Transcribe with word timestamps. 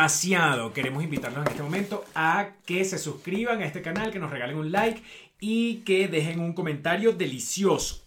demasiado. 0.00 0.74
Queremos 0.74 1.02
invitarlos 1.02 1.40
en 1.46 1.50
este 1.52 1.62
momento 1.62 2.04
a 2.14 2.50
que 2.66 2.84
se 2.84 2.98
suscriban 2.98 3.62
a 3.62 3.64
este 3.64 3.80
canal, 3.80 4.10
que 4.12 4.18
nos 4.18 4.30
regalen 4.30 4.58
un 4.58 4.70
like 4.70 5.02
y 5.40 5.76
que 5.86 6.06
dejen 6.06 6.38
un 6.40 6.52
comentario 6.52 7.12
delicioso. 7.12 8.02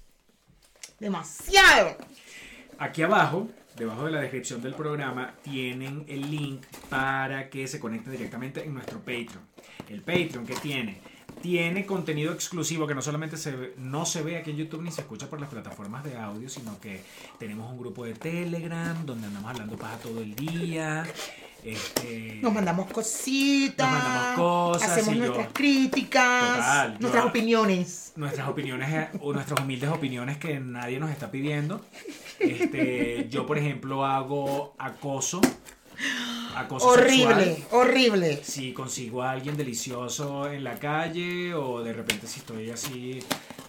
Demasiado. 0.99 1.98
Aquí 2.77 3.02
abajo, 3.02 3.49
debajo 3.76 4.05
de 4.05 4.12
la 4.12 4.22
descripción 4.22 4.62
del 4.62 4.76
programa, 4.76 5.34
tienen 5.41 6.05
el 6.08 6.30
link 6.30 6.62
para 6.90 7.49
que 7.49 7.68
se 7.68 7.80
conecten 7.80 8.12
directamente 8.12 8.63
en 8.63 8.76
nuestro 8.76 8.99
Patreon. 8.99 9.41
El 9.90 10.02
Patreon 10.02 10.46
que 10.46 10.55
tiene 10.58 11.02
tiene 11.41 11.85
contenido 11.85 12.34
exclusivo 12.34 12.85
que 12.85 12.94
no 12.94 13.02
solamente 13.02 13.38
se 13.38 13.52
ve- 13.55 13.74
no 13.77 14.05
se 14.05 14.21
ve 14.21 14.38
aquí 14.38 14.52
en 14.52 14.58
YouTube 14.58 14.82
ni 14.84 14.91
se 14.91 15.02
escucha 15.02 15.27
por 15.30 15.40
las 15.40 15.49
plataformas 15.49 16.04
de 16.04 16.18
audio, 16.18 16.49
sino 16.49 16.80
que 16.82 17.02
tenemos 17.40 17.71
un 17.71 17.80
grupo 17.80 18.04
de 18.05 18.13
Telegram 18.13 19.05
donde 19.05 19.27
andamos 19.27 19.49
hablando 19.52 19.77
paja 19.77 19.98
todo 19.98 20.21
el 20.21 20.35
día. 20.35 21.05
Este, 21.63 22.40
Nos 22.41 22.54
mandamos 22.54 22.90
cositas. 22.91 23.91
Nos 23.91 24.04
mandamos 24.04 24.36
cosas 24.38 24.90
Hacemos 24.91 25.13
y 25.16 25.18
yo- 25.18 25.26
nuestras 25.26 25.48
críticas. 25.54 26.55
Total, 26.55 26.94
yo- 26.94 26.99
nuestras 26.99 27.26
opiniones. 27.26 28.13
nuestras 28.16 28.48
opiniones 28.48 28.90
eh, 28.93 29.07
o 29.21 29.34
nuestras 29.34 29.60
humildes 29.60 29.90
opiniones 29.90 30.37
que 30.37 30.60
nadie 30.60 30.99
nos 30.99 31.12
está 31.12 31.30
pidiendo. 31.32 31.82
Este, 32.40 33.27
yo, 33.30 33.46
por 33.46 33.57
ejemplo, 33.57 34.05
hago 34.05 34.74
acoso. 34.80 35.41
Acoso 36.55 36.87
Horrible, 36.87 37.43
sexual. 37.55 37.68
horrible. 37.71 38.40
Si 38.43 38.71
consigo 38.74 39.21
a 39.21 39.32
alguien 39.32 39.57
delicioso 39.57 40.49
en 40.49 40.63
la 40.63 40.76
calle 40.76 41.54
o 41.54 41.84
de 41.84 41.91
repente 41.93 42.26
si 42.27 42.40
estoy 42.40 42.70
así 42.70 43.20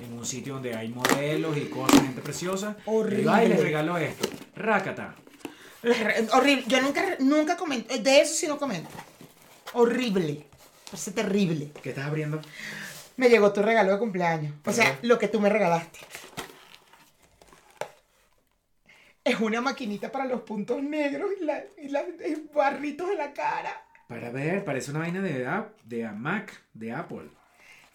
en 0.00 0.12
un 0.16 0.24
sitio 0.24 0.55
donde 0.55 0.74
hay 0.77 0.88
modelos 0.88 1.56
y 1.56 1.62
cosas, 1.62 2.00
gente 2.02 2.20
preciosa, 2.20 2.77
le 2.86 3.16
digo, 3.16 3.30
ay, 3.30 3.48
les 3.48 3.58
Horrible. 3.58 3.62
regalo 3.62 3.98
esto. 3.98 4.28
Rácata. 4.55 5.14
Horrible. 6.33 6.64
Yo 6.67 6.81
nunca, 6.83 7.17
nunca 7.20 7.56
comento. 7.56 7.97
De 7.97 8.20
eso 8.20 8.34
sí 8.34 8.47
no 8.47 8.59
comento. 8.59 8.91
Horrible. 9.73 10.47
Parece 10.86 11.12
terrible. 11.12 11.70
¿Qué 11.83 11.91
estás 11.91 12.06
abriendo? 12.06 12.41
Me 13.17 13.28
llegó 13.28 13.53
tu 13.53 13.62
regalo 13.62 13.92
de 13.92 13.98
cumpleaños. 13.98 14.55
O 14.64 14.73
sea, 14.73 14.98
lo 15.03 15.19
que 15.19 15.28
tú 15.28 15.41
me 15.41 15.48
regalaste. 15.48 15.98
Es 19.23 19.39
una 19.41 19.61
maquinita 19.61 20.11
para 20.11 20.25
los 20.25 20.41
puntos 20.42 20.83
negros 20.83 21.31
y, 21.41 21.45
la, 21.45 21.62
y 21.78 21.89
la- 21.89 22.03
y 22.27 22.48
barritos 22.55 23.11
en 23.11 23.19
la 23.19 23.33
cara. 23.33 23.84
Para 24.08 24.31
ver, 24.31 24.64
parece 24.64 24.91
una 24.91 25.01
vaina 25.01 25.20
de, 25.20 25.47
App- 25.47 25.78
de 25.84 26.08
Mac, 26.08 26.61
de 26.73 26.92
Apple. 26.92 27.28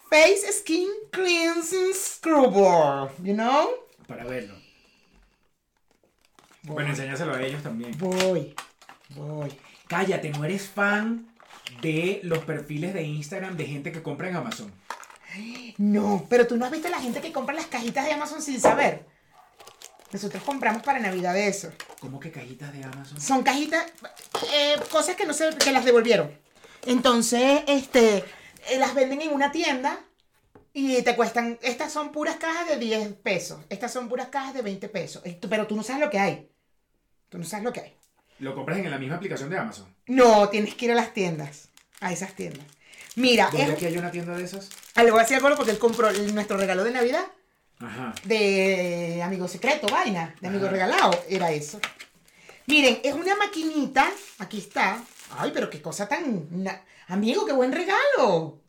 Face 0.08 0.50
Skin 0.52 0.88
Cleansing 1.10 1.92
Scrubber. 1.92 3.10
You 3.22 3.34
know? 3.34 3.70
Para 4.06 4.24
verlo. 4.24 4.54
Bueno, 6.66 6.90
enséñaselo 6.90 7.34
a 7.34 7.42
ellos 7.42 7.62
también. 7.62 7.96
Voy. 7.98 8.54
Voy. 9.10 9.52
Cállate, 9.86 10.30
no 10.30 10.44
eres 10.44 10.68
fan 10.68 11.28
de 11.80 12.20
los 12.24 12.40
perfiles 12.40 12.92
de 12.92 13.02
Instagram 13.02 13.56
de 13.56 13.66
gente 13.66 13.92
que 13.92 14.02
compra 14.02 14.28
en 14.28 14.36
Amazon. 14.36 14.72
No, 15.78 16.26
pero 16.28 16.46
tú 16.46 16.56
no 16.56 16.64
has 16.64 16.72
visto 16.72 16.88
la 16.88 17.00
gente 17.00 17.20
que 17.20 17.32
compra 17.32 17.54
las 17.54 17.66
cajitas 17.66 18.04
de 18.04 18.12
Amazon 18.12 18.42
sin 18.42 18.60
saber. 18.60 19.06
Nosotros 20.12 20.42
compramos 20.42 20.82
para 20.82 20.98
Navidad 20.98 21.34
de 21.34 21.48
eso. 21.48 21.70
¿Cómo 22.00 22.18
que 22.18 22.30
cajitas 22.30 22.72
de 22.72 22.82
Amazon? 22.82 23.20
Son 23.20 23.42
cajitas, 23.42 23.84
eh, 24.52 24.76
cosas 24.90 25.14
que 25.14 25.26
no 25.26 25.34
se, 25.34 25.50
que 25.56 25.72
las 25.72 25.84
devolvieron. 25.84 26.30
Entonces, 26.86 27.62
este, 27.66 28.24
eh, 28.68 28.78
las 28.78 28.94
venden 28.94 29.20
en 29.20 29.32
una 29.32 29.52
tienda 29.52 30.00
y 30.72 31.02
te 31.02 31.14
cuestan, 31.16 31.58
estas 31.62 31.92
son 31.92 32.12
puras 32.12 32.36
cajas 32.36 32.68
de 32.68 32.76
10 32.76 33.14
pesos, 33.14 33.60
estas 33.68 33.92
son 33.92 34.08
puras 34.08 34.28
cajas 34.28 34.54
de 34.54 34.62
20 34.62 34.88
pesos, 34.88 35.22
pero 35.48 35.66
tú 35.66 35.76
no 35.76 35.82
sabes 35.82 36.02
lo 36.02 36.10
que 36.10 36.18
hay. 36.18 36.50
Tú 37.36 37.40
no 37.40 37.46
sabes 37.46 37.64
lo 37.66 37.72
que 37.74 37.80
hay. 37.80 37.94
Lo 38.38 38.54
compras 38.54 38.78
en 38.78 38.90
la 38.90 38.96
misma 38.96 39.16
aplicación 39.16 39.50
de 39.50 39.58
Amazon. 39.58 39.94
No, 40.06 40.48
tienes 40.48 40.74
que 40.74 40.86
ir 40.86 40.92
a 40.92 40.94
las 40.94 41.12
tiendas, 41.12 41.68
a 42.00 42.10
esas 42.10 42.32
tiendas. 42.32 42.64
Mira, 43.14 43.50
¿Dónde 43.52 43.64
es, 43.66 43.70
aquí 43.72 43.84
hay 43.84 43.98
una 43.98 44.10
tienda 44.10 44.34
de 44.34 44.42
esas? 44.44 44.70
ah, 44.94 45.02
le 45.02 45.10
voy 45.10 45.20
a 45.20 45.24
decir 45.24 45.36
algo 45.36 45.54
porque 45.54 45.72
él 45.72 45.78
compró 45.78 46.10
nuestro 46.32 46.56
regalo 46.56 46.82
de 46.82 46.92
Navidad 46.92 47.26
Ajá. 47.78 48.14
de 48.24 49.20
amigo 49.22 49.48
secreto, 49.48 49.86
vaina, 49.88 50.34
de 50.40 50.48
amigo 50.48 50.64
Ajá. 50.64 50.72
regalado, 50.72 51.10
era 51.28 51.50
eso. 51.52 51.78
Miren, 52.66 53.00
es 53.04 53.12
una 53.12 53.36
maquinita, 53.36 54.10
aquí 54.38 54.56
está. 54.56 55.04
Ay, 55.36 55.50
pero 55.52 55.68
qué 55.68 55.82
cosa 55.82 56.08
tan... 56.08 56.46
na- 56.62 56.80
Amigo, 57.08 57.44
qué 57.44 57.52
buen 57.52 57.70
regalo. 57.70 58.62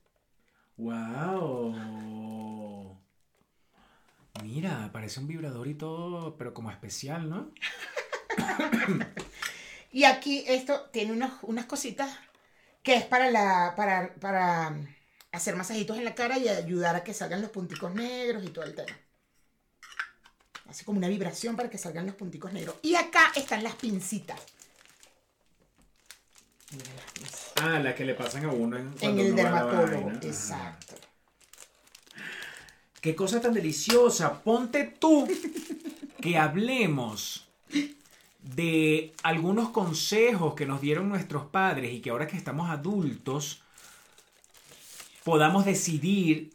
¡Wow! 0.75 1.73
Mira, 4.44 4.89
parece 4.91 5.22
un 5.22 5.27
vibrador 5.27 5.67
y 5.69 5.73
todo, 5.73 6.35
pero 6.35 6.53
como 6.53 6.69
especial, 6.69 7.29
¿no? 7.29 7.50
Y 9.91 10.03
aquí 10.03 10.43
esto 10.47 10.89
tiene 10.91 11.13
unos- 11.13 11.39
unas 11.43 11.65
cositas 11.65 12.09
que 12.83 12.95
es 12.95 13.05
para 13.05 13.31
la 13.31 13.73
para, 13.75 14.13
para 14.15 14.75
hacer 15.31 15.55
masajitos 15.55 15.97
en 15.97 16.05
la 16.05 16.13
cara 16.13 16.37
y 16.37 16.47
ayudar 16.49 16.95
a 16.95 17.03
que 17.03 17.13
salgan 17.13 17.41
los 17.41 17.51
punticos 17.51 17.93
negros 17.95 18.43
y 18.43 18.49
todo 18.49 18.65
el 18.65 18.75
tema. 18.75 18.95
Hace 20.69 20.83
como 20.83 20.97
una 20.99 21.07
vibración 21.07 21.55
para 21.55 21.69
que 21.69 21.77
salgan 21.77 22.05
los 22.05 22.15
punticos 22.15 22.51
negros. 22.53 22.75
Y 22.81 22.95
acá 22.95 23.31
están 23.35 23.63
las 23.63 23.75
pincitas. 23.75 24.39
Mira 26.71 26.91
las 26.95 27.11
pincitas. 27.13 27.53
Ah, 27.61 27.79
la 27.79 27.95
que 27.95 28.05
le 28.05 28.13
pasan 28.13 28.45
a 28.45 28.49
uno 28.51 28.77
en, 28.77 28.93
En 28.99 29.17
el 29.19 29.27
uno 29.31 29.35
dermatólogo. 29.41 30.11
Exacto. 30.21 30.95
¡Qué 33.01 33.15
cosa 33.15 33.39
tan 33.39 33.53
deliciosa! 33.53 34.43
Ponte 34.43 34.83
tú 34.99 35.27
que 36.21 36.37
hablemos 36.37 37.47
de 38.55 39.13
algunos 39.23 39.69
consejos 39.69 40.53
que 40.55 40.65
nos 40.65 40.81
dieron 40.81 41.09
nuestros 41.09 41.45
padres 41.45 41.93
y 41.93 42.01
que 42.01 42.09
ahora 42.09 42.27
que 42.27 42.37
estamos 42.37 42.69
adultos 42.69 43.61
podamos 45.23 45.65
decidir 45.65 46.53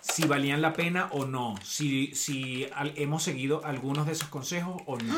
si 0.00 0.26
valían 0.26 0.60
la 0.60 0.72
pena 0.72 1.08
o 1.12 1.24
no, 1.24 1.54
si, 1.62 2.14
si 2.14 2.66
al- 2.74 2.92
hemos 2.96 3.22
seguido 3.22 3.64
algunos 3.64 4.06
de 4.06 4.12
esos 4.12 4.28
consejos 4.28 4.82
o 4.86 4.96
no. 4.98 5.14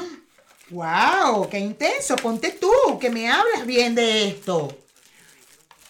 ¡Wow! 0.71 1.49
¡Qué 1.49 1.59
intenso! 1.59 2.17
Ponte 2.17 2.53
tú, 2.53 2.71
que 3.01 3.11
me 3.11 3.31
hablas 3.31 3.67
bien 3.67 3.95
de 3.95 4.29
esto. 4.29 4.77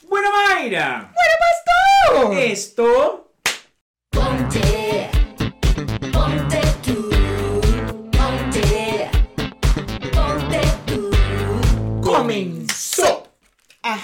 Bueno, 0.09 0.28
Mayra, 0.30 1.12
¡Bueno, 1.14 2.24
pastor! 2.24 2.38
esto 2.38 3.32
Ponte, 4.10 4.60
ponte 4.60 5.10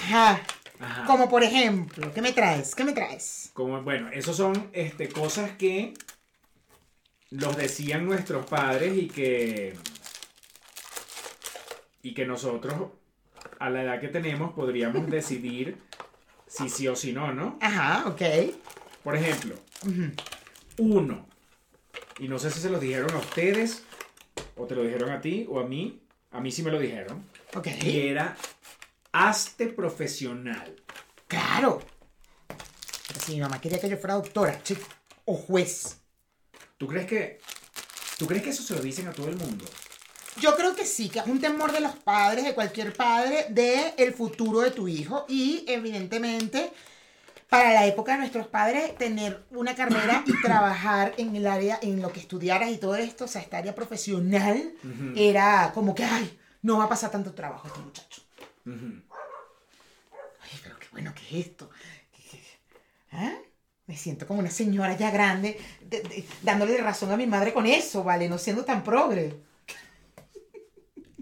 Ajá. 0.09 0.41
Ajá. 0.79 1.05
Como 1.05 1.29
por 1.29 1.43
ejemplo, 1.43 2.11
¿qué 2.13 2.21
me 2.21 2.31
traes? 2.33 2.73
¿Qué 2.73 2.83
me 2.83 2.93
traes? 2.93 3.51
Como, 3.53 3.81
bueno, 3.83 4.09
esos 4.11 4.37
son 4.37 4.69
este, 4.73 5.09
cosas 5.09 5.51
que 5.51 5.93
los 7.31 7.55
decían 7.57 8.05
nuestros 8.05 8.45
padres 8.47 8.97
y 8.97 9.07
que, 9.07 9.75
y 12.01 12.13
que 12.13 12.25
nosotros, 12.25 12.91
a 13.59 13.69
la 13.69 13.83
edad 13.83 13.99
que 13.99 14.07
tenemos, 14.07 14.53
podríamos 14.53 15.07
decidir 15.11 15.77
si 16.47 16.69
sí 16.69 16.87
o 16.87 16.95
si 16.95 17.11
no, 17.13 17.31
¿no? 17.33 17.57
Ajá, 17.61 18.07
ok. 18.07 18.21
Por 19.03 19.15
ejemplo, 19.15 19.55
uno, 20.77 21.25
y 22.19 22.27
no 22.27 22.39
sé 22.39 22.49
si 22.51 22.59
se 22.59 22.69
los 22.69 22.81
dijeron 22.81 23.11
a 23.11 23.17
ustedes, 23.17 23.83
o 24.55 24.65
te 24.65 24.75
lo 24.75 24.83
dijeron 24.83 25.11
a 25.11 25.21
ti 25.21 25.45
o 25.49 25.59
a 25.59 25.65
mí, 25.65 26.01
a 26.31 26.39
mí 26.39 26.51
sí 26.51 26.63
me 26.63 26.71
lo 26.71 26.79
dijeron, 26.79 27.23
Ok. 27.55 27.67
y 27.83 28.07
era, 28.07 28.35
hazte 29.11 29.67
profesional. 29.67 30.75
Claro. 31.27 31.81
Pero 33.07 33.19
si 33.19 33.33
mi 33.33 33.41
mamá 33.41 33.59
quería 33.59 33.79
que 33.79 33.89
yo 33.89 33.97
fuera 33.97 34.15
doctora, 34.15 34.61
chico, 34.63 34.85
o 35.25 35.35
juez. 35.35 35.97
¿Tú 36.77 36.87
crees 36.87 37.07
que, 37.07 37.39
tú 38.17 38.25
crees 38.25 38.43
que 38.43 38.49
eso 38.49 38.63
se 38.63 38.75
lo 38.75 38.81
dicen 38.81 39.07
a 39.07 39.11
todo 39.11 39.29
el 39.29 39.37
mundo? 39.37 39.65
Yo 40.39 40.55
creo 40.55 40.75
que 40.75 40.85
sí, 40.85 41.09
que 41.09 41.19
es 41.19 41.27
un 41.27 41.41
temor 41.41 41.71
de 41.71 41.81
los 41.81 41.95
padres, 41.95 42.45
de 42.45 42.53
cualquier 42.53 42.93
padre, 42.93 43.47
de 43.49 43.93
el 43.97 44.13
futuro 44.13 44.61
de 44.61 44.71
tu 44.71 44.87
hijo. 44.87 45.25
Y 45.27 45.65
evidentemente, 45.67 46.71
para 47.49 47.73
la 47.73 47.85
época 47.85 48.13
de 48.13 48.19
nuestros 48.19 48.47
padres, 48.47 48.95
tener 48.97 49.43
una 49.51 49.75
carrera 49.75 50.23
y 50.25 50.41
trabajar 50.41 51.13
en 51.17 51.35
el 51.35 51.45
área, 51.45 51.79
en 51.81 52.01
lo 52.01 52.13
que 52.13 52.21
estudiaras 52.21 52.69
y 52.69 52.77
todo 52.77 52.95
esto, 52.95 53.25
o 53.25 53.27
sea, 53.27 53.41
esta 53.41 53.57
área 53.57 53.75
profesional, 53.75 54.73
era 55.15 55.71
como 55.73 55.93
que, 55.93 56.05
ay, 56.05 56.39
no 56.61 56.77
va 56.77 56.85
a 56.85 56.89
pasar 56.89 57.11
tanto 57.11 57.33
trabajo 57.33 57.67
este 57.67 57.79
muchacho. 57.79 58.21
Ujú. 58.65 59.01
Ay, 60.41 60.59
pero 60.63 60.77
qué 60.79 60.87
bueno 60.91 61.13
que 61.13 61.39
es 61.39 61.47
esto. 61.47 61.69
¿Ah? 63.11 63.33
Me 63.87 63.97
siento 63.97 64.27
como 64.27 64.39
una 64.39 64.51
señora 64.51 64.95
ya 64.95 65.09
grande, 65.09 65.59
de- 65.81 66.01
de- 66.03 66.25
dándole 66.43 66.77
razón 66.77 67.11
a 67.11 67.17
mi 67.17 67.25
madre 67.25 67.53
con 67.53 67.65
eso, 67.65 68.03
¿vale? 68.03 68.29
No 68.29 68.37
siendo 68.37 68.63
tan 68.63 68.83
progre. 68.83 69.33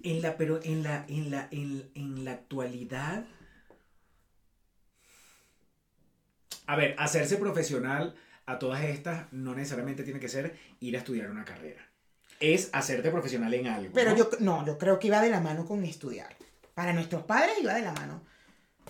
En 0.03 0.21
la, 0.21 0.35
pero 0.37 0.59
en 0.63 0.83
la, 0.83 1.05
en 1.07 1.31
la, 1.31 1.47
en, 1.51 1.89
en 1.95 2.25
la 2.25 2.31
actualidad. 2.33 3.25
A 6.65 6.75
ver, 6.75 6.95
hacerse 6.97 7.37
profesional 7.37 8.15
a 8.45 8.59
todas 8.59 8.83
estas 8.83 9.31
no 9.31 9.55
necesariamente 9.55 10.03
tiene 10.03 10.19
que 10.19 10.29
ser 10.29 10.57
ir 10.81 10.95
a 10.95 10.99
estudiar 10.99 11.29
una 11.31 11.45
carrera. 11.45 11.81
Es 12.39 12.69
hacerte 12.73 13.09
profesional 13.11 13.53
en 13.53 13.67
algo. 13.67 13.93
Pero 13.93 14.11
¿no? 14.11 14.17
yo, 14.17 14.29
no, 14.39 14.65
yo 14.65 14.77
creo 14.77 14.99
que 14.99 15.07
iba 15.07 15.21
de 15.21 15.29
la 15.29 15.39
mano 15.39 15.65
con 15.65 15.83
estudiar. 15.83 16.35
Para 16.77 16.93
nuestros 16.93 17.23
padres 17.23 17.57
iba 17.59 17.73
de 17.73 17.81
la 17.81 17.91
mano. 17.91 18.21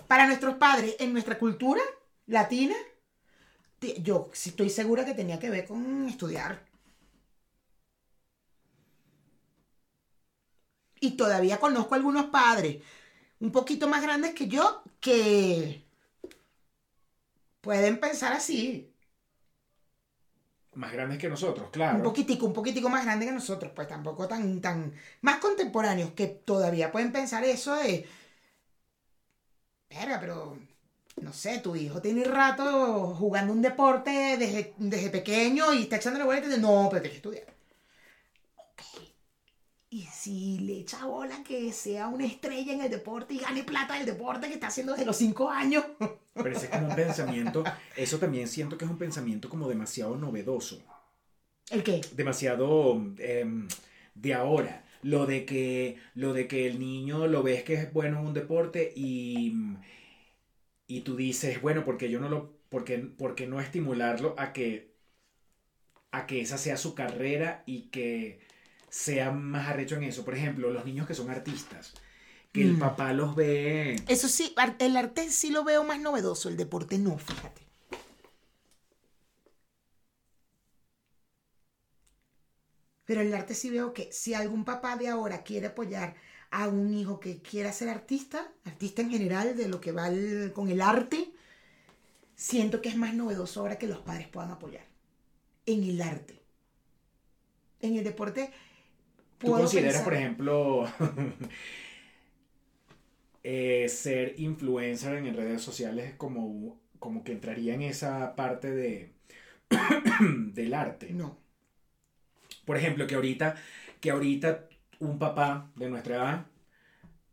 Para 0.06 0.26
nuestros 0.26 0.56
padres, 0.56 0.96
en 0.98 1.10
nuestra 1.14 1.38
cultura 1.38 1.80
latina, 2.26 2.76
yo 4.02 4.28
estoy 4.30 4.68
segura 4.68 5.06
que 5.06 5.14
tenía 5.14 5.38
que 5.38 5.48
ver 5.48 5.66
con 5.66 6.06
estudiar. 6.06 6.66
Y 11.00 11.12
todavía 11.12 11.58
conozco 11.58 11.94
algunos 11.94 12.26
padres 12.26 12.82
un 13.40 13.52
poquito 13.52 13.88
más 13.88 14.02
grandes 14.02 14.34
que 14.34 14.48
yo 14.48 14.82
que 15.00 15.82
pueden 17.62 17.98
pensar 18.00 18.34
así. 18.34 18.92
Más 20.78 20.92
grandes 20.92 21.18
que 21.18 21.28
nosotros, 21.28 21.70
claro. 21.72 21.96
Un 21.96 22.04
poquitico, 22.04 22.46
un 22.46 22.52
poquitico 22.52 22.88
más 22.88 23.04
grande 23.04 23.26
que 23.26 23.32
nosotros, 23.32 23.72
pues 23.74 23.88
tampoco 23.88 24.28
tan, 24.28 24.60
tan, 24.60 24.94
más 25.22 25.38
contemporáneos, 25.38 26.12
que 26.12 26.28
todavía 26.28 26.92
pueden 26.92 27.10
pensar 27.10 27.42
eso 27.42 27.74
de, 27.74 28.06
verga, 29.90 30.20
pero, 30.20 30.56
no 31.20 31.32
sé, 31.32 31.58
tu 31.58 31.74
hijo 31.74 32.00
tiene 32.00 32.22
rato 32.22 33.12
jugando 33.18 33.52
un 33.52 33.60
deporte 33.60 34.36
desde, 34.38 34.74
desde 34.78 35.10
pequeño 35.10 35.72
y 35.74 35.82
está 35.82 35.96
echándole 35.96 36.24
bola 36.24 36.38
y 36.38 36.42
te 36.42 36.48
dice, 36.48 36.60
no, 36.60 36.86
pero 36.88 37.02
tienes 37.02 37.10
que 37.20 37.28
estudiar. 37.28 37.57
Y 39.90 40.02
si 40.04 40.58
le 40.60 40.80
echa 40.80 41.06
bola 41.06 41.42
que 41.42 41.72
sea 41.72 42.08
una 42.08 42.26
estrella 42.26 42.72
en 42.74 42.82
el 42.82 42.90
deporte 42.90 43.34
y 43.34 43.38
gane 43.38 43.64
plata 43.64 43.94
del 43.94 44.06
deporte 44.06 44.48
que 44.48 44.54
está 44.54 44.66
haciendo 44.68 44.92
desde 44.92 45.06
los 45.06 45.16
cinco 45.16 45.48
años. 45.50 45.84
Pero 46.40 46.54
ese 46.54 46.66
es 46.66 46.70
como 46.70 46.86
un 46.88 46.94
pensamiento, 46.94 47.64
eso 47.96 48.18
también 48.18 48.48
siento 48.48 48.78
que 48.78 48.84
es 48.84 48.90
un 48.90 48.98
pensamiento 48.98 49.48
como 49.48 49.68
demasiado 49.68 50.16
novedoso, 50.16 50.80
¿El 51.70 51.82
qué? 51.82 52.00
demasiado 52.10 52.94
em, 53.18 53.68
de 54.14 54.34
ahora. 54.34 54.84
Lo 55.02 55.26
de 55.26 55.44
que 55.46 55.98
lo 56.14 56.32
de 56.32 56.48
que 56.48 56.66
el 56.66 56.80
niño 56.80 57.28
lo 57.28 57.42
ves 57.44 57.62
que 57.62 57.74
es 57.74 57.92
bueno 57.92 58.18
en 58.20 58.26
un 58.26 58.34
deporte 58.34 58.92
y, 58.96 59.52
y 60.88 61.02
tú 61.02 61.16
dices, 61.16 61.60
bueno, 61.62 61.84
porque 61.84 62.10
yo 62.10 62.20
no 62.20 62.28
lo 62.28 62.58
porque, 62.68 62.98
porque 62.98 63.46
no 63.46 63.60
estimularlo 63.60 64.34
a 64.38 64.52
que 64.52 64.94
a 66.10 66.26
que 66.26 66.40
esa 66.40 66.58
sea 66.58 66.76
su 66.76 66.94
carrera 66.94 67.62
y 67.66 67.90
que 67.90 68.40
sea 68.90 69.30
más 69.30 69.68
arrecho 69.68 69.96
en 69.96 70.04
eso. 70.04 70.24
Por 70.24 70.34
ejemplo, 70.34 70.70
los 70.70 70.84
niños 70.84 71.06
que 71.06 71.14
son 71.14 71.30
artistas, 71.30 71.94
que 72.52 72.62
el 72.62 72.74
Mm. 72.74 72.78
papá 72.78 73.12
los 73.12 73.34
ve 73.36 73.96
Eso 74.08 74.28
sí, 74.28 74.54
el 74.78 74.96
arte 74.96 75.30
sí 75.30 75.50
lo 75.50 75.64
veo 75.64 75.84
más 75.84 76.00
novedoso, 76.00 76.48
el 76.48 76.56
deporte 76.56 76.98
no, 76.98 77.18
fíjate. 77.18 77.62
Pero 83.04 83.22
el 83.22 83.32
arte 83.34 83.54
sí 83.54 83.70
veo 83.70 83.94
que 83.94 84.12
si 84.12 84.34
algún 84.34 84.64
papá 84.64 84.96
de 84.96 85.08
ahora 85.08 85.42
quiere 85.42 85.68
apoyar 85.68 86.14
a 86.50 86.68
un 86.68 86.92
hijo 86.94 87.20
que 87.20 87.40
quiera 87.40 87.72
ser 87.72 87.88
artista, 87.88 88.50
artista 88.64 89.02
en 89.02 89.10
general, 89.10 89.56
de 89.56 89.68
lo 89.68 89.80
que 89.80 89.92
va 89.92 90.08
el- 90.08 90.52
con 90.52 90.68
el 90.68 90.80
arte, 90.82 91.30
siento 92.36 92.80
que 92.82 92.90
es 92.90 92.96
más 92.96 93.14
novedoso 93.14 93.60
ahora 93.60 93.78
que 93.78 93.86
los 93.86 93.98
padres 94.00 94.28
puedan 94.28 94.50
apoyar. 94.50 94.84
En 95.66 95.84
el 95.84 96.00
arte. 96.02 96.42
En 97.80 97.96
el 97.96 98.04
deporte. 98.04 98.50
¿Tú 99.38 99.52
consideras, 99.52 99.94
pensar- 99.94 100.04
por 100.04 100.14
ejemplo, 100.14 100.84
eh, 103.44 103.88
ser 103.88 104.34
influencer 104.38 105.14
en 105.16 105.34
redes 105.34 105.62
sociales 105.62 106.14
como, 106.16 106.78
como 106.98 107.24
que 107.24 107.32
entraría 107.32 107.74
en 107.74 107.82
esa 107.82 108.34
parte 108.36 108.70
de, 108.70 109.12
del 110.54 110.74
arte? 110.74 111.12
No. 111.12 111.38
Por 112.64 112.76
ejemplo, 112.76 113.06
que 113.06 113.14
ahorita, 113.14 113.56
que 114.00 114.10
ahorita 114.10 114.66
un 115.00 115.18
papá 115.18 115.70
de 115.76 115.88
nuestra 115.88 116.16
edad 116.16 116.46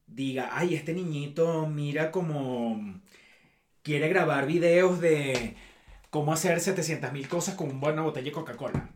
diga, 0.07 0.49
ay, 0.51 0.75
este 0.75 0.93
niñito 0.93 1.67
mira 1.67 2.11
como 2.11 3.01
quiere 3.83 4.07
grabar 4.09 4.47
videos 4.47 5.01
de 5.01 5.55
cómo 6.09 6.31
hacer 6.33 6.59
700 6.61 7.11
mil 7.13 7.27
cosas 7.27 7.55
con 7.55 7.69
una 7.69 7.79
buena 7.79 8.01
botella 8.03 8.25
de 8.27 8.31
Coca-Cola. 8.31 8.89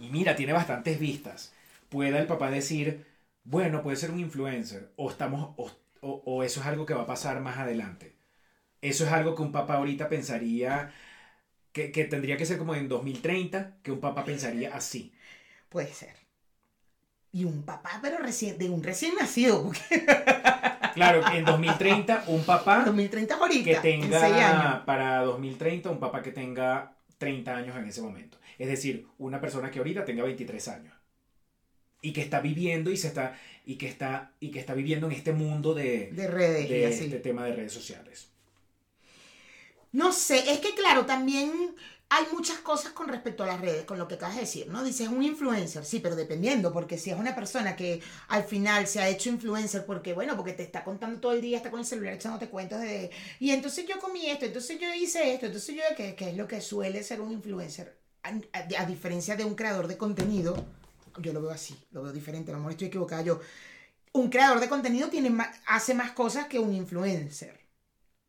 Y 0.00 0.08
mira, 0.10 0.36
tiene 0.36 0.52
bastantes 0.52 1.00
vistas. 1.00 1.52
Pueda 1.90 2.18
el 2.20 2.26
papá 2.26 2.50
decir, 2.50 3.06
bueno, 3.44 3.82
puede 3.82 3.96
ser 3.98 4.10
un 4.12 4.20
influencer, 4.20 4.92
o 4.96 5.10
estamos, 5.10 5.54
o, 5.58 5.70
o- 6.02 6.22
o 6.26 6.42
eso 6.44 6.60
es 6.60 6.66
algo 6.66 6.86
que 6.86 6.94
va 6.94 7.02
a 7.02 7.06
pasar 7.06 7.40
más 7.40 7.58
adelante. 7.58 8.16
Eso 8.82 9.04
es 9.06 9.12
algo 9.12 9.34
que 9.36 9.42
un 9.42 9.52
papá 9.52 9.74
ahorita 9.76 10.08
pensaría, 10.08 10.92
que, 11.72 11.92
que 11.92 12.04
tendría 12.04 12.36
que 12.36 12.46
ser 12.46 12.58
como 12.58 12.74
en 12.74 12.88
2030, 12.88 13.76
que 13.82 13.92
un 13.92 14.00
papá 14.00 14.24
pensaría 14.24 14.74
así. 14.76 15.12
Puede 15.68 15.92
ser. 15.92 16.14
Y 17.32 17.44
un 17.44 17.62
papá, 17.62 18.00
pero 18.02 18.18
recién, 18.18 18.58
de 18.58 18.68
un 18.70 18.82
recién 18.82 19.14
nacido, 19.14 19.62
porque 19.64 19.80
Claro, 20.94 21.22
en 21.32 21.44
2030, 21.44 22.24
un 22.26 22.42
papá 22.44 22.82
2030 22.84 23.34
es 23.34 23.40
ahorita, 23.40 23.82
que 23.82 23.90
en 23.92 24.02
seis 24.02 24.22
años. 24.22 24.62
tenga, 24.62 24.84
para 24.84 25.22
2030, 25.22 25.90
un 25.90 26.00
papá 26.00 26.22
que 26.22 26.32
tenga 26.32 26.96
30 27.18 27.56
años 27.56 27.76
en 27.76 27.86
ese 27.86 28.02
momento. 28.02 28.38
Es 28.58 28.68
decir, 28.68 29.06
una 29.18 29.40
persona 29.40 29.70
que 29.70 29.78
ahorita 29.78 30.04
tenga 30.04 30.24
23 30.24 30.66
años. 30.68 30.92
Y 32.02 32.12
que 32.12 32.22
está 32.22 32.40
viviendo 32.40 32.90
y 32.90 32.96
se 32.96 33.08
está, 33.08 33.38
y 33.66 33.76
que 33.76 33.86
está, 33.88 34.32
y 34.40 34.50
que 34.50 34.58
está 34.60 34.74
viviendo 34.74 35.06
en 35.06 35.12
este 35.12 35.32
mundo 35.32 35.74
de, 35.74 36.12
De 36.12 36.26
redes 36.26 36.68
de 36.68 36.86
así. 36.86 37.04
este 37.04 37.18
tema 37.20 37.44
de 37.44 37.54
redes 37.54 37.72
sociales. 37.72 38.28
No 39.92 40.12
sé, 40.12 40.52
es 40.52 40.60
que 40.60 40.74
claro, 40.74 41.04
también 41.06 41.74
hay 42.08 42.24
muchas 42.32 42.58
cosas 42.58 42.92
con 42.92 43.08
respecto 43.08 43.42
a 43.44 43.46
las 43.46 43.60
redes, 43.60 43.84
con 43.84 43.98
lo 43.98 44.06
que 44.08 44.14
acabas 44.14 44.34
de 44.36 44.42
decir, 44.42 44.68
¿no? 44.68 44.82
Dices 44.84 45.08
un 45.08 45.22
influencer, 45.22 45.84
sí, 45.84 46.00
pero 46.00 46.16
dependiendo, 46.16 46.72
porque 46.72 46.96
si 46.98 47.10
es 47.10 47.16
una 47.18 47.34
persona 47.34 47.76
que 47.76 48.00
al 48.28 48.44
final 48.44 48.86
se 48.86 49.00
ha 49.00 49.08
hecho 49.08 49.30
influencer 49.30 49.84
porque, 49.86 50.12
bueno, 50.12 50.36
porque 50.36 50.52
te 50.52 50.62
está 50.62 50.84
contando 50.84 51.20
todo 51.20 51.32
el 51.32 51.40
día, 51.40 51.56
está 51.56 51.70
con 51.70 51.80
el 51.80 51.86
celular 51.86 52.14
echándote 52.14 52.48
cuentos 52.48 52.80
de... 52.80 53.10
Y 53.40 53.50
entonces 53.50 53.86
yo 53.86 53.98
comí 54.00 54.26
esto, 54.26 54.44
entonces 54.46 54.78
yo 54.80 54.92
hice 54.94 55.32
esto, 55.34 55.46
entonces 55.46 55.74
yo... 55.76 55.82
que, 55.96 56.14
que 56.14 56.30
es 56.30 56.36
lo 56.36 56.46
que 56.48 56.60
suele 56.60 57.02
ser 57.02 57.20
un 57.20 57.32
influencer? 57.32 57.98
A, 58.22 58.30
a- 58.30 58.82
a 58.82 58.86
diferencia 58.86 59.36
de 59.36 59.44
un 59.44 59.54
creador 59.54 59.86
de 59.88 59.96
contenido, 59.96 60.66
yo 61.18 61.32
lo 61.32 61.42
veo 61.42 61.50
así, 61.50 61.76
lo 61.90 62.02
veo 62.02 62.12
diferente, 62.12 62.50
a 62.50 62.54
lo 62.54 62.58
mejor 62.60 62.72
estoy 62.72 62.88
equivocada 62.88 63.22
yo. 63.22 63.40
Un 64.14 64.30
creador 64.30 64.60
de 64.60 64.68
contenido 64.68 65.08
tiene 65.10 65.36
hace 65.66 65.94
más 65.94 66.12
cosas 66.12 66.46
que 66.48 66.58
un 66.60 66.74
influencer. 66.74 67.60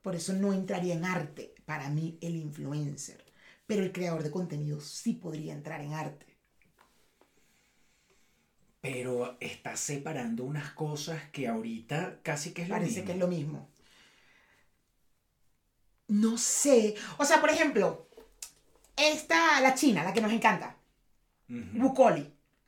Por 0.04 0.16
eso 0.16 0.34
no 0.34 0.54
entraría 0.54 0.96
en 0.96 1.06
arte, 1.06 1.56
para 1.66 1.90
mí, 1.90 2.18
el 2.22 2.36
influencer. 2.38 3.26
Pero 3.68 3.84
el 3.84 3.92
creador 3.94 4.24
de 4.24 4.32
contenido 4.32 4.82
sí 4.82 5.14
podría 5.16 5.54
entrar 5.54 5.82
en 5.82 5.94
arte. 5.94 6.28
Pero 8.80 9.38
está 9.40 9.76
separando 9.76 10.44
unas 10.44 10.72
cosas 10.74 11.30
que 11.32 11.48
ahorita 11.48 12.20
casi 12.22 12.54
que 12.54 12.62
es 12.64 12.70
lo 12.70 12.76
Parece 12.76 12.80
mismo. 12.80 13.06
que 13.06 13.12
es 13.14 13.20
lo 13.20 13.28
mismo. 13.28 13.70
No 16.10 16.38
sé. 16.38 16.96
O 17.18 17.26
sea, 17.26 17.42
por 17.42 17.50
ejemplo, 17.50 18.08
esta, 18.98 19.62
la 19.62 19.76
china, 19.76 20.04
la 20.04 20.14
que 20.14 20.22
nos 20.22 20.34
encanta, 20.34 20.78
Ujú, 21.50 21.94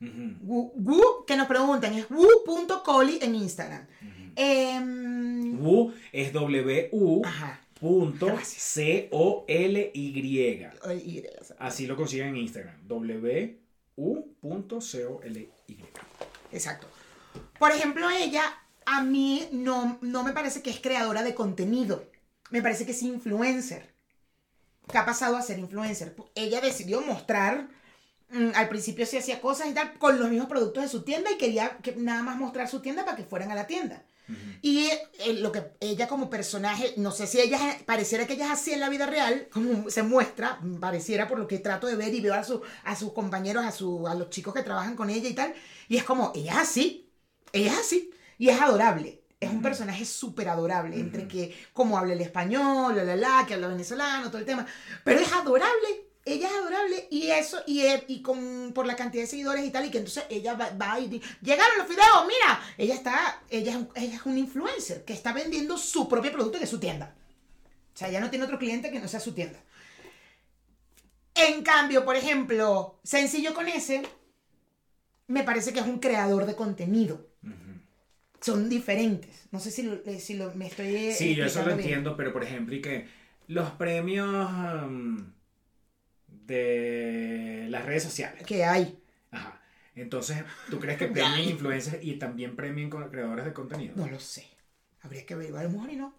Ujú, 0.00 0.36
Wu, 0.42 0.72
Wu, 0.76 1.24
que 1.26 1.36
nos 1.36 1.46
preguntan, 1.46 1.94
es 1.94 2.06
wu.coli 2.10 3.18
en 3.22 3.34
Instagram. 3.36 3.86
Em, 4.36 5.60
Wu 5.64 5.92
es 6.12 6.32
W-U 6.32 7.22
ajá. 7.24 7.60
punto 7.78 8.26
Gracias. 8.26 8.62
C-O-L-Y. 8.62 10.66
Y- 11.04 11.22
Así 11.58 11.86
lo 11.86 11.96
consiguen 11.96 12.28
en 12.28 12.36
Instagram. 12.38 12.74
W-U.C-O-L-Y. 14.46 15.78
Exacto. 16.52 16.86
Por 17.58 17.72
ejemplo, 17.72 18.08
ella 18.10 18.42
a 18.86 19.02
mí 19.02 19.48
no, 19.52 19.98
no 20.02 20.22
me 20.24 20.32
parece 20.32 20.62
que 20.62 20.70
es 20.70 20.80
creadora 20.80 21.22
de 21.22 21.34
contenido. 21.34 22.04
Me 22.50 22.62
parece 22.62 22.84
que 22.84 22.92
es 22.92 23.02
influencer. 23.02 23.94
Que 24.90 24.98
ha 24.98 25.06
pasado 25.06 25.36
a 25.36 25.42
ser 25.42 25.58
influencer. 25.58 26.14
Ella 26.34 26.60
decidió 26.60 27.00
mostrar, 27.00 27.68
al 28.54 28.68
principio 28.68 29.06
sí 29.06 29.16
hacía 29.16 29.40
cosas 29.40 29.68
y 29.68 29.74
tal, 29.74 29.98
con 29.98 30.18
los 30.18 30.28
mismos 30.28 30.48
productos 30.48 30.82
de 30.82 30.88
su 30.88 31.02
tienda 31.02 31.30
y 31.30 31.38
quería 31.38 31.78
que, 31.78 31.94
nada 31.96 32.22
más 32.22 32.36
mostrar 32.36 32.68
su 32.68 32.80
tienda 32.80 33.04
para 33.04 33.16
que 33.16 33.24
fueran 33.24 33.50
a 33.50 33.54
la 33.54 33.66
tienda. 33.66 34.04
Y 34.62 34.86
eh, 34.86 35.34
lo 35.34 35.52
que 35.52 35.62
ella 35.80 36.08
como 36.08 36.30
personaje, 36.30 36.94
no 36.96 37.10
sé 37.10 37.26
si 37.26 37.40
ella 37.40 37.58
pareciera 37.84 38.26
que 38.26 38.32
ella 38.32 38.46
es 38.46 38.52
así 38.52 38.72
en 38.72 38.80
la 38.80 38.88
vida 38.88 39.04
real, 39.04 39.48
como 39.52 39.90
se 39.90 40.02
muestra, 40.02 40.58
pareciera 40.80 41.28
por 41.28 41.38
lo 41.38 41.46
que 41.46 41.58
trato 41.58 41.86
de 41.86 41.96
ver 41.96 42.14
y 42.14 42.20
veo 42.20 42.32
a, 42.32 42.42
su, 42.42 42.62
a 42.84 42.96
sus 42.96 43.12
compañeros, 43.12 43.64
a, 43.64 43.70
su, 43.70 44.08
a 44.08 44.14
los 44.14 44.30
chicos 44.30 44.54
que 44.54 44.62
trabajan 44.62 44.96
con 44.96 45.10
ella 45.10 45.28
y 45.28 45.34
tal, 45.34 45.52
y 45.88 45.98
es 45.98 46.04
como, 46.04 46.32
ella 46.34 46.52
es 46.52 46.58
así, 46.58 47.12
ella 47.52 47.72
es 47.72 47.78
así, 47.78 48.10
y 48.38 48.48
es 48.48 48.60
adorable. 48.60 49.20
Es 49.40 49.50
un 49.50 49.60
personaje 49.60 50.06
súper 50.06 50.48
adorable, 50.48 50.98
entre 50.98 51.28
que 51.28 51.54
como 51.74 51.98
habla 51.98 52.14
el 52.14 52.20
español, 52.22 52.96
la 52.96 53.04
la 53.04 53.16
la, 53.16 53.44
que 53.46 53.54
habla 53.54 53.68
venezolano, 53.68 54.28
todo 54.28 54.38
el 54.38 54.46
tema. 54.46 54.66
Pero 55.04 55.20
es 55.20 55.30
adorable, 55.30 56.03
ella 56.26 56.48
es 56.48 56.54
adorable 56.54 57.06
y 57.10 57.28
eso, 57.30 57.58
y, 57.66 57.80
eh, 57.82 58.04
y 58.08 58.22
con, 58.22 58.72
por 58.74 58.86
la 58.86 58.96
cantidad 58.96 59.22
de 59.24 59.26
seguidores 59.28 59.64
y 59.64 59.70
tal, 59.70 59.84
y 59.86 59.90
que 59.90 59.98
entonces 59.98 60.24
ella 60.30 60.54
va, 60.54 60.70
va 60.70 60.98
y 61.00 61.08
dice, 61.08 61.26
llegaron 61.42 61.76
los 61.78 61.88
videos, 61.88 62.26
mira, 62.26 62.60
ella 62.78 62.94
está, 62.94 63.42
ella 63.50 63.72
es, 63.72 63.76
un, 63.76 63.88
ella 63.94 64.14
es 64.16 64.26
un 64.26 64.38
influencer 64.38 65.04
que 65.04 65.12
está 65.12 65.32
vendiendo 65.32 65.76
su 65.76 66.08
propio 66.08 66.32
producto 66.32 66.58
que 66.58 66.64
es 66.64 66.70
su 66.70 66.80
tienda. 66.80 67.14
O 67.94 67.96
sea, 67.96 68.08
ella 68.08 68.20
no 68.20 68.30
tiene 68.30 68.44
otro 68.46 68.58
cliente 68.58 68.90
que 68.90 69.00
no 69.00 69.06
sea 69.08 69.20
su 69.20 69.32
tienda. 69.34 69.60
En 71.34 71.62
cambio, 71.62 72.04
por 72.04 72.16
ejemplo, 72.16 72.98
Sencillo 73.02 73.54
con 73.54 73.68
ese, 73.68 74.02
me 75.26 75.42
parece 75.42 75.72
que 75.72 75.80
es 75.80 75.86
un 75.86 75.98
creador 75.98 76.46
de 76.46 76.54
contenido. 76.54 77.28
Son 78.40 78.68
diferentes. 78.68 79.30
No 79.52 79.58
sé 79.58 79.70
si, 79.70 79.82
lo- 79.84 80.04
eh, 80.04 80.20
si 80.20 80.34
lo- 80.34 80.54
me 80.54 80.66
estoy... 80.66 80.94
eh, 80.94 81.14
Sí, 81.14 81.34
yo 81.34 81.44
eso 81.46 81.60
lo 81.60 81.66
bien. 81.68 81.80
entiendo, 81.80 82.16
pero 82.16 82.32
por 82.32 82.44
ejemplo, 82.44 82.74
y 82.74 82.82
que 82.82 83.08
los 83.48 83.70
premios 83.72 84.28
um, 84.50 85.32
de 86.46 87.66
las 87.70 87.84
redes 87.84 88.02
sociales. 88.02 88.44
Que 88.46 88.64
hay. 88.64 88.98
Ajá. 89.30 89.60
Entonces, 89.94 90.42
¿tú 90.70 90.78
crees 90.80 90.98
que 90.98 91.06
Ya. 91.08 91.12
premien 91.12 91.48
influencers 91.50 92.02
y 92.04 92.14
también 92.14 92.56
premien 92.56 92.90
con 92.90 93.08
creadores 93.10 93.44
de 93.44 93.52
contenido? 93.52 93.94
No 93.96 94.06
lo 94.06 94.18
sé. 94.20 94.46
Habría 95.02 95.24
que 95.26 95.34
ver. 95.34 95.54
A 95.56 95.62
lo 95.62 95.70
mejor 95.70 95.90
y 95.90 95.96
no. 95.96 96.14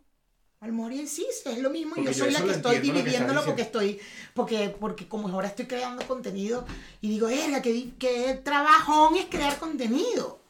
A 0.62 0.67
lo 0.67 0.74
mejor 0.74 0.94
y 0.94 1.05
sí, 1.08 1.27
es 1.29 1.60
lo 1.60 1.70
mismo. 1.70 1.91
y 1.98 2.00
Porque 2.00 2.13
yo 2.13 2.25
yo 2.25 2.32
soy 2.32 2.34
la 2.34 2.44
que 2.44 2.51
estoy 2.58 2.75
que 2.77 2.82
dividiéndolo 2.82 3.44
porque 3.46 3.62
estoy. 3.63 4.00
Porque, 4.34 4.70
porque 4.79 5.08
como 5.08 5.27
ahora 5.27 5.48
estoy 5.48 5.65
creando 5.65 6.08
contenido 6.08 6.65
y 7.01 7.10
digo, 7.10 7.27
verga, 7.27 7.62
qué, 7.62 7.74
di- 7.74 7.94
qué 8.00 8.39
trabajón 8.44 9.15
es 9.17 9.25
crear 9.25 9.58
contenido. 9.60 10.41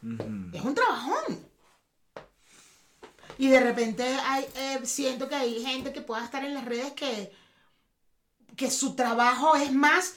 Es 0.54 0.62
un 0.62 0.76
trabajón. 0.76 1.40
Y 3.38 3.50
de 3.50 3.60
repente 3.60 4.04
hay, 4.04 4.46
eh, 4.56 4.80
siento 4.84 5.28
que 5.28 5.36
hay 5.36 5.62
gente 5.66 5.92
que 5.92 6.02
pueda 6.02 6.24
estar 6.24 6.46
en 6.46 6.54
las 6.54 6.64
redes 6.64 6.94
que, 6.94 7.32
que 8.56 8.70
su 8.72 8.96
trabajo 8.96 9.56
es 9.56 9.72
más. 9.72 10.14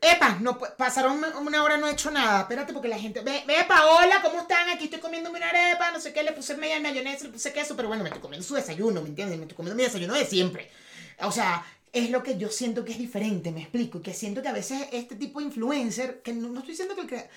Epa, 0.00 0.38
no, 0.40 0.58
pu- 0.58 0.76
pasaron 0.76 1.22
una- 1.40 1.62
hora, 1.62 1.78
no 1.78 1.88
he 1.88 1.92
hecho 1.92 2.10
nada. 2.10 2.42
Espérate, 2.42 2.72
porque 2.72 2.88
la 2.88 2.98
gente. 2.98 3.20
Ve, 3.20 3.42
Paola, 3.66 4.20
¿cómo 4.22 4.40
están? 4.40 4.68
Aquí 4.68 4.84
estoy 4.84 5.00
comiéndome 5.00 5.38
una 5.38 5.48
arepa, 5.48 5.90
no 5.90 6.00
sé 6.00 6.12
qué, 6.12 6.22
le 6.22 6.32
puse 6.32 6.56
media 6.56 6.78
mayonesa, 6.80 7.24
le 7.24 7.30
puse 7.30 7.52
queso, 7.52 7.74
pero 7.76 7.88
bueno, 7.88 8.02
me 8.02 8.10
estoy 8.10 8.20
comiendo 8.22 8.46
su 8.46 8.54
desayuno, 8.54 9.00
¿me 9.02 9.08
entiendes? 9.08 9.38
Me 9.38 9.44
estoy 9.44 9.56
comiendo 9.56 9.76
mi 9.76 9.84
desayuno 9.84 10.14
de 10.14 10.26
siempre. 10.26 10.70
O 11.20 11.32
sea, 11.32 11.64
es 11.92 12.10
lo 12.10 12.22
que 12.22 12.36
yo 12.36 12.50
siento 12.50 12.84
que 12.84 12.92
es 12.92 12.98
diferente, 12.98 13.50
me 13.52 13.62
explico. 13.62 14.02
Que 14.02 14.12
siento 14.12 14.42
que 14.42 14.48
a 14.48 14.52
veces 14.52 14.86
este 14.92 15.16
tipo 15.16 15.40
de 15.40 15.46
influencer, 15.46 16.20
que 16.22 16.34
no, 16.34 16.48
no 16.48 16.58
estoy 16.58 16.72
diciendo 16.72 16.94
que 16.94 17.00
el 17.02 17.06
crea- 17.08 17.30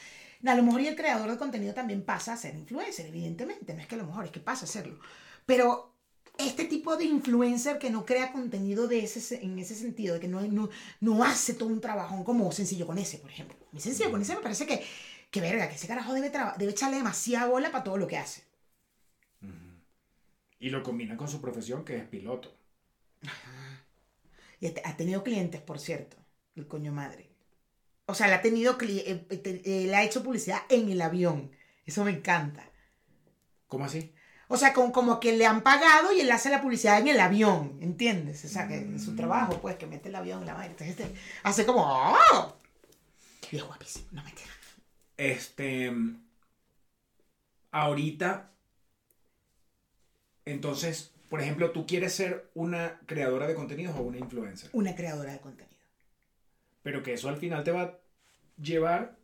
a 0.46 0.56
lo 0.56 0.64
mejor 0.64 0.82
y 0.82 0.88
el 0.88 0.96
creador 0.98 1.32
de 1.32 1.38
contenido 1.38 1.74
también 1.74 2.04
pasa 2.04 2.34
a 2.34 2.38
ser 2.38 2.56
influencer, 2.56 3.06
evidentemente. 3.06 3.74
No 3.74 3.82
es 3.82 3.88
que 3.88 3.96
a 3.96 4.00
lo 4.00 4.06
mejor, 4.06 4.26
es 4.26 4.32
que 4.32 4.40
pasa 4.42 4.66
a 4.66 4.68
serlo. 4.68 5.00
Pero 5.46 5.94
este 6.40 6.66
tipo 6.66 6.96
de 6.96 7.06
influencer 7.06 7.78
que 7.78 7.90
no 7.90 8.06
crea 8.06 8.32
contenido 8.32 8.88
de 8.88 9.04
ese, 9.04 9.44
en 9.44 9.60
ese 9.60 9.76
sentido, 9.76 10.16
de 10.16 10.22
que 10.22 10.28
no, 10.28 10.42
no, 10.42 10.70
no 11.02 11.24
hace 11.24 11.54
todo 11.54 11.70
un 11.70 11.82
trabajón 11.82 12.24
como 12.24 12.52
Sencillo 12.52 12.88
con 12.88 12.98
ese, 12.98 13.18
por 13.18 13.30
ejemplo. 13.30 13.58
Mi 13.72 13.82
Sencillo 13.82 14.10
con 14.10 14.22
ese 14.22 14.36
me 14.36 14.42
parece 14.42 14.66
que, 14.66 14.84
que 15.30 15.42
verga, 15.42 15.68
que 15.68 15.76
ese 15.76 15.88
carajo 15.88 16.14
debe, 16.14 16.32
debe 16.58 16.72
echarle 16.72 16.98
demasiada 16.98 17.48
bola 17.48 17.72
para 17.72 17.84
todo 17.84 17.98
lo 17.98 18.08
que 18.08 18.18
hace. 18.18 18.44
Y 20.60 20.70
lo 20.70 20.84
combinan 20.84 21.18
con 21.18 21.28
su 21.28 21.40
profesión, 21.40 21.86
que 21.86 21.98
es 21.98 22.04
piloto. 22.04 22.54
Y 24.60 24.68
ha 24.68 24.98
tenido 24.98 25.24
clientes, 25.24 25.62
por 25.62 25.80
cierto, 25.80 26.18
el 26.56 26.68
coño 26.68 26.92
madre. 26.92 27.30
O 28.06 28.14
sea, 28.14 28.28
le 28.28 28.34
ha 28.34 28.42
tenido 28.42 28.78
eh, 28.82 29.26
eh, 29.30 29.62
eh, 29.66 29.86
le 29.86 29.96
ha 29.96 30.04
hecho 30.04 30.24
publicidad 30.24 30.62
en 30.70 30.90
el 30.90 31.02
avión. 31.02 31.52
Eso 31.86 32.04
me 32.04 32.12
encanta. 32.12 32.70
¿Cómo 33.68 33.86
así? 33.86 34.14
O 34.52 34.58
sea, 34.58 34.74
como, 34.74 34.92
como 34.92 35.20
que 35.20 35.38
le 35.38 35.46
han 35.46 35.62
pagado 35.62 36.12
y 36.12 36.22
él 36.22 36.32
hace 36.32 36.50
la 36.50 36.60
publicidad 36.60 37.00
en 37.00 37.08
el 37.08 37.20
avión, 37.20 37.78
¿entiendes? 37.82 38.44
O 38.46 38.48
sea, 38.48 38.68
que 38.68 38.78
en 38.78 39.00
su 39.00 39.16
trabajo, 39.16 39.60
pues, 39.62 39.76
que 39.76 39.86
mete 39.86 40.10
el 40.10 40.16
avión 40.16 40.40
en 40.40 40.48
la 40.48 40.56
madre. 40.56 40.72
Entonces, 40.72 41.00
este, 41.00 41.16
hace 41.44 41.68
como... 41.68 41.84
¡Oh! 41.86 42.58
Y 43.52 43.58
es 43.58 43.64
guapísimo, 43.64 44.08
no 44.12 44.24
mentira. 44.24 44.50
Este. 45.18 45.94
Ahorita. 47.70 48.50
Entonces, 50.46 51.12
por 51.30 51.42
ejemplo, 51.42 51.72
¿tú 51.72 51.86
quieres 51.86 52.14
ser 52.14 52.50
una 52.56 53.00
creadora 53.06 53.48
de 53.48 53.54
contenidos 53.54 53.96
o 53.98 54.02
una 54.02 54.18
influencer? 54.18 54.72
Una 54.74 54.96
creadora 54.96 55.34
de 55.34 55.40
contenido. 55.40 55.78
Pero 56.82 57.04
que 57.04 57.14
eso 57.14 57.30
al 57.30 57.38
final 57.38 57.64
te 57.64 57.72
va 57.72 57.82
a 57.84 58.00
llevar. 58.60 59.19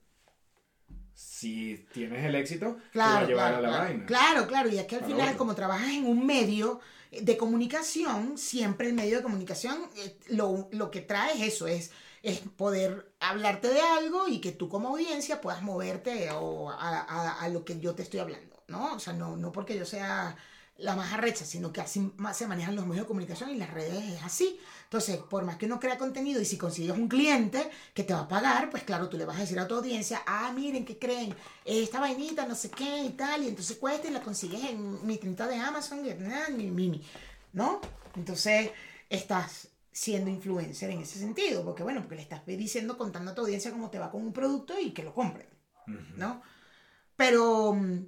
Si 1.16 1.88
tienes 1.94 2.24
el 2.26 2.36
éxito, 2.36 2.78
te 3.02 3.12
va 3.12 3.22
a 3.22 3.24
Claro, 3.24 3.26
llevar 3.26 3.54
claro, 3.54 3.56
a 3.56 3.62
la 3.62 3.70
claro. 3.70 3.84
vaina. 3.84 4.06
Claro, 4.06 4.48
claro, 4.48 4.70
y 4.70 4.78
es 4.78 4.86
que 4.86 4.96
al 4.96 5.02
Para 5.02 5.08
final, 5.08 5.36
como 5.36 5.56
trabajas 5.56 5.90
en 5.90 6.06
un 6.06 6.26
medio 6.26 6.80
de 7.12 7.38
comunicación, 7.38 8.38
siempre 8.38 8.88
el 8.88 8.94
medio 8.94 9.18
de 9.18 9.24
comunicación 9.24 9.78
eh, 9.98 10.18
lo, 10.28 10.68
lo 10.72 10.92
que 10.92 11.02
trae 11.02 11.34
es 11.34 11.54
eso, 11.56 11.68
es, 11.68 11.92
es 12.24 12.40
poder 12.56 13.12
hablarte 13.20 13.68
de 13.70 13.82
algo 13.82 14.28
y 14.28 14.40
que 14.42 14.52
tú 14.52 14.70
como 14.70 14.90
audiencia 14.90 15.42
puedas 15.42 15.62
moverte 15.62 16.30
o 16.32 16.70
a, 16.72 17.00
a- 17.02 17.40
a 17.42 17.50
lo 17.50 17.66
que 17.66 17.80
yo 17.80 17.96
te 17.96 18.04
estoy 18.04 18.20
hablando, 18.22 18.64
¿no? 18.68 18.94
O 18.96 19.00
sea, 19.00 19.14
no, 19.14 19.36
no 19.38 19.52
porque 19.52 19.78
yo 19.78 19.86
sea 19.86 20.36
la 20.78 20.96
más 20.96 21.14
arrecha, 21.14 21.46
sino 21.46 21.72
que 21.72 21.82
así 21.82 22.12
más 22.18 22.38
se 22.38 22.48
manejan 22.48 22.76
los 22.76 22.86
medios 22.86 23.06
de 23.06 23.08
comunicación 23.08 23.50
y 23.50 23.56
las 23.56 23.74
redes 23.74 24.04
es 24.14 24.24
así. 24.24 24.60
Entonces, 24.84 25.18
por 25.18 25.46
más 25.46 25.58
que 25.58 25.66
uno 25.66 25.80
crea 25.80 25.98
contenido 25.98 26.42
y 26.42 26.46
si 26.46 26.58
consigues 26.58 26.98
un 26.98 27.08
cliente 27.08 27.70
que 27.94 28.04
te 28.04 28.14
va 28.14 28.22
a 28.22 28.28
pagar, 28.28 28.70
pues 28.70 28.84
claro, 28.84 29.10
tú 29.10 29.18
le 29.18 29.26
vas 29.26 29.38
a 29.38 29.42
decir 29.42 29.60
a 29.60 29.68
tu 29.68 29.76
audiencia, 29.76 30.22
ah, 30.26 30.52
miren, 30.54 30.86
¿qué 30.86 31.00
creen? 31.00 31.34
Esta 31.64 32.00
vainita, 32.00 32.46
no 32.46 32.56
sé 32.56 32.70
qué 32.70 33.04
y 33.04 33.10
tal, 33.12 33.44
y 33.44 33.48
entonces 33.48 33.78
cuesta 33.78 34.08
y 34.08 34.12
la 34.12 34.22
consigues 34.22 34.64
en 34.64 35.06
mi 35.06 35.18
tinta 35.18 35.48
de 35.48 35.56
Amazon, 35.56 36.02
ah, 36.32 36.52
mi, 36.52 36.70
mi, 36.70 36.90
mi, 36.90 37.04
¿no? 37.54 37.80
Entonces, 38.16 38.72
estás 39.10 39.70
siendo 39.92 40.30
influencer 40.30 40.90
en 40.90 41.02
ese 41.02 41.20
sentido, 41.20 41.64
porque 41.64 41.84
bueno, 41.84 42.02
porque 42.02 42.16
le 42.16 42.22
estás 42.22 42.46
diciendo, 42.46 42.98
contando 42.98 43.32
a 43.32 43.36
tu 43.36 43.42
audiencia 43.42 43.72
cómo 43.72 43.90
te 43.90 43.98
va 44.00 44.12
con 44.12 44.22
un 44.22 44.34
producto 44.34 44.78
y 44.80 44.92
que 44.92 45.04
lo 45.04 45.14
compren. 45.14 45.48
¿no? 46.18 46.42
Pero 47.16 47.74
mm, 47.74 48.08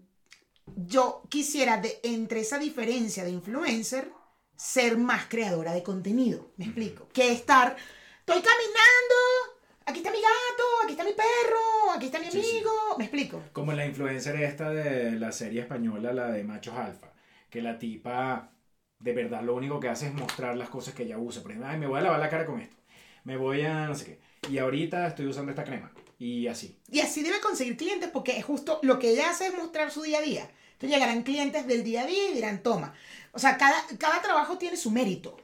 yo 0.76 1.24
quisiera, 1.30 1.78
de, 1.78 2.00
entre 2.04 2.42
esa 2.42 2.60
diferencia 2.60 3.24
de 3.24 3.32
influencer, 3.32 4.12
ser 4.56 4.98
más 4.98 5.26
creadora 5.28 5.74
de 5.74 5.84
contenido, 5.84 6.52
me 6.58 6.66
explico, 6.66 7.08
que 7.14 7.32
estar, 7.32 7.76
estoy 8.20 8.42
caminando, 8.42 9.16
aquí 9.86 10.00
está 10.00 10.12
mi 10.12 10.18
gato, 10.22 10.64
aquí 10.84 10.92
está 10.94 11.04
mi 11.04 11.14
perro, 11.14 11.92
aquí 11.96 12.06
está 12.08 12.20
mi 12.20 12.32
Sí, 12.32 12.42
sí. 12.44 12.58
amigo, 12.58 12.72
me 12.98 13.06
explico. 13.06 13.42
Como 13.54 13.74
la 13.74 13.86
influencer 13.86 14.36
esta 14.42 14.70
de 14.72 15.12
la 15.20 15.32
serie 15.32 15.62
española, 15.62 16.14
la 16.14 16.28
de 16.32 16.44
Machos 16.44 16.76
Alfa, 16.76 17.14
que 17.50 17.62
la 17.62 17.80
tipa 17.80 18.52
de 19.00 19.14
verdad 19.14 19.44
lo 19.44 19.56
único 19.56 19.80
que 19.80 19.90
hace 19.90 20.08
es 20.08 20.14
mostrar 20.14 20.56
las 20.58 20.70
cosas 20.70 20.94
que 20.96 21.04
ella 21.04 21.18
usa. 21.20 21.42
Por 21.44 21.52
ejemplo, 21.52 21.70
ay, 21.70 21.78
me 21.80 21.88
voy 21.88 22.00
a 22.00 22.02
lavar 22.04 22.20
la 22.20 22.30
cara 22.30 22.46
con 22.46 22.60
esto, 22.60 22.76
me 23.24 23.38
voy 23.38 23.62
a 23.62 23.88
no 23.88 23.96
sé 23.96 24.06
qué, 24.06 24.20
y 24.50 24.58
ahorita 24.58 25.08
estoy 25.08 25.28
usando 25.28 25.52
esta 25.52 25.64
crema, 25.64 25.92
y 26.20 26.48
así. 26.48 26.78
Y 26.90 27.00
así 27.00 27.24
debe 27.24 27.40
conseguir 27.40 27.78
clientes 27.78 28.10
porque 28.10 28.38
es 28.38 28.46
justo 28.46 28.80
lo 28.84 29.00
que 29.00 29.12
ella 29.12 29.30
hace 29.30 29.48
es 29.48 29.54
mostrar 29.56 29.92
su 29.92 30.02
día 30.02 30.20
a 30.20 30.22
día. 30.22 30.50
Entonces 30.74 30.92
llegarán 30.92 31.24
clientes 31.24 31.66
del 31.68 31.84
día 31.84 32.04
a 32.04 32.06
día 32.06 32.30
y 32.30 32.34
dirán, 32.36 32.62
toma. 32.62 32.94
O 33.32 33.40
sea, 33.40 33.58
cada, 33.58 33.76
cada 33.98 34.22
trabajo 34.22 34.58
tiene 34.58 34.78
su 34.78 34.92
mérito. 34.92 35.38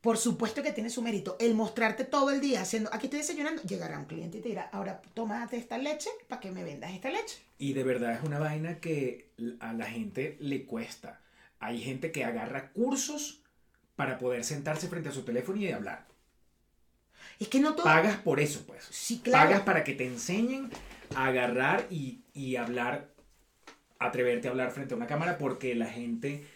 Por 0.00 0.18
supuesto 0.18 0.62
que 0.62 0.72
tiene 0.72 0.90
su 0.90 1.00
mérito. 1.00 1.36
El 1.38 1.54
mostrarte 1.54 2.04
todo 2.04 2.30
el 2.30 2.40
día 2.40 2.62
haciendo, 2.62 2.90
aquí 2.92 3.06
estoy 3.06 3.20
desayunando, 3.20 3.62
llegará 3.62 3.98
un 3.98 4.06
cliente 4.06 4.38
y 4.38 4.40
te 4.40 4.48
dirá, 4.48 4.68
ahora 4.72 5.00
tómate 5.14 5.56
esta 5.56 5.78
leche 5.78 6.10
para 6.28 6.40
que 6.40 6.50
me 6.50 6.64
vendas 6.64 6.90
esta 6.92 7.10
leche. 7.10 7.38
Y 7.58 7.72
de 7.72 7.84
verdad 7.84 8.12
es 8.12 8.22
una 8.24 8.40
vaina 8.40 8.80
que 8.80 9.30
a 9.60 9.72
la 9.72 9.86
gente 9.86 10.36
le 10.40 10.66
cuesta. 10.66 11.20
Hay 11.60 11.80
gente 11.80 12.10
que 12.10 12.24
agarra 12.24 12.72
cursos 12.72 13.42
para 13.94 14.18
poder 14.18 14.42
sentarse 14.42 14.88
frente 14.88 15.10
a 15.10 15.12
su 15.12 15.22
teléfono 15.22 15.58
y 15.58 15.70
hablar. 15.70 16.11
Es 17.42 17.48
que 17.48 17.58
no 17.58 17.74
todo... 17.74 17.82
Pagas 17.82 18.18
por 18.18 18.38
eso, 18.38 18.64
pues. 18.68 18.84
Sí, 18.88 19.18
claro. 19.18 19.48
Pagas 19.48 19.62
para 19.62 19.82
que 19.82 19.94
te 19.94 20.06
enseñen 20.06 20.70
a 21.16 21.26
agarrar 21.26 21.86
y, 21.90 22.20
y 22.34 22.54
hablar, 22.54 23.08
atreverte 23.98 24.46
a 24.46 24.52
hablar 24.52 24.70
frente 24.70 24.94
a 24.94 24.96
una 24.96 25.08
cámara 25.08 25.38
porque 25.38 25.74
la 25.74 25.86
gente 25.86 26.46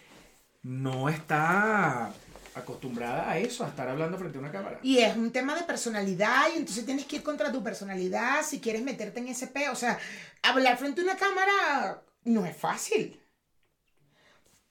no 0.63 1.09
está 1.09 2.13
acostumbrada 2.55 3.29
a 3.29 3.37
eso, 3.37 3.65
a 3.65 3.69
estar 3.69 3.89
hablando 3.89 4.17
frente 4.17 4.39
a 4.39 4.41
una 4.41 4.53
cámara. 4.53 4.79
Y 4.81 4.99
es 4.99 5.17
un 5.17 5.33
tema 5.33 5.57
de 5.57 5.65
personalidad 5.65 6.51
y 6.55 6.59
entonces 6.59 6.87
tienes 6.87 7.05
que 7.05 7.17
ir 7.17 7.23
contra 7.25 7.51
tu 7.51 7.65
personalidad 7.65 8.45
si 8.45 8.61
quieres 8.61 8.83
meterte 8.83 9.19
en 9.19 9.27
ese 9.27 9.49
peo. 9.49 9.73
O 9.73 9.77
sea, 9.77 9.99
hablar 10.43 10.79
frente 10.79 11.01
a 11.01 11.05
una 11.05 11.17
cámara 11.17 12.01
no 12.23 12.47
es 12.47 12.57
fácil. 12.57 13.21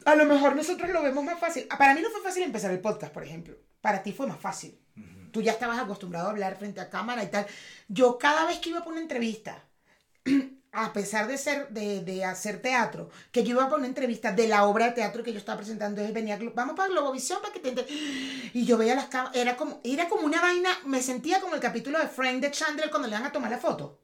A 0.06 0.16
lo 0.16 0.26
mejor 0.26 0.56
nosotros 0.56 0.90
lo 0.92 1.04
vemos 1.04 1.26
más 1.26 1.42
fácil. 1.42 1.68
Para 1.78 1.94
mí 1.94 2.00
no 2.00 2.10
fue 2.10 2.22
fácil 2.22 2.44
empezar 2.44 2.72
el 2.72 2.80
podcast, 2.80 3.12
por 3.12 3.26
ejemplo. 3.26 3.58
Para 3.82 4.02
ti 4.02 4.14
fue 4.14 4.28
más 4.28 4.40
fácil. 4.40 4.80
Tú 5.36 5.42
ya 5.42 5.52
estabas 5.52 5.78
acostumbrado 5.78 6.28
a 6.28 6.30
hablar 6.30 6.56
frente 6.56 6.80
a 6.80 6.90
cámara 6.90 7.22
y 7.22 7.28
tal. 7.28 7.46
Yo 7.90 8.18
cada 8.18 8.46
vez 8.46 8.60
que 8.60 8.70
iba 8.70 8.86
por 8.86 8.94
una 8.94 9.02
entrevista, 9.02 9.66
a 10.72 10.94
pesar 10.94 11.28
de 11.28 11.38
ser 11.38 11.68
de, 11.72 12.00
de 12.06 12.24
hacer 12.24 12.62
teatro, 12.62 13.10
que 13.34 13.44
yo 13.44 13.52
iba 13.56 13.68
por 13.68 13.80
una 13.80 13.90
entrevista 13.90 14.32
de 14.32 14.48
la 14.48 14.64
obra 14.64 14.86
de 14.86 14.92
teatro 14.94 15.24
que 15.24 15.34
yo 15.34 15.40
estaba 15.40 15.58
presentando, 15.58 16.00
entonces 16.00 16.14
venía, 16.14 16.40
vamos 16.56 16.78
para 16.78 16.88
Globovisión 16.88 17.42
para 17.42 17.52
que 17.52 17.60
te 17.60 17.68
enter-". 17.68 17.86
y 17.90 18.64
yo 18.64 18.78
veía 18.78 18.96
las 18.96 19.08
cámaras, 19.08 19.36
era 19.36 19.58
como, 19.58 19.82
era 19.84 20.08
como 20.08 20.26
una 20.26 20.40
vaina, 20.40 20.70
me 20.86 21.02
sentía 21.02 21.42
como 21.42 21.56
el 21.56 21.60
capítulo 21.60 22.00
de 22.00 22.08
Frank 22.08 22.40
de 22.40 22.52
Chandler 22.52 22.90
cuando 22.90 23.10
le 23.10 23.16
van 23.16 23.26
a 23.26 23.34
tomar 23.34 23.52
la 23.52 23.58
foto. 23.58 24.00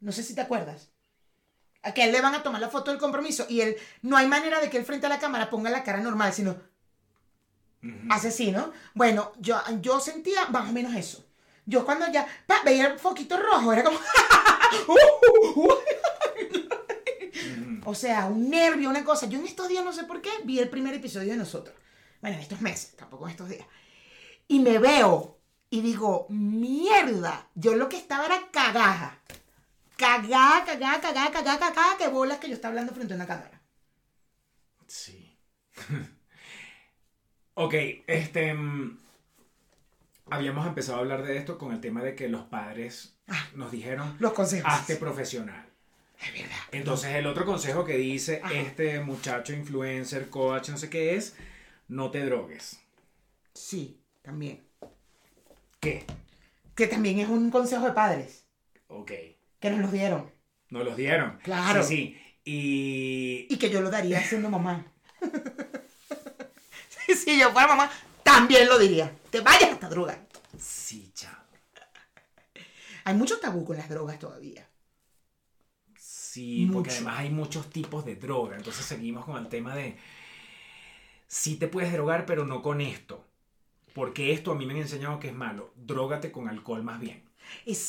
No 0.00 0.12
sé 0.12 0.22
si 0.22 0.34
te 0.34 0.40
acuerdas. 0.40 0.88
A 1.82 1.92
que 1.92 2.00
a 2.00 2.06
él 2.06 2.12
le 2.12 2.22
van 2.22 2.34
a 2.34 2.42
tomar 2.42 2.62
la 2.62 2.70
foto 2.70 2.90
del 2.90 2.98
compromiso 2.98 3.44
y 3.50 3.60
él, 3.60 3.76
no 4.00 4.16
hay 4.16 4.26
manera 4.26 4.60
de 4.62 4.70
que 4.70 4.78
él 4.78 4.86
frente 4.86 5.04
a 5.04 5.10
la 5.10 5.18
cámara 5.18 5.50
ponga 5.50 5.68
la 5.68 5.84
cara 5.84 6.00
normal, 6.00 6.32
sino 6.32 6.56
Ujú. 7.82 8.08
hace 8.10 8.28
así, 8.28 8.52
¿no? 8.52 8.72
Bueno, 8.94 9.32
yo, 9.38 9.58
yo 9.80 10.00
sentía 10.00 10.46
más 10.46 10.68
o 10.68 10.72
menos 10.72 10.94
eso. 10.94 11.24
Yo 11.66 11.84
cuando 11.84 12.10
ya 12.10 12.26
pa, 12.46 12.62
veía 12.64 12.88
el 12.88 12.98
foquito 12.98 13.36
rojo, 13.36 13.72
era 13.72 13.84
como... 13.84 13.98
Ujú. 14.88 15.68
O 17.84 17.94
sea, 17.94 18.26
un 18.26 18.50
nervio, 18.50 18.90
una 18.90 19.04
cosa. 19.04 19.26
Yo 19.26 19.38
en 19.38 19.46
estos 19.46 19.68
días, 19.68 19.84
no 19.84 19.92
sé 19.92 20.04
por 20.04 20.20
qué, 20.20 20.30
vi 20.44 20.58
el 20.58 20.68
primer 20.68 20.94
episodio 20.94 21.32
de 21.32 21.38
nosotros. 21.38 21.74
Bueno, 22.20 22.36
en 22.36 22.42
estos 22.42 22.60
meses, 22.60 22.94
tampoco 22.96 23.24
en 23.24 23.30
estos 23.30 23.48
días. 23.48 23.66
Y 24.48 24.60
me 24.60 24.78
veo 24.78 25.38
y 25.70 25.80
digo, 25.80 26.26
mierda. 26.28 27.48
Yo 27.54 27.74
lo 27.74 27.88
que 27.88 27.96
estaba 27.96 28.26
era 28.26 28.50
cagaja. 28.50 29.18
Cagada, 29.96 30.64
cagada, 30.64 31.00
cagada, 31.00 31.30
cagada, 31.30 31.58
cagada, 31.58 31.96
que 31.98 32.08
bolas 32.08 32.38
que 32.38 32.48
yo 32.48 32.54
estaba 32.54 32.70
hablando 32.70 32.92
frente 32.92 33.14
a 33.14 33.16
una 33.16 33.26
cámara. 33.26 33.62
Sí. 34.86 35.38
ok, 37.54 37.74
este. 38.06 38.54
mm, 38.54 38.98
Habíamos 40.32 40.64
empezado 40.66 40.98
a 40.98 41.00
hablar 41.00 41.24
de 41.24 41.36
esto 41.38 41.58
con 41.58 41.72
el 41.72 41.80
tema 41.80 42.02
de 42.04 42.14
que 42.14 42.28
los 42.28 42.44
padres 42.44 43.16
Ah. 43.26 43.48
nos 43.56 43.72
dijeron, 43.72 44.16
Los 44.20 44.32
consejos. 44.32 44.70
hazte 44.72 44.94
profesional. 44.96 45.66
Es 46.20 46.32
verdad. 46.32 46.56
Entonces 46.70 47.14
el 47.16 47.26
otro 47.26 47.44
consejo 47.44 47.84
que 47.84 47.96
dice 47.96 48.40
Ajá. 48.44 48.54
este 48.54 49.00
muchacho 49.00 49.52
influencer, 49.52 50.28
coach, 50.28 50.68
no 50.68 50.76
sé 50.78 50.88
qué 50.88 51.16
es, 51.16 51.34
no 51.88 52.10
te 52.12 52.24
drogues. 52.24 52.78
Sí, 53.54 53.98
también. 54.22 54.62
¿Qué? 55.80 56.04
Que 56.76 56.86
también 56.86 57.18
es 57.18 57.28
un 57.28 57.50
consejo 57.50 57.86
de 57.86 57.92
padres. 57.92 58.44
Ok. 58.86 59.10
Que 59.58 59.70
nos 59.70 59.80
los 59.80 59.90
dieron. 59.92 60.30
Nos 60.68 60.84
los 60.84 60.96
dieron. 60.96 61.38
Claro. 61.42 61.82
Sí, 61.82 61.88
sí. 61.96 62.16
Y... 62.44 63.46
Y 63.52 63.58
que 63.58 63.70
yo 63.70 63.80
lo 63.80 63.90
daría 63.90 64.20
siendo 64.22 64.48
mamá. 64.48 64.86
si 67.24 67.38
yo 67.38 67.50
fuera 67.52 67.68
mamá, 67.68 67.90
también 68.22 68.68
lo 68.68 68.78
diría. 68.78 69.14
Te 69.30 69.40
vayas 69.40 69.70
hasta 69.72 69.88
droga. 69.88 70.18
Sí, 70.58 71.10
chao. 71.14 71.36
Hay 73.04 73.14
mucho 73.14 73.38
tabú 73.38 73.64
con 73.64 73.76
las 73.76 73.88
drogas 73.88 74.18
todavía. 74.18 74.66
Sí, 75.96 76.68
porque 76.72 76.90
además 76.90 77.18
hay 77.18 77.30
muchos 77.30 77.70
tipos 77.70 78.04
de 78.04 78.16
droga. 78.16 78.56
Entonces 78.56 78.84
seguimos 78.84 79.24
con 79.24 79.36
el 79.36 79.48
tema 79.48 79.74
de... 79.74 79.98
Sí 81.26 81.56
te 81.56 81.68
puedes 81.68 81.92
drogar, 81.92 82.26
pero 82.26 82.44
no 82.44 82.62
con 82.62 82.80
esto. 82.80 83.24
Porque 83.94 84.32
esto 84.32 84.52
a 84.52 84.54
mí 84.54 84.66
me 84.66 84.74
han 84.74 84.80
enseñado 84.80 85.18
que 85.18 85.28
es 85.28 85.34
malo. 85.34 85.72
Drógate 85.76 86.30
con 86.30 86.48
alcohol 86.48 86.82
más 86.82 87.00
bien. 87.00 87.24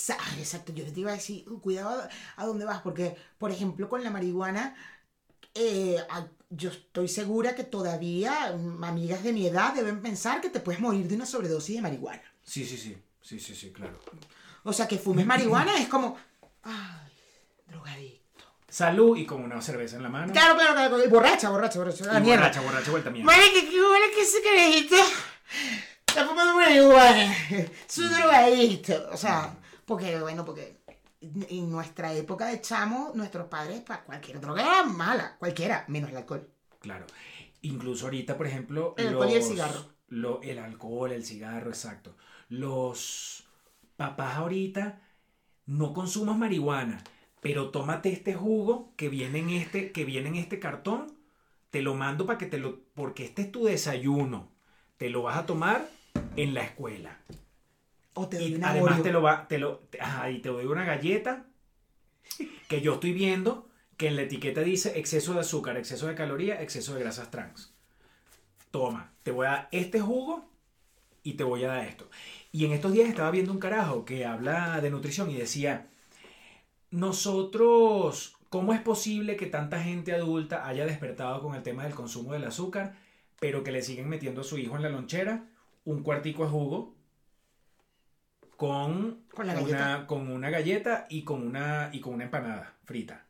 Ah, 0.10 0.36
exacto, 0.40 0.74
yo 0.74 0.92
te 0.92 1.00
iba 1.00 1.12
a 1.12 1.16
decir, 1.16 1.46
cuidado 1.62 2.02
a, 2.02 2.10
a 2.42 2.46
dónde 2.46 2.66
vas, 2.66 2.82
porque, 2.82 3.16
por 3.38 3.52
ejemplo, 3.52 3.90
con 3.90 4.04
la 4.04 4.10
marihuana, 4.10 4.76
eh, 5.54 5.98
a- 6.10 6.28
yo 6.54 6.70
estoy 6.70 7.08
segura 7.08 7.56
que 7.56 7.64
todavía 7.64 8.54
mm, 8.56 8.84
amigas 8.84 9.24
de 9.24 9.34
mi 9.34 9.48
edad 9.48 9.74
deben 9.74 10.02
pensar 10.02 10.42
que 10.42 10.50
te 10.50 10.60
puedes 10.60 10.82
morir 10.82 11.08
de 11.08 11.16
una 11.16 11.26
sobredosis 11.26 11.78
de 11.78 11.82
marihuana. 11.82 12.22
Sí, 12.44 12.66
sí, 12.66 12.78
sí. 12.78 12.98
Sí, 13.22 13.40
sí, 13.40 13.56
sí, 13.56 13.72
claro. 13.72 14.00
O 14.64 14.74
sea, 14.74 14.88
que 14.88 14.98
fumes 14.98 15.26
marihuana 15.26 15.78
es 15.80 15.88
como, 15.88 16.18
ay, 16.64 17.12
drogadicto. 17.68 18.44
Salud 18.68 19.16
y 19.18 19.26
con 19.26 19.42
una 19.44 19.62
cerveza 19.62 19.96
en 19.98 20.04
la 20.04 20.10
mano. 20.10 20.32
Claro, 20.34 20.56
claro, 20.56 20.74
claro, 20.74 21.10
borracha, 21.10 21.50
borracha, 21.50 21.80
borracha. 21.80 22.04
Y 22.04 22.08
La 22.08 22.20
mierda. 22.20 22.42
borracha, 22.44 22.62
borracha, 22.62 22.92
vuelta 22.92 23.10
mierda. 23.10 23.32
Marica, 23.32 23.60
qué 23.70 23.82
bueno 23.82 24.06
que 24.14 24.22
ese 24.22 24.42
carajito 24.42 24.96
está 26.08 26.26
fumando 26.28 26.56
marihuana. 26.56 27.36
Es 27.88 27.98
un 27.98 28.10
drogadicto. 28.12 29.10
O 29.12 29.18
sea, 29.18 29.56
porque, 29.86 30.20
bueno, 30.20 30.44
porque 30.46 30.81
en 31.22 31.72
nuestra 31.72 32.14
época 32.14 32.48
de 32.48 32.62
chamo, 32.62 33.12
nuestros 33.14 33.48
padres, 33.48 33.82
para 33.82 34.04
cualquier 34.04 34.42
droga 34.42 34.62
era 34.62 34.84
mala. 34.84 35.36
Cualquiera, 35.38 35.86
menos 35.88 36.10
el 36.10 36.18
alcohol. 36.18 36.50
Claro. 36.80 37.06
Incluso 37.62 38.06
ahorita, 38.06 38.36
por 38.38 38.48
ejemplo. 38.48 38.96
El 38.98 39.10
alcohol 39.10 39.30
y 39.30 39.34
el 39.36 39.44
cigarro. 39.44 39.86
lo- 40.08 40.42
el 40.42 40.58
alcohol, 40.60 41.12
el 41.12 41.24
cigarro, 41.24 41.70
exacto. 41.70 42.16
Los 42.50 43.46
papás 43.96 44.36
ahorita 44.38 45.00
no 45.68 45.94
consumas 45.94 46.38
marihuana, 46.38 47.04
pero 47.40 47.70
tómate 47.70 48.12
este 48.12 48.34
jugo 48.34 48.94
que 48.98 49.08
viene 49.10 49.40
en 49.40 49.52
este, 49.52 49.92
que 49.92 50.04
viene 50.06 50.30
en 50.30 50.36
este 50.36 50.60
cartón. 50.60 51.18
Te 51.70 51.82
lo 51.82 51.94
mando 51.94 52.26
para 52.26 52.38
que 52.40 52.48
te 52.48 52.58
lo. 52.58 52.80
Porque 52.96 53.24
este 53.26 53.44
es 53.44 53.52
tu 53.52 53.66
desayuno. 53.66 54.52
Te 54.98 55.10
lo 55.10 55.22
vas 55.24 55.38
a 55.38 55.46
tomar 55.46 55.88
en 56.36 56.54
la 56.54 56.64
escuela. 56.64 57.20
O 58.14 58.28
te 58.30 58.38
doy 58.40 58.52
Y 58.52 58.56
una 58.56 58.70
además 58.72 58.94
Oreo. 58.94 59.04
te 59.04 59.12
lo 59.12 59.22
va, 59.22 59.48
te 59.48 59.58
lo, 59.58 59.80
te- 59.90 60.02
ajá, 60.02 60.30
y 60.32 60.40
te 60.42 60.50
doy 60.50 60.66
una 60.66 60.86
galleta 60.86 61.46
que 62.68 62.82
yo 62.82 62.94
estoy 62.94 63.14
viendo 63.14 63.68
que 63.98 64.08
en 64.08 64.16
la 64.16 64.24
etiqueta 64.24 64.62
dice 64.62 64.98
exceso 65.00 65.34
de 65.34 65.42
azúcar, 65.42 65.78
exceso 65.78 66.08
de 66.08 66.16
calorías, 66.16 66.62
exceso 66.62 66.94
de 66.96 67.02
grasas 67.02 67.30
trans. 67.32 67.74
Toma, 68.72 69.14
te 69.24 69.32
voy 69.32 69.48
a 69.48 69.52
dar 69.52 69.70
este 69.72 70.00
jugo 70.00 70.50
y 71.24 71.34
te 71.34 71.44
voy 71.44 71.64
a 71.66 71.70
dar 71.70 71.86
esto. 71.88 72.10
Y 72.52 72.66
en 72.66 72.72
estos 72.74 72.94
días 72.94 73.10
estaba 73.10 73.32
viendo 73.32 73.52
un 73.54 73.60
carajo 73.60 74.06
que 74.06 74.26
habla 74.26 74.82
de 74.82 74.92
nutrición 74.92 75.32
y 75.32 75.36
decía, 75.38 75.90
nosotros, 76.92 78.36
¿cómo 78.50 78.74
es 78.74 78.82
posible 78.82 79.36
que 79.38 79.46
tanta 79.48 79.82
gente 79.82 80.14
adulta 80.14 80.68
haya 80.68 80.86
despertado 80.86 81.42
con 81.42 81.56
el 81.56 81.64
tema 81.64 81.84
del 81.84 81.96
consumo 81.96 82.34
del 82.34 82.44
azúcar, 82.46 82.96
pero 83.40 83.64
que 83.64 83.72
le 83.72 83.82
siguen 83.82 84.10
metiendo 84.10 84.42
a 84.42 84.44
su 84.44 84.58
hijo 84.58 84.76
en 84.76 84.84
la 84.84 84.90
lonchera 84.90 85.46
un 85.86 86.04
cuartico 86.04 86.44
de 86.44 86.50
jugo 86.50 86.96
con, 88.62 89.24
Con 89.34 89.48
la 89.48 89.54
una, 89.54 89.62
galleta. 89.64 90.06
con 90.06 90.32
una 90.32 90.52
galleta 90.52 91.08
y 91.10 91.24
con 91.24 91.48
una, 91.48 91.90
y 91.92 92.00
con 92.00 92.14
una 92.14 92.26
empanada 92.26 92.76
frita? 92.84 93.26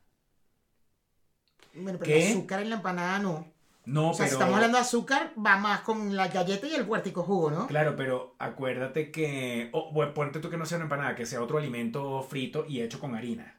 Bueno, 1.72 1.98
pero 1.98 2.12
¿Qué? 2.12 2.26
el 2.26 2.32
azúcar 2.32 2.60
en 2.60 2.68
la 2.68 2.76
empanada 2.76 3.18
no. 3.18 3.50
No, 3.86 4.10
o 4.10 4.12
sea, 4.12 4.26
pero... 4.26 4.28
si 4.28 4.34
estamos 4.34 4.56
hablando 4.56 4.76
de 4.76 4.82
azúcar, 4.82 5.32
va 5.34 5.56
más 5.56 5.80
con 5.80 6.14
la 6.14 6.28
galleta 6.28 6.66
y 6.66 6.74
el 6.74 6.84
cuartico 6.84 7.22
jugo, 7.22 7.50
¿no? 7.50 7.66
Claro, 7.66 7.96
pero 7.96 8.36
acuérdate 8.38 9.10
que, 9.10 9.70
o 9.72 9.90
bueno, 9.90 10.12
ponte 10.12 10.38
tú 10.38 10.50
que 10.50 10.58
no 10.58 10.66
sea 10.66 10.76
una 10.76 10.84
empanada, 10.84 11.14
que 11.14 11.24
sea 11.24 11.42
otro 11.42 11.56
alimento 11.56 12.22
frito 12.22 12.66
y 12.68 12.82
hecho 12.82 13.00
con 13.00 13.14
harina. 13.14 13.58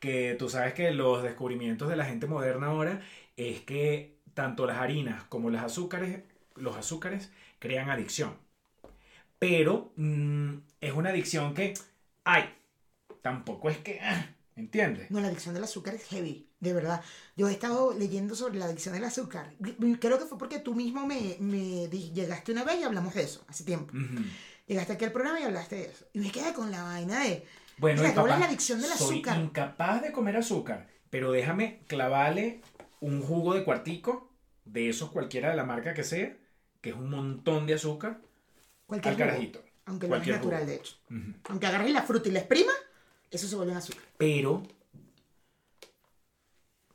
Que 0.00 0.36
tú 0.38 0.50
sabes 0.50 0.74
que 0.74 0.90
los 0.90 1.22
descubrimientos 1.22 1.88
de 1.88 1.96
la 1.96 2.04
gente 2.04 2.26
moderna 2.26 2.66
ahora 2.66 3.00
es 3.38 3.62
que 3.62 4.18
tanto 4.34 4.66
las 4.66 4.76
harinas 4.76 5.24
como 5.30 5.48
los 5.48 5.62
azúcares, 5.62 6.20
los 6.54 6.76
azúcares 6.76 7.32
crean 7.60 7.88
adicción. 7.88 8.36
Pero 9.38 9.92
mm, 9.96 10.56
es 10.86 10.92
una 10.94 11.10
adicción 11.10 11.54
que, 11.54 11.74
ay, 12.24 12.44
tampoco 13.22 13.70
es 13.70 13.78
que, 13.78 14.00
ah, 14.00 14.26
¿entiendes? 14.56 15.10
No, 15.10 15.20
la 15.20 15.28
adicción 15.28 15.54
del 15.54 15.64
azúcar 15.64 15.94
es 15.94 16.04
heavy, 16.04 16.48
de 16.60 16.72
verdad. 16.72 17.02
Yo 17.36 17.48
he 17.48 17.52
estado 17.52 17.94
leyendo 17.94 18.34
sobre 18.34 18.58
la 18.58 18.66
adicción 18.66 18.94
del 18.94 19.04
azúcar. 19.04 19.52
Creo 20.00 20.18
que 20.18 20.26
fue 20.26 20.38
porque 20.38 20.58
tú 20.58 20.74
mismo 20.74 21.06
me, 21.06 21.36
me 21.40 21.88
llegaste 21.88 22.52
una 22.52 22.64
vez 22.64 22.80
y 22.80 22.84
hablamos 22.84 23.14
de 23.14 23.22
eso, 23.22 23.44
hace 23.48 23.64
tiempo. 23.64 23.96
Ujú. 23.96 24.24
Llegaste 24.66 24.92
aquí 24.94 25.04
al 25.04 25.12
programa 25.12 25.40
y 25.40 25.44
hablaste 25.44 25.76
de 25.76 25.84
eso. 25.86 26.06
Y 26.12 26.18
me 26.20 26.30
quedé 26.30 26.52
con 26.52 26.70
la 26.70 26.82
vaina 26.82 27.24
de... 27.24 27.44
Bueno, 27.76 28.02
Mira, 28.02 28.22
de 28.22 28.28
la 28.28 28.44
adicción 28.46 28.80
del 28.80 28.90
soy 28.90 29.16
azúcar. 29.16 29.40
incapaz 29.40 30.00
de 30.02 30.12
comer 30.12 30.36
azúcar, 30.36 30.88
pero 31.10 31.32
déjame 31.32 31.80
clavarle 31.88 32.60
un 33.00 33.20
jugo 33.20 33.54
de 33.54 33.64
cuartico, 33.64 34.30
de 34.64 34.88
esos 34.88 35.10
cualquiera 35.10 35.50
de 35.50 35.56
la 35.56 35.64
marca 35.64 35.92
que 35.92 36.04
sea, 36.04 36.36
que 36.80 36.90
es 36.90 36.96
un 36.96 37.10
montón 37.10 37.66
de 37.66 37.74
azúcar, 37.74 38.20
al 38.88 39.00
jugo, 39.00 39.16
carajito. 39.18 39.64
Aunque 39.86 40.08
no 40.08 40.16
es 40.16 40.26
natural, 40.26 40.60
jugo. 40.60 40.70
de 40.70 40.76
hecho. 40.76 40.96
Aunque 41.48 41.66
agarres 41.66 41.92
la 41.92 42.02
fruta 42.02 42.28
y 42.28 42.32
la 42.32 42.40
exprima, 42.40 42.72
eso 43.30 43.46
se 43.46 43.56
vuelve 43.56 43.72
un 43.72 43.78
azúcar. 43.78 44.02
Pero 44.16 44.62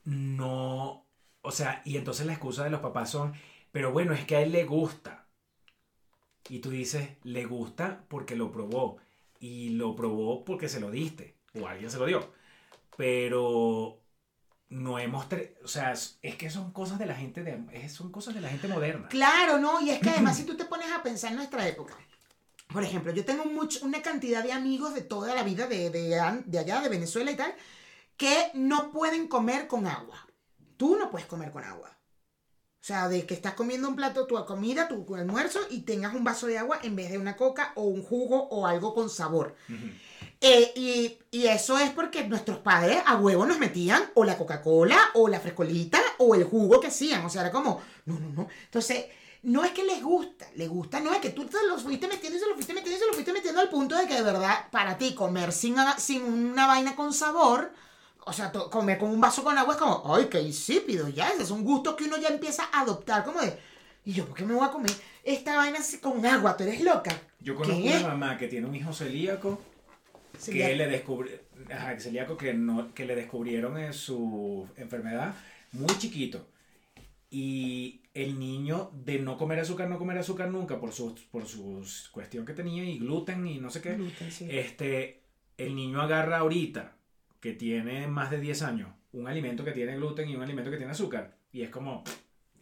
no, 0.05 1.05
o 1.41 1.51
sea, 1.51 1.81
y 1.85 1.97
entonces 1.97 2.25
la 2.25 2.33
excusa 2.33 2.63
de 2.63 2.69
los 2.69 2.81
papás 2.81 3.11
son, 3.11 3.33
pero 3.71 3.91
bueno, 3.91 4.13
es 4.13 4.25
que 4.25 4.35
a 4.35 4.41
él 4.41 4.51
le 4.51 4.65
gusta. 4.65 5.27
Y 6.47 6.59
tú 6.59 6.71
dices, 6.71 7.09
le 7.23 7.45
gusta 7.45 8.05
porque 8.07 8.35
lo 8.35 8.51
probó. 8.51 8.97
Y 9.39 9.69
lo 9.69 9.95
probó 9.95 10.43
porque 10.43 10.67
se 10.67 10.79
lo 10.79 10.89
diste. 10.89 11.37
O 11.53 11.67
alguien 11.67 11.91
se 11.91 11.99
lo 11.99 12.05
dio. 12.07 12.33
Pero 12.97 14.01
no 14.69 14.97
hemos... 14.97 15.27
O 15.63 15.67
sea, 15.67 15.93
es 15.93 16.35
que 16.37 16.49
son 16.49 16.71
cosas 16.71 16.97
de 16.97 17.05
la 17.05 17.15
gente 17.15 17.43
de, 17.43 17.89
son 17.89 18.11
cosas 18.11 18.33
de 18.33 18.41
la 18.41 18.49
gente 18.49 18.67
moderna. 18.67 19.07
Claro, 19.09 19.59
no, 19.59 19.79
y 19.79 19.91
es 19.91 19.99
que 19.99 20.09
además 20.09 20.37
si 20.37 20.43
tú 20.43 20.57
te 20.57 20.65
pones 20.65 20.91
a 20.91 21.03
pensar 21.03 21.31
en 21.31 21.37
nuestra 21.37 21.67
época, 21.67 21.95
por 22.71 22.83
ejemplo, 22.83 23.11
yo 23.11 23.25
tengo 23.25 23.45
mucho, 23.45 23.85
una 23.85 24.01
cantidad 24.01 24.43
de 24.43 24.51
amigos 24.51 24.93
de 24.93 25.01
toda 25.01 25.33
la 25.33 25.43
vida 25.43 25.67
de, 25.67 25.89
de, 25.89 26.43
de 26.45 26.59
allá, 26.59 26.81
de 26.81 26.89
Venezuela 26.89 27.31
y 27.31 27.35
tal, 27.35 27.53
que 28.15 28.51
no 28.53 28.91
pueden 28.91 29.27
comer 29.27 29.67
con 29.67 29.87
agua. 29.87 30.27
Tú 30.77 30.95
no 30.97 31.09
puedes 31.09 31.27
comer 31.27 31.51
con 31.51 31.63
agua. 31.63 31.99
O 32.81 32.85
sea, 32.89 33.09
de 33.09 33.25
que 33.25 33.33
estás 33.33 33.55
comiendo 33.55 33.89
un 33.89 33.95
plato, 33.95 34.25
tu 34.25 34.43
comida, 34.45 34.87
tu 34.87 35.15
almuerzo 35.15 35.59
y 35.69 35.81
tengas 35.81 36.13
un 36.13 36.23
vaso 36.23 36.47
de 36.47 36.57
agua 36.57 36.79
en 36.81 36.95
vez 36.95 37.11
de 37.11 37.17
una 37.17 37.35
coca 37.35 37.73
o 37.75 37.83
un 37.83 38.03
jugo 38.03 38.47
o 38.49 38.67
algo 38.67 38.93
con 38.93 39.09
sabor. 39.09 39.55
Eh, 40.39 40.71
y, 40.75 41.19
y 41.31 41.47
eso 41.47 41.77
es 41.77 41.89
porque 41.89 42.25
nuestros 42.27 42.59
padres 42.59 43.01
a 43.05 43.17
huevo 43.17 43.45
nos 43.45 43.59
metían 43.59 44.01
o 44.13 44.23
la 44.23 44.37
Coca-Cola 44.37 44.97
o 45.15 45.27
la 45.27 45.41
frescolita 45.41 45.99
o 46.19 46.35
el 46.35 46.45
jugo 46.45 46.79
que 46.79 46.87
hacían. 46.87 47.25
O 47.25 47.29
sea, 47.29 47.41
era 47.41 47.51
como, 47.51 47.81
no, 48.05 48.17
no, 48.17 48.29
no. 48.29 48.47
Entonces, 48.65 49.07
no 49.43 49.63
es 49.63 49.71
que 49.71 49.83
les 49.83 50.01
gusta, 50.03 50.47
les 50.55 50.67
gusta, 50.67 50.99
no 50.99 51.13
es 51.13 51.19
que 51.19 51.29
tú 51.29 51.45
te 51.45 51.57
los 51.67 51.81
fuiste 51.81 52.07
metiendo 52.07 52.37
y 52.37 52.41
se 52.41 52.47
los 52.47 52.55
fuiste 52.55 52.73
metiendo 52.73 52.97
y 52.97 52.99
se 52.99 53.07
los 53.07 53.15
fuiste 53.15 53.33
metiendo 53.33 53.61
al 53.61 53.69
punto 53.69 53.95
de 53.95 54.07
que 54.07 54.15
de 54.15 54.21
verdad, 54.21 54.69
para 54.71 54.97
ti, 54.97 55.13
comer 55.13 55.51
sin, 55.51 55.75
sin 55.97 56.23
una 56.23 56.67
vaina 56.67 56.95
con 56.95 57.13
sabor, 57.13 57.71
o 58.25 58.33
sea, 58.33 58.51
comer 58.51 58.97
con 58.97 59.09
un 59.09 59.21
vaso 59.21 59.43
con 59.43 59.57
agua 59.57 59.73
es 59.73 59.79
como, 59.79 60.13
ay, 60.13 60.27
qué 60.29 60.41
insípido, 60.41 61.07
ya, 61.07 61.29
ese 61.29 61.43
es 61.43 61.51
un 61.51 61.63
gusto 61.63 61.95
que 61.95 62.03
uno 62.03 62.17
ya 62.17 62.27
empieza 62.27 62.69
a 62.71 62.81
adoptar, 62.81 63.23
como 63.23 63.39
de, 63.41 63.57
¿y 64.03 64.13
yo 64.13 64.25
por 64.25 64.35
qué 64.35 64.43
me 64.43 64.53
voy 64.53 64.67
a 64.67 64.71
comer 64.71 64.91
esta 65.23 65.55
vaina 65.55 65.79
con 66.01 66.25
agua? 66.25 66.57
¿Tú 66.57 66.63
eres 66.63 66.81
loca? 66.81 67.11
Yo 67.39 67.55
conozco 67.55 67.81
¿Qué? 67.81 67.97
una 67.97 68.09
mamá 68.09 68.37
que 68.37 68.47
tiene 68.47 68.67
un 68.67 68.75
hijo 68.75 68.91
celíaco 68.91 69.61
que 70.45 70.75
le 70.75 70.87
descubri 70.87 71.39
ajá, 71.71 71.99
celíaco 71.99 72.37
que 72.37 72.53
no 72.53 72.93
que 72.93 73.05
le 73.05 73.15
descubrieron 73.15 73.77
en 73.77 73.93
su 73.93 74.67
enfermedad 74.77 75.33
muy 75.71 75.97
chiquito 75.97 76.45
y 77.29 78.01
el 78.23 78.39
niño 78.39 78.91
de 78.93 79.19
no 79.19 79.37
comer 79.37 79.59
azúcar 79.59 79.87
no 79.89 79.97
comer 79.97 80.17
azúcar 80.17 80.49
nunca 80.49 80.79
por 80.79 80.91
su 80.91 81.15
por 81.31 81.45
su 81.45 81.83
cuestión 82.11 82.45
que 82.45 82.53
tenía 82.53 82.83
y 82.83 82.99
gluten 82.99 83.45
y 83.47 83.59
no 83.59 83.69
sé 83.69 83.81
qué 83.81 83.95
Gluten, 83.95 84.31
sí. 84.31 84.47
este 84.49 85.23
el 85.57 85.75
niño 85.75 86.01
agarra 86.01 86.39
ahorita 86.39 86.95
que 87.39 87.53
tiene 87.53 88.07
más 88.07 88.29
de 88.31 88.39
10 88.39 88.61
años 88.63 88.89
un 89.13 89.27
alimento 89.27 89.63
que 89.63 89.71
tiene 89.71 89.95
gluten 89.95 90.27
y 90.29 90.35
un 90.35 90.41
alimento 90.43 90.69
que 90.71 90.77
tiene 90.77 90.91
azúcar 90.91 91.35
y 91.51 91.61
es 91.61 91.69
como 91.69 92.03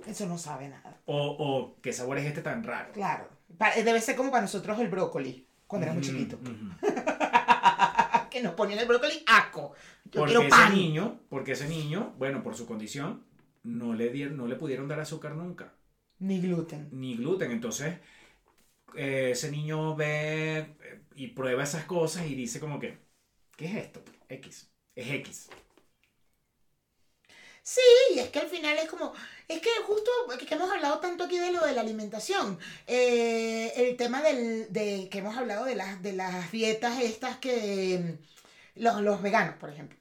Eso 0.05 0.25
no 0.27 0.37
sabe 0.37 0.69
nada. 0.69 1.01
O, 1.05 1.17
o 1.39 1.81
qué 1.81 1.91
sabor 1.91 2.17
es 2.19 2.25
este 2.25 2.41
tan 2.41 2.63
raro. 2.63 2.91
Claro. 2.93 3.27
Pa- 3.57 3.73
Debe 3.75 3.99
ser 3.99 4.15
como 4.15 4.29
para 4.29 4.43
nosotros 4.43 4.77
el 4.79 4.87
brócoli, 4.89 5.47
cuando 5.65 5.87
éramos 5.87 6.03
Mm, 6.07 6.09
chiquitos. 6.11 6.39
ujú. 6.39 6.69
que 8.29 8.41
nos 8.41 8.53
ponían 8.53 8.79
el 8.79 8.87
brócoli 8.87 9.23
asco. 9.25 9.73
Yo 10.11 10.21
Porque 10.21 10.33
ese 10.37 10.49
pan. 10.49 10.73
niño, 10.75 11.19
porque 11.29 11.53
ese 11.53 11.67
niño, 11.67 12.13
bueno, 12.17 12.43
por 12.43 12.55
su 12.55 12.65
condición, 12.65 13.23
no 13.67 13.93
le 13.93 14.09
dieron, 14.09 14.37
no 14.37 14.47
le 14.47 14.55
pudieron 14.55 14.87
dar 14.87 14.99
azúcar 14.99 15.35
nunca, 15.35 15.73
Ni 16.19 16.39
gluten. 16.41 16.83
ni 16.91 17.15
gluten. 17.17 17.51
Entonces, 17.51 17.99
eh, 18.95 19.31
ese 19.31 19.51
niño 19.51 19.95
ve 19.95 20.59
eh, 20.81 21.03
y 21.15 21.27
prueba 21.29 21.63
esas 21.63 21.85
cosas 21.85 22.27
y 22.27 22.35
dice 22.35 22.59
como 22.59 22.79
que, 22.79 22.99
¿qué 23.57 23.67
es 23.67 23.75
esto? 23.77 24.03
X. 24.29 24.71
Es 24.95 25.09
X. 25.11 25.49
Sí, 27.63 27.81
y 28.15 28.19
es 28.19 28.29
que 28.29 28.39
al 28.39 28.47
final 28.47 28.77
es 28.77 28.89
como, 28.89 29.13
es 29.47 29.61
que 29.61 29.69
justo 29.85 30.09
que 30.47 30.55
hemos 30.55 30.71
hablado 30.71 30.99
tanto 30.99 31.25
aquí 31.25 31.37
de 31.37 31.51
lo 31.51 31.65
de 31.65 31.73
la 31.73 31.81
alimentación, 31.81 32.57
eh, 32.87 33.73
el 33.75 33.97
tema 33.97 34.21
del, 34.21 34.71
de 34.71 35.09
que 35.09 35.17
hemos 35.19 35.35
hablado 35.37 35.65
de 35.65 35.75
las, 35.75 36.01
de 36.01 36.13
las 36.13 36.51
dietas 36.51 37.01
estas 37.01 37.37
que 37.37 38.19
los, 38.75 39.01
los 39.01 39.21
veganos, 39.21 39.55
por 39.57 39.69
ejemplo, 39.69 39.97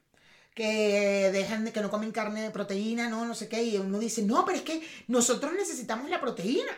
que 0.57 1.29
dejan 1.31 1.65
de 1.65 1.71
que 1.71 1.81
no 1.81 1.91
comen 1.91 2.11
carne 2.11 2.41
de 2.41 2.49
proteína, 2.49 3.07
no, 3.09 3.27
no 3.27 3.35
sé 3.35 3.47
qué, 3.47 3.61
y 3.61 3.77
uno 3.77 3.99
dice, 3.99 4.23
no, 4.23 4.43
pero 4.43 4.57
es 4.57 4.63
que 4.63 4.81
nosotros 5.05 5.53
necesitamos 5.53 6.09
la 6.09 6.19
proteína. 6.19 6.71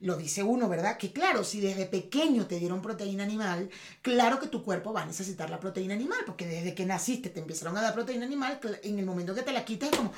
Lo 0.00 0.16
dice 0.16 0.42
uno, 0.42 0.68
¿verdad? 0.68 0.98
Que 0.98 1.14
claro, 1.14 1.42
si 1.42 1.62
desde 1.62 1.86
pequeño 1.86 2.46
te 2.46 2.58
dieron 2.58 2.82
proteína 2.82 3.24
animal, 3.24 3.70
claro 4.02 4.38
que 4.38 4.48
tu 4.48 4.62
cuerpo 4.62 4.92
va 4.92 5.00
a 5.00 5.06
necesitar 5.06 5.48
la 5.48 5.58
proteína 5.58 5.94
animal, 5.94 6.18
porque 6.26 6.46
desde 6.46 6.74
que 6.74 6.84
naciste 6.84 7.30
te 7.30 7.40
empezaron 7.40 7.74
a 7.78 7.80
dar 7.80 7.94
proteína 7.94 8.26
animal, 8.26 8.60
en 8.82 8.98
el 8.98 9.06
momento 9.06 9.34
que 9.34 9.40
te 9.40 9.52
la 9.52 9.64
quitas 9.64 9.90
es 9.90 9.96
como, 9.96 10.12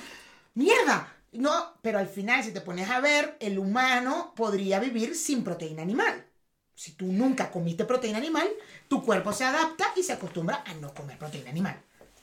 ¡mierda! 0.55 1.15
No, 1.31 1.75
pero 1.81 2.01
al 2.01 2.09
final, 2.09 2.43
si 2.43 2.51
te 2.51 2.63
pones 2.63 2.91
a 2.91 2.99
ver, 2.99 3.37
el 3.39 3.61
humano 3.61 4.33
podría 4.35 4.81
vivir 4.81 5.15
sin 5.15 5.45
proteína 5.45 5.83
animal. 5.83 6.27
Si 6.75 6.93
tú 6.93 7.07
nunca 7.07 7.53
comiste 7.53 7.85
proteína 7.85 8.19
animal, 8.19 8.49
tu 8.89 9.05
cuerpo 9.05 9.33
se 9.33 9.45
adapta 9.45 9.93
y 9.95 10.03
se 10.03 10.15
acostumbra 10.15 10.65
a 10.67 10.75
no 10.75 10.93
comer 10.93 11.17
proteína 11.17 11.51
animal. 11.51 11.81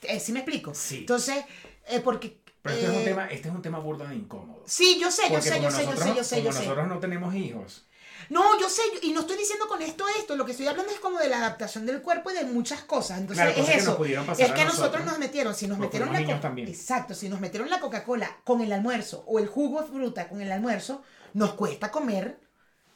Eh, 0.08 0.20
¿Sí 0.20 0.32
me 0.32 0.40
explico? 0.40 0.74
Sí. 0.74 0.98
Entonces, 0.98 1.44
eh, 1.88 2.00
porque... 2.00 2.40
Pero 2.62 2.74
este, 2.76 2.86
es 2.88 2.92
un 2.96 3.02
eh, 3.02 3.04
tema, 3.04 3.26
este 3.28 3.48
es 3.48 3.54
un 3.54 3.62
tema 3.62 3.78
burdo 3.78 4.06
de 4.06 4.14
incómodo. 4.16 4.62
Sí, 4.66 4.98
yo 5.00 5.10
sé, 5.10 5.22
yo 5.30 5.40
sé, 5.40 5.60
yo 5.62 5.70
sé, 5.70 5.84
yo 5.86 5.96
sé, 5.96 6.14
yo 6.16 6.24
sé, 6.24 6.42
yo 6.42 6.52
sé. 6.52 6.60
nosotros 6.60 6.88
no 6.88 6.98
tenemos 6.98 7.32
hijos, 7.34 7.86
No, 8.28 8.58
yo 8.60 8.68
sé, 8.68 8.82
y 9.02 9.12
no 9.12 9.20
estoy 9.20 9.36
diciendo 9.36 9.68
con 9.68 9.80
esto 9.82 10.04
esto, 10.18 10.34
lo 10.34 10.44
que 10.44 10.50
estoy 10.50 10.66
hablando 10.66 10.90
es 10.92 10.98
como 10.98 11.18
de 11.20 11.28
la 11.28 11.36
adaptación 11.38 11.86
del 11.86 12.02
cuerpo 12.02 12.32
y 12.32 12.34
de 12.34 12.44
muchas 12.44 12.80
cosas. 12.82 13.18
Entonces, 13.20 13.44
Claro, 13.44 13.60
es 13.60 13.66
que 13.70 13.76
eso. 13.76 13.96
nos 13.98 14.38
es 14.40 14.52
que 14.52 14.60
a 14.62 14.64
nosotros, 14.64 14.78
nosotros, 14.80 15.04
nos 15.04 15.18
metieron, 15.20 15.54
si 15.54 15.68
nos 15.68 15.78
metieron 15.78 16.12
la 16.12 16.18
niños 16.18 16.36
co- 16.38 16.42
también. 16.42 16.66
Exacto, 16.66 17.14
si 17.14 17.28
nos 17.28 17.38
metieron 17.38 17.70
la 17.70 17.78
Coca-Cola 17.78 18.36
con 18.42 18.60
el 18.62 18.72
almuerzo 18.72 19.22
o 19.28 19.38
el 19.38 19.46
jugo 19.46 19.82
de 19.82 19.88
fruta 19.88 20.28
con 20.28 20.40
el 20.40 20.50
almuerzo, 20.50 21.02
nos 21.34 21.52
cuesta 21.54 21.92
comer 21.92 22.40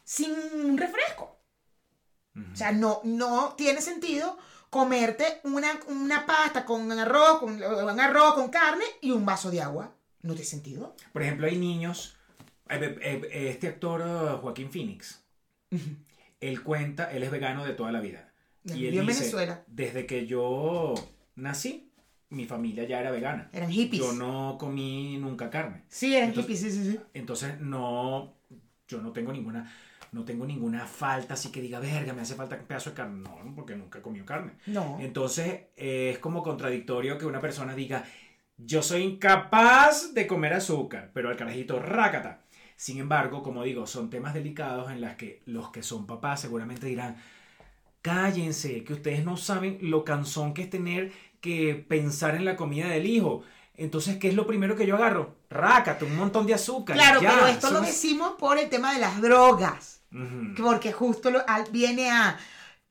sin 0.02 0.32
un 0.32 0.76
refresco. 0.78 1.38
O 2.52 2.56
sea, 2.56 2.72
no, 2.72 3.00
no 3.04 3.54
tiene 3.56 3.80
sentido 3.82 4.36
comerte 4.70 5.24
una, 5.44 5.68
una 5.88 6.24
pasta 6.24 6.64
con 6.64 6.90
arroz, 6.92 7.40
con, 7.40 7.54
un 7.54 8.00
arroz 8.00 8.34
con 8.34 8.48
carne 8.48 8.84
y 9.02 9.10
un 9.10 9.26
vaso 9.26 9.50
de 9.50 9.60
agua. 9.60 9.94
¿No 10.22 10.32
tiene 10.34 10.46
sentido? 10.46 10.94
por 11.12 11.22
ejemplo, 11.22 11.46
hay 11.46 11.56
niños, 11.56 12.16
eh, 12.68 12.78
eh, 13.02 13.20
eh, 13.32 13.48
este 13.50 13.68
actor 13.68 14.02
eh, 14.02 14.38
Joaquín 14.40 14.70
Phoenix, 14.70 15.22
él 16.40 16.62
cuenta, 16.62 17.10
él 17.12 17.22
es 17.22 17.30
vegano 17.30 17.64
de 17.64 17.74
toda 17.74 17.90
la 17.92 18.00
vida. 18.00 18.32
Y 18.64 18.86
él 18.86 18.98
en 18.98 19.06
dice, 19.06 19.20
Venezuela. 19.20 19.64
desde 19.66 20.06
que 20.06 20.26
yo 20.26 20.94
nací, 21.34 21.90
mi 22.28 22.44
familia 22.44 22.84
ya 22.84 23.00
era 23.00 23.10
vegana. 23.10 23.48
Eran 23.52 23.70
hippies. 23.70 24.02
Yo 24.02 24.12
no 24.12 24.56
comí 24.58 25.16
nunca 25.18 25.48
carne. 25.50 25.84
Sí, 25.88 26.14
eran 26.14 26.28
Entonces- 26.28 26.58
hippies, 26.60 26.74
sí, 26.74 26.84
sí, 26.84 26.92
sí. 26.92 27.00
Entonces 27.14 27.58
no, 27.60 28.34
yo 28.86 29.00
no 29.00 29.12
tengo 29.12 29.32
ninguna, 29.32 29.72
no 30.12 30.24
tengo 30.24 30.44
ninguna 30.44 30.86
falta 30.86 31.34
así 31.34 31.50
que 31.50 31.60
diga, 31.60 31.78
verga, 31.80 32.12
me 32.12 32.22
hace 32.22 32.34
falta 32.34 32.56
un 32.56 32.66
pedazo 32.66 32.90
de 32.90 32.96
carne. 32.96 33.22
No, 33.22 33.54
porque 33.54 33.76
nunca 33.76 33.98
he 33.98 34.02
comido 34.02 34.26
carne. 34.26 34.52
No. 34.66 34.98
Entonces 35.00 35.66
eh, 35.76 36.10
es 36.14 36.18
como 36.18 36.42
contradictorio 36.42 37.18
que 37.18 37.26
una 37.26 37.40
persona 37.40 37.74
diga, 37.74 38.04
yo 38.56 38.82
soy 38.82 39.02
incapaz 39.02 40.12
de 40.14 40.26
comer 40.26 40.54
azúcar, 40.54 41.10
pero 41.14 41.28
al 41.28 41.36
carajito, 41.36 41.78
rácata. 41.78 42.42
Sin 42.76 42.98
embargo, 42.98 43.42
como 43.42 43.62
digo, 43.62 43.86
son 43.86 44.10
temas 44.10 44.34
delicados 44.34 44.90
en 44.90 45.00
las 45.00 45.16
que 45.16 45.42
los 45.46 45.70
que 45.70 45.82
son 45.82 46.06
papás 46.06 46.40
seguramente 46.40 46.86
dirán, 46.86 47.16
cállense, 48.02 48.84
que 48.84 48.94
ustedes 48.94 49.24
no 49.24 49.36
saben 49.36 49.78
lo 49.82 50.04
cansón 50.04 50.54
que 50.54 50.62
es 50.62 50.70
tener 50.70 51.12
que 51.40 51.74
pensar 51.74 52.34
en 52.34 52.44
la 52.44 52.56
comida 52.56 52.88
del 52.88 53.06
hijo. 53.06 53.42
Entonces, 53.76 54.18
¿qué 54.18 54.28
es 54.28 54.34
lo 54.34 54.46
primero 54.46 54.76
que 54.76 54.86
yo 54.86 54.96
agarro? 54.96 55.36
Rácata, 55.48 56.04
un 56.04 56.16
montón 56.16 56.46
de 56.46 56.54
azúcar. 56.54 56.96
Claro, 56.96 57.20
ya, 57.20 57.34
pero 57.34 57.46
esto 57.46 57.70
lo 57.70 57.80
decimos 57.80 58.34
por 58.38 58.58
el 58.58 58.68
tema 58.68 58.92
de 58.92 59.00
las 59.00 59.20
drogas. 59.20 59.99
Porque 60.56 60.92
justo 60.92 61.30
lo- 61.30 61.44
al- 61.48 61.70
viene 61.70 62.10
a. 62.10 62.38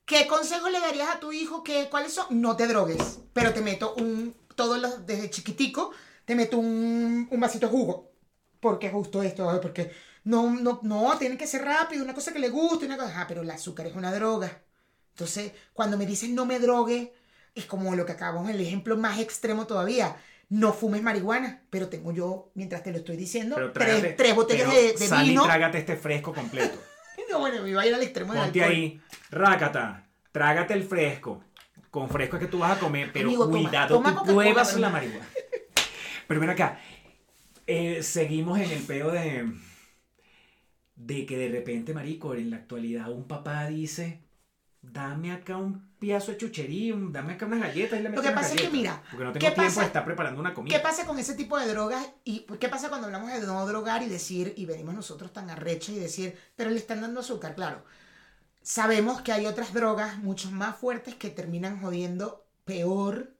¿Qué 0.04 0.26
consejo 0.26 0.68
le 0.68 0.80
darías 0.80 1.08
a 1.14 1.20
tu 1.20 1.32
hijo? 1.32 1.62
¿Qué, 1.62 1.88
¿Cuáles 1.90 2.12
son? 2.14 2.40
No 2.40 2.56
te 2.56 2.66
drogues. 2.66 3.20
Pero 3.32 3.52
te 3.52 3.60
meto 3.60 3.94
un. 3.94 4.34
Todos 4.54 4.80
los. 4.80 5.06
Desde 5.06 5.30
chiquitico, 5.30 5.92
te 6.24 6.34
meto 6.34 6.58
un, 6.58 7.28
un 7.30 7.40
vasito 7.40 7.66
de 7.66 7.72
jugo. 7.72 8.12
Porque 8.58 8.90
justo 8.90 9.22
esto. 9.22 9.60
Porque 9.60 9.92
no, 10.24 10.50
no, 10.50 10.80
no, 10.82 11.16
tiene 11.18 11.36
que 11.38 11.46
ser 11.46 11.64
rápido. 11.64 12.02
Una 12.04 12.14
cosa 12.14 12.32
que 12.32 12.38
le 12.38 12.48
guste. 12.48 12.86
Una 12.86 12.96
cosa. 12.96 13.12
Ah, 13.20 13.26
pero 13.28 13.42
el 13.42 13.50
azúcar 13.50 13.86
es 13.86 13.94
una 13.94 14.12
droga. 14.12 14.62
Entonces, 15.10 15.52
cuando 15.72 15.98
me 15.98 16.06
dicen 16.06 16.34
no 16.34 16.46
me 16.46 16.58
drogue, 16.58 17.12
es 17.54 17.66
como 17.66 17.94
lo 17.94 18.06
que 18.06 18.12
acabamos, 18.12 18.48
el 18.50 18.60
ejemplo 18.60 18.96
más 18.96 19.18
extremo 19.18 19.66
todavía. 19.66 20.16
No 20.48 20.72
fumes 20.72 21.02
marihuana, 21.02 21.62
pero 21.70 21.88
tengo 21.88 22.10
yo, 22.10 22.50
mientras 22.54 22.82
te 22.82 22.90
lo 22.90 22.98
estoy 22.98 23.16
diciendo, 23.16 23.54
tres, 24.16 24.34
botellas 24.34 24.68
de, 24.74 24.92
de 24.94 25.06
sal 25.06 25.24
vino. 25.28 25.42
y 25.44 25.46
trágate 25.46 25.78
este 25.78 25.96
fresco 25.96 26.34
completo. 26.34 26.76
No, 27.30 27.38
bueno, 27.40 27.62
me 27.62 27.70
iba 27.70 27.82
a 27.82 27.86
ir 27.86 27.94
al 27.94 28.02
extremo 28.02 28.32
del 28.32 28.42
Ponte 28.42 28.62
alcohol. 28.62 28.76
ahí, 28.76 29.00
rácata, 29.30 30.06
trágate 30.32 30.74
el 30.74 30.82
fresco. 30.84 31.44
Con 31.90 32.08
fresco 32.08 32.36
es 32.36 32.42
que 32.42 32.48
tú 32.48 32.58
vas 32.60 32.76
a 32.76 32.80
comer, 32.80 33.10
pero 33.12 33.28
Amigo, 33.28 33.46
toma- 33.46 33.58
cuidado, 33.58 33.94
toma 33.96 34.10
tú 34.10 34.16
Coca-Cola, 34.18 34.42
pruebas 34.42 34.68
pero 34.68 34.80
la 34.80 34.88
marihuana. 34.90 35.26
Pero 36.28 36.40
ven 36.40 36.50
acá, 36.50 36.78
eh, 37.66 38.02
seguimos 38.02 38.60
en 38.60 38.70
el 38.70 38.82
peo 38.84 39.10
de, 39.10 39.50
de 40.94 41.26
que 41.26 41.36
de 41.36 41.48
repente, 41.48 41.92
marico, 41.94 42.34
en 42.34 42.50
la 42.50 42.56
actualidad 42.56 43.10
un 43.10 43.26
papá 43.26 43.66
dice, 43.66 44.20
dame 44.82 45.32
acá 45.32 45.56
un 45.56 45.90
pedazo 45.98 46.32
de 46.32 46.38
chuchería, 46.38 46.94
dame 46.96 47.34
acá 47.34 47.46
unas 47.46 47.60
galletas 47.60 48.00
y 48.00 48.02
le 48.02 48.08
meto 48.08 48.22
que 48.22 48.30
pasa 48.30 48.54
es 48.54 48.62
que, 48.62 48.70
mira, 48.70 49.02
porque 49.10 49.24
no 49.24 49.32
¿qué 49.32 49.38
tengo 49.38 49.54
tiempo 49.54 49.68
pasa? 49.68 49.80
de 49.80 49.86
estar 49.86 50.04
preparando 50.04 50.40
una 50.40 50.54
comida. 50.54 50.76
¿Qué 50.76 50.82
pasa 50.82 51.06
con 51.06 51.18
ese 51.18 51.34
tipo 51.34 51.58
de 51.58 51.68
drogas? 51.68 52.08
¿Y 52.24 52.40
qué 52.58 52.68
pasa 52.68 52.88
cuando 52.88 53.06
hablamos 53.06 53.30
de 53.32 53.40
no 53.40 53.66
drogar 53.66 54.02
y 54.02 54.08
decir, 54.08 54.54
y 54.56 54.66
venimos 54.66 54.94
nosotros 54.94 55.32
tan 55.32 55.50
arrechos 55.50 55.94
y 55.94 55.98
decir, 55.98 56.38
pero 56.56 56.70
le 56.70 56.76
están 56.76 57.00
dando 57.00 57.20
azúcar? 57.20 57.54
Claro, 57.54 57.84
sabemos 58.62 59.20
que 59.20 59.32
hay 59.32 59.46
otras 59.46 59.74
drogas 59.74 60.18
mucho 60.18 60.50
más 60.50 60.76
fuertes 60.76 61.14
que 61.14 61.30
terminan 61.30 61.80
jodiendo 61.80 62.46
peor, 62.64 63.34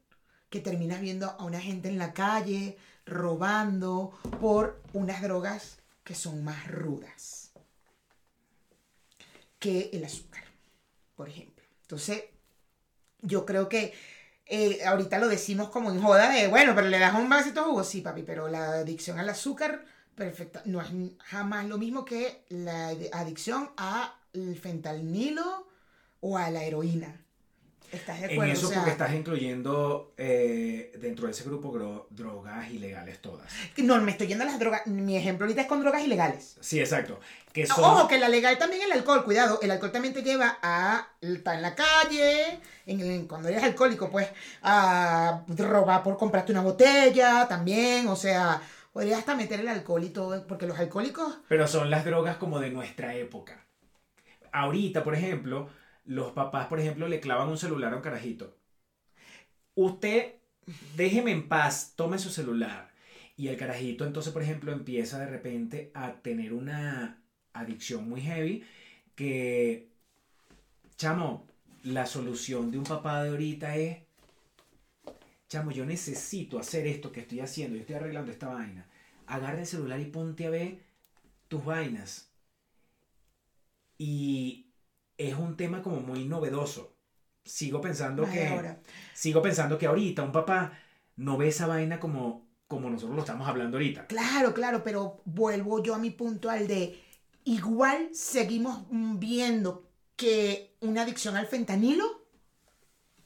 que 0.50 0.60
terminas 0.60 1.00
viendo 1.00 1.30
a 1.30 1.44
una 1.44 1.60
gente 1.60 1.88
en 1.88 1.98
la 1.98 2.12
calle 2.12 2.76
robando 3.06 4.12
por 4.40 4.80
unas 4.92 5.22
drogas 5.22 5.78
que 6.04 6.14
son 6.14 6.44
más 6.44 6.66
rudas 6.68 7.52
que 9.58 9.90
el 9.92 10.04
azúcar, 10.04 10.42
por 11.20 11.28
ejemplo. 11.28 11.62
Entonces, 11.82 12.24
yo 13.20 13.44
creo 13.44 13.68
que 13.68 13.92
eh, 14.46 14.82
ahorita 14.86 15.18
lo 15.18 15.28
decimos 15.28 15.68
como 15.68 15.90
en 15.90 16.00
joda 16.00 16.30
de, 16.30 16.48
bueno, 16.48 16.74
pero 16.74 16.88
le 16.88 16.98
das 16.98 17.14
un 17.14 17.28
vasito 17.28 17.60
de 17.60 17.66
jugo, 17.66 17.84
sí, 17.84 18.00
papi, 18.00 18.22
pero 18.22 18.48
la 18.48 18.78
adicción 18.78 19.18
al 19.18 19.28
azúcar, 19.28 19.84
perfecta, 20.14 20.62
no 20.64 20.80
es 20.80 20.88
jamás 21.18 21.66
lo 21.66 21.76
mismo 21.76 22.06
que 22.06 22.46
la 22.48 22.88
adicción 23.12 23.70
al 23.76 24.56
fentanilo 24.56 25.68
o 26.20 26.38
a 26.38 26.48
la 26.48 26.64
heroína. 26.64 27.22
¿Estás 27.92 28.20
de 28.20 28.26
En 28.26 28.32
acuerdo? 28.32 28.52
eso 28.52 28.66
O 28.66 28.70
sea, 28.70 28.78
porque 28.78 28.90
estás 28.92 29.14
incluyendo 29.14 30.12
eh, 30.16 30.92
dentro 31.00 31.26
de 31.26 31.32
ese 31.32 31.44
grupo 31.44 32.06
drogas 32.10 32.70
ilegales 32.70 33.20
todas. 33.20 33.50
No, 33.78 34.00
me 34.00 34.12
estoy 34.12 34.28
yendo 34.28 34.44
a 34.44 34.46
las 34.46 34.58
drogas. 34.58 34.86
Mi 34.86 35.16
ejemplo 35.16 35.44
ahorita 35.44 35.62
es 35.62 35.66
con 35.66 35.80
drogas 35.80 36.02
ilegales. 36.02 36.56
Sí, 36.60 36.78
exacto. 36.78 37.18
Que 37.52 37.66
son, 37.66 37.82
Ojo, 37.82 38.06
que 38.06 38.18
la 38.18 38.28
legal 38.28 38.58
también 38.58 38.82
el 38.82 38.92
alcohol, 38.92 39.24
cuidado, 39.24 39.58
el 39.60 39.70
alcohol 39.72 39.90
también 39.90 40.14
te 40.14 40.22
lleva 40.22 40.58
a 40.62 41.08
estar 41.20 41.56
en 41.56 41.62
la 41.62 41.74
calle, 41.74 42.60
en 42.86 43.26
cuando 43.26 43.48
eres 43.48 43.64
alcohólico, 43.64 44.08
pues 44.08 44.28
a 44.62 45.42
robar 45.48 46.04
por 46.04 46.16
comprarte 46.16 46.52
una 46.52 46.62
botella 46.62 47.48
también, 47.48 48.06
o 48.06 48.14
sea, 48.14 48.62
podrías 48.92 49.18
hasta 49.18 49.34
meter 49.34 49.60
el 49.60 49.68
alcohol 49.68 50.04
y 50.04 50.10
todo, 50.10 50.46
porque 50.46 50.66
los 50.66 50.78
alcohólicos, 50.78 51.38
Pero 51.48 51.66
son 51.66 51.90
las 51.90 52.04
drogas 52.04 52.36
como 52.36 52.60
de 52.60 52.70
nuestra 52.70 53.14
época. 53.16 53.64
Ahorita, 54.52 55.02
por 55.02 55.14
ejemplo, 55.14 55.68
los 56.10 56.32
papás, 56.32 56.66
por 56.66 56.80
ejemplo, 56.80 57.06
le 57.06 57.20
clavan 57.20 57.48
un 57.48 57.56
celular 57.56 57.92
a 57.92 57.96
un 57.96 58.02
carajito. 58.02 58.58
Usted, 59.76 60.34
déjeme 60.96 61.30
en 61.30 61.48
paz, 61.48 61.94
tome 61.94 62.18
su 62.18 62.30
celular. 62.30 62.90
Y 63.36 63.46
el 63.46 63.56
carajito, 63.56 64.04
entonces, 64.04 64.32
por 64.32 64.42
ejemplo, 64.42 64.72
empieza 64.72 65.20
de 65.20 65.26
repente 65.26 65.92
a 65.94 66.14
tener 66.14 66.52
una 66.52 67.22
adicción 67.52 68.08
muy 68.08 68.22
heavy 68.22 68.64
que, 69.14 69.92
chamo, 70.96 71.46
la 71.84 72.06
solución 72.06 72.72
de 72.72 72.78
un 72.78 72.84
papá 72.84 73.22
de 73.22 73.30
ahorita 73.30 73.76
es, 73.76 73.98
chamo, 75.48 75.70
yo 75.70 75.86
necesito 75.86 76.58
hacer 76.58 76.88
esto 76.88 77.12
que 77.12 77.20
estoy 77.20 77.38
haciendo, 77.38 77.76
yo 77.76 77.82
estoy 77.82 77.94
arreglando 77.94 78.32
esta 78.32 78.48
vaina. 78.48 78.84
agarra 79.28 79.60
el 79.60 79.66
celular 79.66 80.00
y 80.00 80.06
ponte 80.06 80.44
a 80.44 80.50
ver 80.50 80.80
tus 81.46 81.64
vainas. 81.64 82.32
Y 83.96 84.69
es 85.28 85.34
un 85.34 85.56
tema 85.56 85.82
como 85.82 86.00
muy 86.00 86.24
novedoso. 86.24 86.96
Sigo 87.44 87.80
pensando 87.80 88.28
que 88.30 88.48
ahora. 88.48 88.80
sigo 89.14 89.42
pensando 89.42 89.78
que 89.78 89.86
ahorita 89.86 90.22
un 90.22 90.32
papá 90.32 90.78
no 91.16 91.36
ve 91.36 91.48
esa 91.48 91.66
vaina 91.66 91.98
como 91.98 92.48
como 92.70 92.88
nosotros 92.88 93.16
lo 93.16 93.22
estamos 93.22 93.48
hablando 93.48 93.78
ahorita. 93.78 94.06
Claro, 94.06 94.54
claro, 94.54 94.84
pero 94.84 95.22
vuelvo 95.24 95.82
yo 95.82 95.92
a 95.96 95.98
mi 95.98 96.10
punto 96.10 96.48
al 96.48 96.68
de 96.68 97.02
igual 97.42 98.10
seguimos 98.12 98.84
viendo 98.90 99.90
que 100.14 100.76
una 100.78 101.02
adicción 101.02 101.36
al 101.36 101.48
fentanilo, 101.48 102.24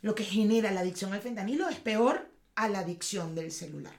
lo 0.01 0.15
que 0.15 0.25
genera 0.25 0.73
la 0.73 0.81
adicción 0.81 1.13
al 1.13 1.21
fentanilo 1.21 1.69
es 1.69 1.77
peor 1.77 2.31
a 2.55 2.71
la 2.71 2.79
adicción 2.79 3.35
del 3.35 3.53
celular. 3.53 3.93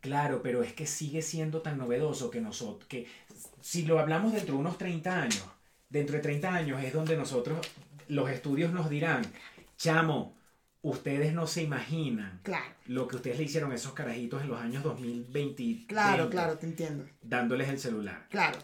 Claro, 0.00 0.42
pero 0.42 0.62
es 0.62 0.74
que 0.74 0.86
sigue 0.86 1.22
siendo 1.22 1.62
tan 1.62 1.78
novedoso 1.78 2.30
que 2.30 2.42
nosotros, 2.42 2.86
que 2.88 3.06
si 3.62 3.86
lo 3.86 3.98
hablamos 3.98 4.34
dentro 4.34 4.54
de 4.54 4.60
unos 4.60 4.76
30 4.76 5.22
años, 5.22 5.44
dentro 5.88 6.16
de 6.16 6.22
30 6.22 6.52
años 6.54 6.82
es 6.82 6.92
donde 6.92 7.16
nosotros, 7.16 7.58
los 8.08 8.30
estudios 8.30 8.72
nos 8.72 8.88
dirán, 8.90 9.22
chamo, 9.76 10.36
ustedes 10.82 11.32
no 11.34 11.46
se 11.46 11.62
imaginan 11.62 12.40
Claro, 12.42 12.66
lo 12.86 13.08
que 13.08 13.16
ustedes 13.16 13.38
le 13.38 13.44
hicieron 13.44 13.72
a 13.72 13.74
esos 13.74 13.92
carajitos 13.92 14.42
en 14.42 14.48
los 14.48 14.60
años 14.60 14.82
2020. 14.82 15.86
claro, 15.86 16.24
20, 16.24 16.30
claro, 16.36 16.58
te 16.58 16.66
entiendo. 16.66 17.04
Dándoles 17.22 17.68
el 17.68 17.78
celular. 17.78 18.26
Claro. 18.30 18.58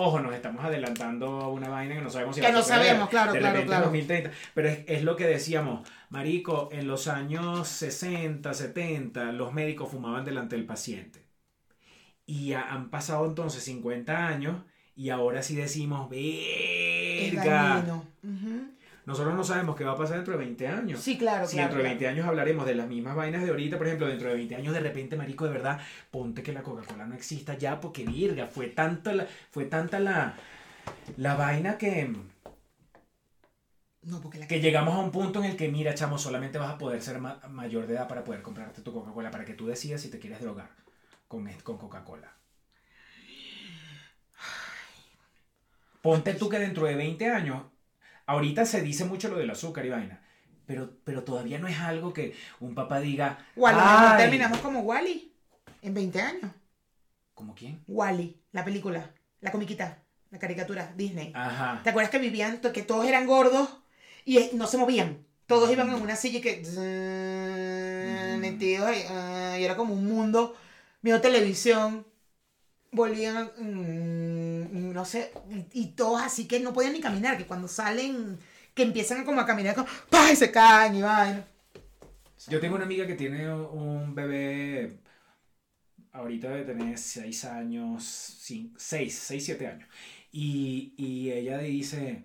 Ojo, 0.00 0.20
nos 0.20 0.32
estamos 0.32 0.64
adelantando 0.64 1.40
a 1.40 1.48
una 1.48 1.68
vaina 1.68 1.96
que 1.96 2.00
no 2.02 2.08
sabemos 2.08 2.36
si 2.36 2.40
Que 2.42 2.52
no 2.52 2.62
sabemos, 2.62 3.08
claro, 3.08 3.32
de 3.32 3.40
claro, 3.40 3.52
repente 3.54 3.66
claro. 3.68 3.84
en 3.86 3.90
2030. 3.92 4.30
Pero 4.54 4.68
es, 4.68 4.78
es 4.86 5.02
lo 5.02 5.16
que 5.16 5.26
decíamos, 5.26 5.88
Marico, 6.10 6.68
en 6.70 6.86
los 6.86 7.08
años 7.08 7.66
60, 7.66 8.54
70, 8.54 9.32
los 9.32 9.52
médicos 9.52 9.90
fumaban 9.90 10.24
delante 10.24 10.54
del 10.54 10.66
paciente. 10.66 11.26
Y 12.26 12.52
ha- 12.52 12.72
han 12.72 12.90
pasado 12.90 13.26
entonces 13.26 13.64
50 13.64 14.28
años 14.28 14.62
y 14.98 15.10
ahora 15.10 15.42
sí 15.42 15.54
decimos, 15.56 16.10
verga. 16.10 17.84
Nosotros 19.06 19.34
no 19.34 19.42
sabemos 19.44 19.74
qué 19.74 19.84
va 19.84 19.92
a 19.92 19.96
pasar 19.96 20.16
dentro 20.16 20.36
de 20.36 20.44
20 20.44 20.68
años. 20.68 21.00
Sí, 21.00 21.16
claro, 21.16 21.46
Si 21.46 21.54
claro. 21.56 21.68
dentro 21.68 21.78
de 21.78 21.84
claro. 21.84 21.98
20 21.98 22.08
años 22.08 22.26
hablaremos 22.26 22.66
de 22.66 22.74
las 22.74 22.88
mismas 22.88 23.16
vainas 23.16 23.42
de 23.42 23.48
ahorita, 23.48 23.78
por 23.78 23.86
ejemplo, 23.86 24.06
dentro 24.06 24.28
de 24.28 24.34
20 24.34 24.56
años 24.56 24.74
de 24.74 24.80
repente, 24.80 25.16
marico, 25.16 25.46
de 25.46 25.52
verdad, 25.52 25.80
ponte 26.10 26.42
que 26.42 26.52
la 26.52 26.62
Coca-Cola 26.62 27.06
no 27.06 27.14
exista 27.14 27.56
ya, 27.56 27.80
porque 27.80 28.04
virga, 28.04 28.48
fue 28.48 28.66
tanta 28.66 29.14
la, 29.14 29.26
fue 29.50 29.64
tanta 29.64 29.98
la, 29.98 30.34
la 31.16 31.36
vaina 31.36 31.78
que, 31.78 32.12
No, 34.02 34.20
porque 34.20 34.40
la 34.40 34.46
que 34.46 34.60
llegamos 34.60 34.94
a 34.94 34.98
un 34.98 35.10
punto 35.10 35.38
en 35.38 35.46
el 35.52 35.56
que, 35.56 35.68
mira, 35.68 35.94
chamo, 35.94 36.18
solamente 36.18 36.58
vas 36.58 36.72
a 36.74 36.78
poder 36.78 37.00
ser 37.00 37.18
ma- 37.18 37.40
mayor 37.48 37.86
de 37.86 37.94
edad 37.94 38.08
para 38.08 38.24
poder 38.24 38.42
comprarte 38.42 38.82
tu 38.82 38.92
Coca-Cola, 38.92 39.30
para 39.30 39.46
que 39.46 39.54
tú 39.54 39.66
decidas 39.68 40.02
si 40.02 40.10
te 40.10 40.18
quieres 40.18 40.40
drogar 40.42 40.68
con, 41.28 41.48
con 41.62 41.78
Coca-Cola. 41.78 42.30
Ponte 46.02 46.34
tú 46.34 46.48
que 46.48 46.58
dentro 46.58 46.86
de 46.86 46.94
20 46.94 47.28
años, 47.28 47.64
ahorita 48.26 48.64
se 48.64 48.82
dice 48.82 49.04
mucho 49.04 49.28
lo 49.28 49.38
del 49.38 49.50
azúcar 49.50 49.84
y 49.86 49.90
vaina, 49.90 50.22
pero, 50.66 50.90
pero 51.04 51.24
todavía 51.24 51.58
no 51.58 51.66
es 51.68 51.78
algo 51.78 52.12
que 52.12 52.34
un 52.60 52.74
papá 52.74 53.00
diga, 53.00 53.38
O 53.56 53.66
a 53.66 53.72
lo 53.72 53.78
mejor 53.78 54.06
"Ay". 54.12 54.18
terminamos 54.18 54.58
como 54.58 54.80
Wally 54.80 55.32
en 55.82 55.94
20 55.94 56.20
años. 56.20 56.50
¿Como 57.34 57.54
quién? 57.54 57.82
Wally, 57.86 58.40
la 58.52 58.64
película, 58.64 59.12
la 59.40 59.52
comiquita, 59.52 60.02
la 60.30 60.38
caricatura, 60.38 60.92
Disney. 60.96 61.32
Ajá. 61.34 61.80
¿Te 61.82 61.90
acuerdas 61.90 62.10
que 62.10 62.18
vivían, 62.18 62.58
que 62.60 62.82
todos 62.82 63.06
eran 63.06 63.26
gordos 63.26 63.68
y 64.24 64.38
eh, 64.38 64.50
no 64.54 64.66
se 64.66 64.78
movían? 64.78 65.24
Todos 65.46 65.70
iban 65.70 65.88
en 65.88 66.02
una 66.02 66.16
silla 66.16 66.38
y 66.38 66.42
que... 66.42 66.62
Mm. 68.36 68.40
metidos 68.40 68.86
ahí, 68.86 69.02
ah, 69.08 69.56
y 69.58 69.64
era 69.64 69.76
como 69.76 69.94
un 69.94 70.06
mundo, 70.06 70.54
viendo 71.00 71.20
televisión, 71.22 72.06
volvían, 72.90 73.50
mm, 73.58 74.92
no 74.92 75.04
sé, 75.04 75.32
y, 75.72 75.88
todos 75.88 76.22
así 76.22 76.46
que 76.46 76.60
no 76.60 76.72
podían 76.72 76.92
ni 76.92 77.00
caminar, 77.00 77.36
que 77.36 77.46
cuando 77.46 77.68
salen, 77.68 78.38
que 78.74 78.82
empiezan 78.82 79.24
como 79.24 79.40
a 79.40 79.46
caminar, 79.46 79.74
como, 79.74 79.88
¡pah! 80.10 80.32
y 80.32 80.36
se 80.36 80.50
caen 80.50 80.96
y 80.96 81.02
vaina. 81.02 81.44
Yo 82.48 82.60
tengo 82.60 82.76
una 82.76 82.84
amiga 82.84 83.06
que 83.06 83.14
tiene 83.14 83.52
un 83.52 84.14
bebé, 84.14 84.98
ahorita 86.12 86.48
debe 86.50 86.64
tener 86.64 86.98
6 86.98 87.44
años, 87.44 88.04
6, 88.76 89.18
6, 89.18 89.44
7 89.44 89.66
años. 89.66 89.88
Y, 90.30 90.94
y 90.96 91.32
ella 91.32 91.58
dice, 91.58 92.24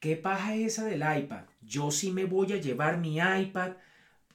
¿qué 0.00 0.16
paja 0.16 0.54
es 0.54 0.72
esa 0.72 0.84
del 0.86 1.02
iPad? 1.02 1.44
Yo 1.62 1.90
sí 1.90 2.10
me 2.10 2.24
voy 2.24 2.52
a 2.52 2.56
llevar 2.56 2.98
mi 2.98 3.18
iPad 3.18 3.72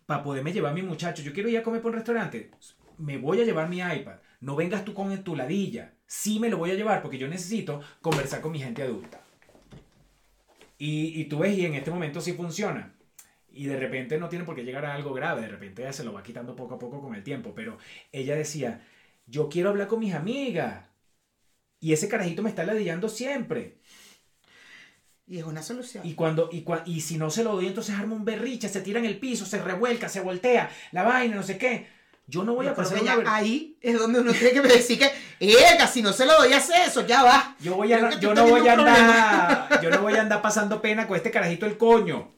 para 0.05 0.23
poderme 0.23 0.53
llevar 0.53 0.71
a 0.71 0.75
mi 0.75 0.83
muchacho. 0.83 1.23
Yo 1.23 1.33
quiero 1.33 1.49
ir 1.49 1.57
a 1.57 1.63
comer 1.63 1.81
por 1.81 1.91
un 1.91 1.97
restaurante. 1.97 2.51
Me 2.97 3.17
voy 3.17 3.41
a 3.41 3.45
llevar 3.45 3.69
mi 3.69 3.79
iPad. 3.79 4.17
No 4.41 4.55
vengas 4.55 4.85
tú 4.85 4.93
con 4.93 5.23
tu 5.23 5.35
ladilla. 5.35 5.93
Sí 6.07 6.39
me 6.39 6.49
lo 6.49 6.57
voy 6.57 6.71
a 6.71 6.75
llevar 6.75 7.01
porque 7.01 7.17
yo 7.17 7.27
necesito 7.27 7.81
conversar 8.01 8.41
con 8.41 8.51
mi 8.51 8.59
gente 8.59 8.81
adulta. 8.83 9.21
Y, 10.77 11.19
y 11.19 11.25
tú 11.25 11.39
ves, 11.39 11.57
y 11.57 11.65
en 11.65 11.75
este 11.75 11.91
momento 11.91 12.21
sí 12.21 12.33
funciona. 12.33 12.93
Y 13.51 13.65
de 13.65 13.77
repente 13.77 14.17
no 14.17 14.29
tiene 14.29 14.45
por 14.45 14.55
qué 14.55 14.63
llegar 14.63 14.85
a 14.85 14.93
algo 14.95 15.13
grave, 15.13 15.41
de 15.41 15.47
repente 15.49 15.81
ya 15.83 15.91
se 15.91 16.03
lo 16.03 16.13
va 16.13 16.23
quitando 16.23 16.55
poco 16.55 16.75
a 16.75 16.79
poco 16.79 17.01
con 17.01 17.15
el 17.15 17.23
tiempo. 17.23 17.53
Pero 17.55 17.77
ella 18.11 18.35
decía, 18.35 18.85
yo 19.25 19.49
quiero 19.49 19.69
hablar 19.69 19.87
con 19.87 19.99
mis 19.99 20.13
amigas. 20.13 20.85
Y 21.81 21.93
ese 21.93 22.07
carajito 22.09 22.41
me 22.43 22.49
está 22.49 22.63
ladillando 22.65 23.09
siempre. 23.09 23.79
Y 25.27 25.37
es 25.37 25.43
una 25.43 25.61
solución. 25.61 26.05
Y 26.07 26.13
cuando 26.15 26.49
y, 26.51 26.63
cua- 26.63 26.83
y 26.85 27.01
si 27.01 27.17
no 27.17 27.29
se 27.29 27.43
lo 27.43 27.53
doy, 27.53 27.67
entonces 27.67 27.95
arma 27.95 28.15
un 28.15 28.25
berriche, 28.25 28.67
se 28.67 28.81
tira 28.81 28.99
en 28.99 29.05
el 29.05 29.19
piso, 29.19 29.45
se 29.45 29.61
revuelca, 29.61 30.09
se 30.09 30.21
voltea, 30.21 30.71
la 30.91 31.03
vaina, 31.03 31.35
no 31.35 31.43
sé 31.43 31.57
qué. 31.57 31.87
Yo 32.29 32.43
no 32.43 32.53
voy 32.53 32.67
a 32.67 32.75
pasar 32.75 33.01
una 33.01 33.33
ahí 33.33 33.75
es 33.81 33.97
donde 33.97 34.19
uno 34.19 34.31
tiene 34.31 34.51
que 34.51 34.61
decir 34.67 34.99
que, 34.99 35.11
¡Ega! 35.39 35.87
Si 35.87 36.03
no 36.03 36.13
se 36.13 36.27
lo 36.27 36.37
doy 36.37 36.53
a 36.53 36.57
hacer 36.57 36.87
eso, 36.87 37.05
ya 37.05 37.23
va. 37.23 37.55
Yo 37.59 37.75
voy 37.75 37.91
a, 37.91 38.19
yo 38.19 38.35
no 38.35 38.47
voy 38.47 38.67
a 38.67 38.73
andar, 38.73 39.79
yo 39.81 39.89
no 39.89 40.01
voy 40.01 40.13
a 40.13 40.21
andar 40.21 40.39
pasando 40.39 40.79
pena 40.79 41.07
con 41.07 41.17
este 41.17 41.31
carajito 41.31 41.65
el 41.65 41.77
coño. 41.77 42.31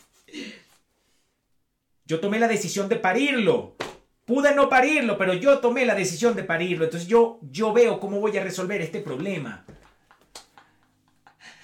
Yo 2.05 2.21
tomé 2.21 2.39
la 2.39 2.47
decisión 2.47 2.87
de 2.87 2.95
parirlo. 2.95 3.75
Pude 4.23 4.55
no 4.55 4.69
parirlo, 4.69 5.17
pero 5.17 5.33
yo 5.33 5.59
tomé 5.59 5.85
la 5.85 5.95
decisión 5.95 6.35
de 6.35 6.43
parirlo. 6.43 6.85
Entonces 6.85 7.09
yo, 7.09 7.39
yo 7.41 7.73
veo 7.73 7.99
cómo 7.99 8.21
voy 8.21 8.37
a 8.37 8.43
resolver 8.43 8.81
este 8.81 9.01
problema. 9.01 9.65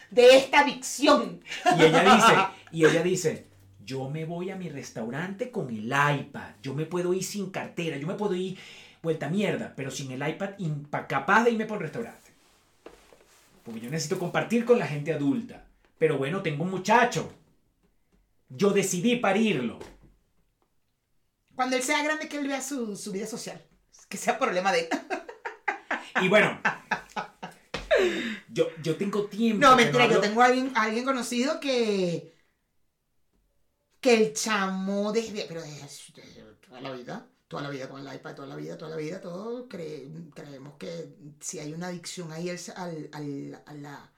De 0.09 0.35
esta 0.35 0.61
adicción. 0.61 1.41
Y 1.77 1.83
ella 1.83 2.15
dice, 2.15 2.33
y 2.73 2.85
ella 2.85 3.03
dice, 3.03 3.46
yo 3.87 4.09
me 4.09 4.25
voy 4.25 4.49
a 4.49 4.57
mi 4.57 4.67
restaurante 4.67 5.49
con 5.49 5.69
el 5.69 5.85
iPad. 5.85 6.55
Yo 6.61 6.73
me 6.73 6.85
puedo 6.85 7.13
ir 7.13 7.23
sin 7.23 7.51
cartera, 7.51 7.95
yo 7.95 8.05
me 8.05 8.15
puedo 8.15 8.35
ir 8.35 8.59
vuelta 9.01 9.29
mierda, 9.29 9.73
pero 9.77 9.89
sin 9.89 10.11
el 10.11 10.27
iPad 10.27 10.55
capaz 11.07 11.45
de 11.45 11.51
irme 11.51 11.65
por 11.65 11.77
el 11.77 11.83
restaurante. 11.83 12.31
Porque 13.63 13.79
yo 13.79 13.89
necesito 13.89 14.19
compartir 14.19 14.65
con 14.65 14.77
la 14.77 14.85
gente 14.85 15.13
adulta. 15.13 15.65
Pero 15.97 16.17
bueno, 16.17 16.41
tengo 16.41 16.65
un 16.65 16.71
muchacho. 16.71 17.31
Yo 18.49 18.71
decidí 18.71 19.15
parirlo. 19.15 19.79
Cuando 21.55 21.77
él 21.77 21.81
sea 21.81 22.03
grande, 22.03 22.27
que 22.27 22.39
él 22.39 22.47
vea 22.47 22.61
su, 22.61 22.97
su 22.97 23.13
vida 23.13 23.25
social. 23.25 23.63
Que 24.09 24.17
sea 24.17 24.37
problema 24.37 24.71
de 24.71 24.81
él. 24.81 24.89
Y 26.19 26.29
bueno, 26.29 26.59
yo, 28.49 28.69
yo 28.81 28.95
tengo 28.95 29.25
tiempo. 29.27 29.67
No, 29.67 29.75
mentira, 29.75 30.07
yo 30.07 30.19
tengo 30.19 30.41
a 30.41 30.45
alguien, 30.45 30.71
a 30.73 30.83
alguien 30.83 31.05
conocido 31.05 31.59
que. 31.59 32.36
Que 34.01 34.13
el 34.13 34.33
chamo 34.33 35.11
desde. 35.11 35.45
pero 35.47 35.61
desde, 35.61 35.81
desde 36.21 36.43
toda 36.67 36.81
la 36.81 36.91
vida, 36.91 37.27
toda 37.47 37.63
la 37.63 37.69
vida 37.69 37.89
con 37.89 38.05
el 38.05 38.15
iPad, 38.15 38.35
toda 38.35 38.47
la 38.47 38.55
vida, 38.55 38.77
toda 38.77 38.91
la 38.91 38.97
vida, 38.97 39.21
todos 39.21 39.67
cre- 39.69 40.31
creemos 40.33 40.75
que 40.77 41.15
si 41.39 41.59
hay 41.59 41.73
una 41.73 41.87
adicción 41.87 42.31
ahí 42.31 42.49
al, 42.49 42.59
al, 42.75 43.09
al, 43.13 43.63
a 43.65 43.73
la- 43.73 44.11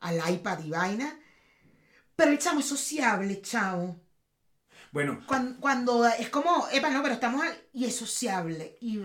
al 0.00 0.34
iPad 0.34 0.58
y 0.64 0.70
vaina. 0.70 1.18
Pero 2.16 2.30
el 2.30 2.38
chamo 2.38 2.60
es 2.60 2.66
sociable, 2.66 3.40
chamo. 3.42 4.00
Bueno, 4.92 5.24
Cuando, 5.26 5.60
cuando 5.60 6.06
es 6.06 6.28
como, 6.30 6.68
epa, 6.72 6.90
no, 6.90 7.02
pero 7.02 7.14
estamos 7.14 7.44
y 7.72 7.84
es 7.86 7.96
sociable. 7.96 8.76
Y 8.80 9.02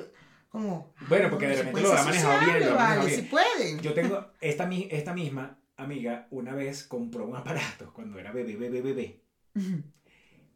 como. 0.49 0.93
Bueno, 1.07 1.29
porque 1.29 1.47
de 1.47 1.55
repente 1.55 1.81
lo 1.81 1.93
ha 1.93 2.03
manejado 2.03 2.45
bien, 2.45 2.69
lo 2.69 2.75
vale, 2.75 3.05
bien. 3.05 3.15
si 3.21 3.27
pueden. 3.27 3.79
Yo 3.79 3.93
tengo 3.93 4.31
esta, 4.41 4.69
esta 4.71 5.13
misma 5.13 5.59
amiga 5.77 6.27
una 6.31 6.53
vez 6.53 6.83
compró 6.83 7.25
un 7.25 7.35
aparato 7.35 7.91
cuando 7.93 8.19
era 8.19 8.31
bebé, 8.31 8.55
bebé, 8.57 8.81
bebé. 8.81 9.23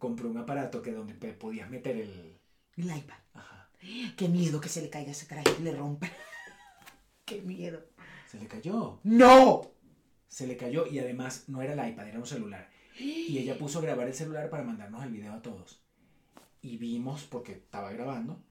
Compró 0.04 0.30
un 0.30 0.38
aparato 0.38 0.82
que 0.82 0.92
donde 0.92 1.14
podías 1.14 1.70
meter 1.70 1.96
el. 1.96 2.38
El 2.76 2.98
iPad. 2.98 3.16
Ajá. 3.36 3.70
Qué 4.18 4.28
miedo 4.28 4.60
que 4.60 4.68
se 4.68 4.82
le 4.82 4.90
caiga 4.90 5.14
ese 5.14 5.28
carajito 5.28 5.62
y 5.62 5.64
le 5.64 5.72
rompa. 5.74 6.10
Qué 7.26 7.42
miedo. 7.42 7.86
Se 8.30 8.38
le 8.38 8.48
cayó. 8.48 9.00
¡No! 9.04 9.62
Se 10.28 10.46
le 10.46 10.58
cayó 10.58 10.88
y 10.88 11.00
además 11.00 11.46
no 11.48 11.62
era 11.62 11.72
el 11.72 11.90
iPad, 11.90 12.10
era 12.10 12.20
un 12.20 12.26
celular. 12.26 12.70
Y 13.00 13.38
ella 13.38 13.58
puso 13.58 13.80
a 13.80 13.84
grabar 13.84 14.06
el 14.06 14.14
celular 14.14 14.50
para 14.50 14.66
mandarnos 14.66 15.06
el 15.06 15.12
video 15.12 15.32
a 15.32 15.42
todos. 15.42 15.82
Y 16.62 16.76
vimos, 16.76 17.24
porque 17.24 17.54
estaba 17.54 17.90
grabando, 17.94 18.44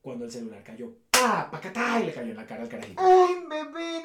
cuando 0.00 0.24
el 0.24 0.32
celular 0.32 0.64
cayó. 0.64 0.96
¡Pah! 1.12 1.52
¡Pacatá! 1.52 2.00
Y 2.00 2.06
le 2.06 2.12
cayó 2.12 2.32
en 2.32 2.36
la 2.36 2.46
cara 2.48 2.64
al 2.64 2.68
carajito. 2.68 3.00
¡Ay, 3.00 3.44
bebé, 3.48 4.02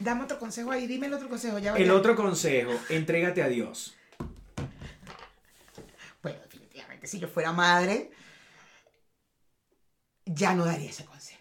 Dame 0.00 0.24
otro 0.24 0.38
consejo 0.38 0.70
ahí, 0.72 0.86
dime 0.86 1.06
el 1.06 1.14
otro 1.14 1.28
consejo. 1.28 1.58
Ya 1.58 1.76
El 1.76 1.90
otro 1.90 2.16
consejo, 2.16 2.72
entrégate 2.88 3.42
a 3.42 3.48
Dios. 3.48 3.94
si 7.02 7.18
yo 7.18 7.28
fuera 7.28 7.52
madre, 7.52 8.10
ya 10.24 10.54
no 10.54 10.64
daría 10.64 10.90
ese 10.90 11.04
consejo. 11.04 11.40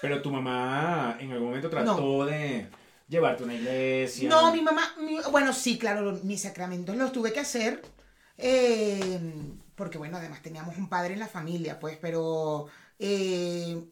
Pero 0.00 0.22
tu 0.22 0.30
mamá 0.30 1.16
en 1.20 1.32
algún 1.32 1.48
momento 1.48 1.68
trató 1.68 2.24
de 2.24 2.68
llevarte 3.08 3.42
a 3.42 3.46
una 3.46 3.54
iglesia. 3.54 4.30
No, 4.30 4.52
mi 4.52 4.62
mamá, 4.62 4.94
mi- 4.98 5.18
bueno, 5.30 5.52
sí, 5.52 5.78
claro, 5.78 6.12
mis 6.22 6.42
sacramentos 6.42 6.96
los 6.96 7.12
tuve 7.12 7.32
que 7.32 7.40
hacer. 7.40 7.82
eh, 8.38 9.18
porque, 9.74 9.98
bueno, 9.98 10.16
además 10.16 10.40
teníamos 10.42 10.76
un 10.78 10.88
padre 10.88 11.14
en 11.14 11.20
la 11.20 11.28
familia, 11.28 11.78
pues, 11.78 11.98
pero. 12.00 12.66
eh, 12.98 13.82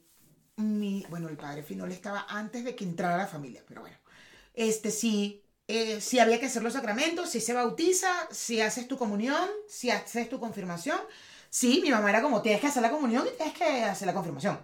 mi, 0.56 1.04
bueno, 1.10 1.28
el 1.28 1.36
padre 1.36 1.62
Finol 1.62 1.92
estaba 1.92 2.26
antes 2.28 2.64
de 2.64 2.74
que 2.74 2.84
entrara 2.84 3.16
la 3.16 3.26
familia, 3.26 3.62
pero 3.66 3.80
bueno. 3.82 3.96
Este 4.54 4.90
sí. 4.90 5.42
eh, 5.66 6.00
sí 6.00 6.18
había 6.18 6.38
que 6.40 6.46
hacer 6.46 6.62
los 6.62 6.74
sacramentos, 6.74 7.30
si 7.30 7.40
se 7.40 7.52
bautiza, 7.54 8.08
si 8.30 8.60
haces 8.60 8.86
tu 8.88 8.98
comunión, 8.98 9.48
si 9.68 9.90
haces 9.90 10.28
tu 10.28 10.38
confirmación. 10.40 11.00
Sí, 11.50 11.80
mi 11.82 11.90
mamá 11.90 12.10
era 12.10 12.22
como, 12.22 12.42
tienes 12.42 12.60
que 12.60 12.66
hacer 12.68 12.82
la 12.82 12.90
comunión 12.90 13.26
y 13.26 13.36
tienes 13.36 13.54
que 13.54 13.84
hacer 13.84 14.06
la 14.06 14.14
confirmación. 14.14 14.58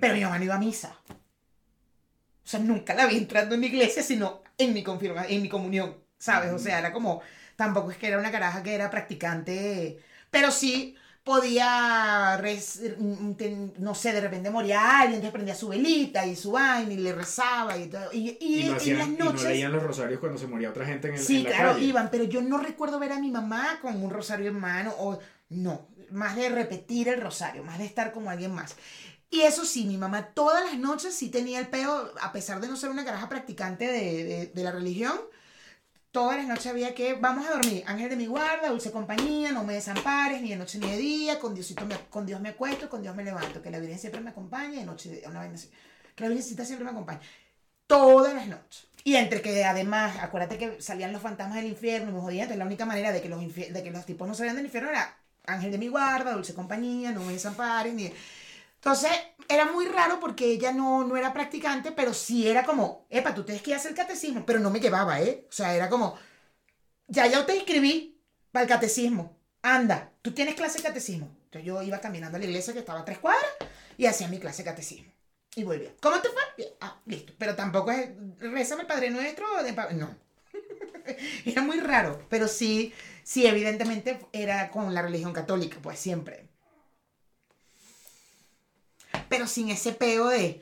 Pero 0.00 0.14
mi 0.14 0.20
mamá 0.22 0.38
no 0.38 0.44
iba 0.44 0.54
a 0.56 0.58
misa. 0.58 0.98
O 2.44 2.46
sea, 2.46 2.60
nunca 2.60 2.94
la 2.94 3.06
vi 3.06 3.16
entrando 3.16 3.54
en 3.54 3.60
mi 3.60 3.68
iglesia, 3.68 4.02
sino 4.02 4.42
en 4.58 4.74
mi, 4.74 4.82
confirma, 4.82 5.26
en 5.26 5.42
mi 5.42 5.48
comunión, 5.48 5.96
¿sabes? 6.18 6.52
O 6.52 6.58
sea, 6.58 6.78
era 6.78 6.92
como, 6.92 7.22
tampoco 7.56 7.90
es 7.90 7.96
que 7.96 8.08
era 8.08 8.18
una 8.18 8.30
caraja 8.30 8.62
que 8.62 8.74
era 8.74 8.90
practicante, 8.90 9.98
pero 10.30 10.50
sí 10.50 10.96
podía, 11.24 12.36
res- 12.36 12.80
no 13.78 13.94
sé, 13.94 14.12
de 14.12 14.20
repente 14.20 14.50
moría 14.50 14.98
alguien, 15.00 15.14
entonces 15.14 15.32
prendía 15.32 15.54
su 15.54 15.68
velita 15.68 16.26
y 16.26 16.36
su 16.36 16.52
vaina 16.52 16.92
y 16.92 16.96
le 16.98 17.12
rezaba 17.14 17.76
y 17.78 17.86
todo. 17.88 18.12
Y, 18.12 18.36
y- 18.40 18.60
Y 18.60 18.64
no, 18.64 18.74
las 18.74 18.86
y 18.86 18.90
no 18.92 19.06
noches... 19.24 19.44
leían 19.44 19.72
los 19.72 19.82
rosarios 19.82 20.20
cuando 20.20 20.38
se 20.38 20.46
moría 20.46 20.70
otra 20.70 20.84
gente 20.86 21.08
en, 21.08 21.14
el, 21.14 21.20
Sí, 21.20 21.38
en 21.38 21.44
la 21.44 21.50
claro, 21.50 21.72
calle. 21.74 21.86
iban, 21.86 22.10
pero 22.10 22.24
yo 22.24 22.42
no 22.42 22.58
recuerdo 22.58 22.98
ver 22.98 23.12
a 23.12 23.18
mi 23.18 23.30
mamá 23.30 23.78
con 23.80 24.02
un 24.02 24.10
rosario 24.10 24.48
en 24.50 24.60
mano 24.60 24.94
o 24.98 25.18
no, 25.48 25.88
más 26.10 26.36
de 26.36 26.48
repetir 26.50 27.08
el 27.08 27.20
rosario, 27.20 27.64
más 27.64 27.78
de 27.78 27.86
estar 27.86 28.12
como 28.12 28.30
alguien 28.30 28.52
más. 28.54 28.76
Y 29.30 29.42
eso 29.42 29.64
sí, 29.64 29.84
mi 29.86 29.96
mamá 29.96 30.26
todas 30.34 30.64
las 30.64 30.78
noches 30.78 31.14
sí 31.14 31.30
tenía 31.30 31.58
el 31.58 31.68
peo, 31.68 32.12
a 32.20 32.32
pesar 32.32 32.60
de 32.60 32.68
no 32.68 32.76
ser 32.76 32.90
una 32.90 33.04
caraja 33.04 33.28
practicante 33.28 33.86
de, 33.86 34.24
de- 34.24 34.46
de 34.54 34.62
la 34.64 34.72
religión, 34.72 35.18
todas 36.14 36.36
las 36.36 36.46
noches 36.46 36.68
había 36.68 36.94
que, 36.94 37.14
vamos 37.14 37.44
a 37.44 37.54
dormir, 37.54 37.82
ángel 37.88 38.08
de 38.08 38.14
mi 38.14 38.26
guarda, 38.26 38.68
dulce 38.68 38.92
compañía, 38.92 39.50
no 39.50 39.64
me 39.64 39.74
desampares, 39.74 40.40
ni 40.40 40.50
de 40.50 40.56
noche 40.56 40.78
ni 40.78 40.88
de 40.88 40.96
día, 40.96 41.40
con, 41.40 41.56
Diosito 41.56 41.84
me, 41.86 41.96
con 42.08 42.24
Dios 42.24 42.40
me 42.40 42.50
acuesto, 42.50 42.88
con 42.88 43.02
Dios 43.02 43.16
me 43.16 43.24
levanto, 43.24 43.60
que 43.60 43.68
la 43.68 43.80
Virgen 43.80 43.98
siempre 43.98 44.20
me 44.20 44.30
acompañe, 44.30 44.76
de 44.76 44.84
noche, 44.84 45.08
de- 45.10 45.28
una 45.28 45.42
así, 45.42 45.68
que 46.14 46.22
la 46.22 46.28
Virgencita 46.28 46.64
siempre 46.64 46.84
me 46.84 46.92
acompañe 46.92 47.18
todas 47.88 48.32
las 48.32 48.46
noches. 48.46 48.86
Y 49.02 49.16
entre 49.16 49.42
que 49.42 49.64
además, 49.64 50.16
acuérdate 50.20 50.56
que 50.56 50.80
salían 50.80 51.12
los 51.12 51.20
fantasmas 51.20 51.56
del 51.56 51.66
infierno 51.66 52.10
y 52.10 52.14
me 52.14 52.20
jodían, 52.20 52.42
entonces 52.42 52.58
la 52.58 52.66
única 52.66 52.86
manera 52.86 53.10
de 53.10 53.20
que 53.20 53.28
los, 53.28 53.40
de 53.40 53.82
que 53.82 53.90
los 53.90 54.06
tipos 54.06 54.28
no 54.28 54.34
salieran 54.34 54.54
del 54.54 54.66
infierno 54.66 54.90
era 54.90 55.18
ángel 55.46 55.72
de 55.72 55.78
mi 55.78 55.88
guarda, 55.88 56.32
dulce 56.32 56.54
compañía, 56.54 57.10
no 57.10 57.24
me 57.24 57.32
desampares, 57.32 57.92
ni... 57.92 58.12
Entonces, 58.84 59.12
era 59.48 59.64
muy 59.72 59.86
raro 59.86 60.20
porque 60.20 60.44
ella 60.44 60.70
no, 60.70 61.04
no 61.04 61.16
era 61.16 61.32
practicante, 61.32 61.90
pero 61.90 62.12
sí 62.12 62.46
era 62.46 62.64
como, 62.64 63.06
epa, 63.08 63.34
tú 63.34 63.42
tienes 63.42 63.62
que 63.62 63.74
hacer 63.74 63.94
catecismo, 63.94 64.44
pero 64.44 64.58
no 64.60 64.68
me 64.68 64.78
llevaba, 64.78 65.22
¿eh? 65.22 65.46
O 65.48 65.52
sea, 65.52 65.74
era 65.74 65.88
como, 65.88 66.18
ya, 67.08 67.26
ya 67.26 67.46
te 67.46 67.56
inscribí 67.56 68.20
para 68.52 68.64
el 68.64 68.68
catecismo, 68.68 69.38
anda, 69.62 70.12
tú 70.20 70.32
tienes 70.32 70.54
clase 70.54 70.78
de 70.78 70.84
catecismo. 70.84 71.34
Entonces 71.46 71.66
yo 71.66 71.80
iba 71.82 71.98
caminando 71.98 72.36
a 72.36 72.38
la 72.38 72.44
iglesia 72.44 72.74
que 72.74 72.80
estaba 72.80 73.00
a 73.00 73.04
tres 73.06 73.20
cuadras 73.20 73.50
y 73.96 74.04
hacía 74.04 74.28
mi 74.28 74.38
clase 74.38 74.62
de 74.62 74.70
catecismo. 74.70 75.10
Y 75.56 75.64
volvía. 75.64 75.94
¿Cómo 76.02 76.20
te 76.20 76.28
fue? 76.28 76.42
Ah, 76.82 77.00
listo. 77.06 77.32
Pero 77.38 77.56
tampoco 77.56 77.90
es, 77.90 78.10
rézame 78.38 78.82
el 78.82 78.86
Padre 78.86 79.10
Nuestro. 79.10 79.46
de 79.62 79.72
no. 79.94 80.14
era 81.46 81.62
muy 81.62 81.80
raro. 81.80 82.26
Pero 82.28 82.48
sí, 82.48 82.92
sí, 83.22 83.46
evidentemente 83.46 84.18
era 84.32 84.70
con 84.70 84.92
la 84.92 85.00
religión 85.00 85.32
católica, 85.32 85.78
pues 85.80 85.98
siempre. 85.98 86.48
Pero 89.34 89.48
sin 89.48 89.68
ese 89.68 89.92
peo 89.92 90.28
de 90.28 90.60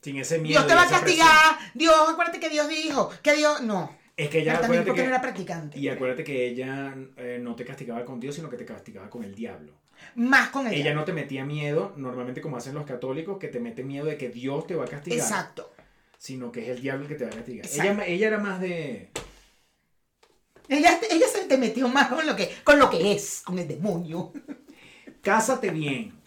Sin 0.00 0.16
ese 0.16 0.38
miedo. 0.38 0.58
Dios 0.58 0.66
te 0.66 0.74
va 0.74 0.84
a 0.84 0.88
castigar, 0.88 1.58
Dios, 1.74 1.94
acuérdate 2.08 2.40
que 2.40 2.48
Dios 2.48 2.66
dijo, 2.66 3.10
que 3.22 3.34
Dios. 3.34 3.60
No. 3.60 3.94
Es 4.16 4.30
que 4.30 4.40
ella, 4.40 4.52
Pero 4.52 4.62
también 4.62 4.84
porque 4.84 5.02
que, 5.02 5.06
no 5.06 5.12
era 5.14 5.20
practicante. 5.20 5.78
y 5.78 5.88
acuérdate 5.88 6.24
que 6.24 6.46
ella 6.46 6.94
eh, 7.18 7.38
no 7.42 7.54
te 7.56 7.64
castigaba 7.66 8.02
con 8.06 8.18
Dios, 8.18 8.34
sino 8.34 8.48
que 8.48 8.56
te 8.56 8.64
castigaba 8.64 9.10
con 9.10 9.22
el 9.22 9.34
diablo. 9.34 9.74
Más 10.14 10.48
con 10.48 10.66
ella. 10.66 10.76
Ella 10.76 10.94
no 10.94 11.04
te 11.04 11.12
metía 11.12 11.44
miedo, 11.44 11.92
normalmente 11.96 12.40
como 12.40 12.56
hacen 12.56 12.74
los 12.74 12.86
católicos, 12.86 13.38
que 13.38 13.48
te 13.48 13.60
meten 13.60 13.86
miedo 13.86 14.06
de 14.06 14.16
que 14.16 14.30
Dios 14.30 14.66
te 14.66 14.74
va 14.74 14.84
a 14.84 14.88
castigar, 14.88 15.18
Exacto. 15.18 15.70
sino 16.16 16.50
que 16.50 16.62
es 16.62 16.68
el 16.70 16.80
diablo 16.80 17.02
el 17.02 17.08
que 17.08 17.16
te 17.16 17.24
va 17.24 17.30
a 17.30 17.34
castigar. 17.34 17.66
Ella, 17.66 18.04
ella 18.06 18.26
era 18.28 18.38
más 18.38 18.60
de... 18.60 19.10
Ella, 20.68 20.98
ella 21.10 21.26
se 21.28 21.44
te 21.44 21.58
metió 21.58 21.88
más 21.88 22.08
con 22.08 22.26
lo 22.26 22.34
que, 22.34 22.50
con 22.64 22.78
lo 22.78 22.88
que 22.88 23.12
es, 23.12 23.42
con 23.44 23.58
el 23.58 23.68
demonio. 23.68 24.32
Cásate 25.22 25.70
bien. 25.70 26.19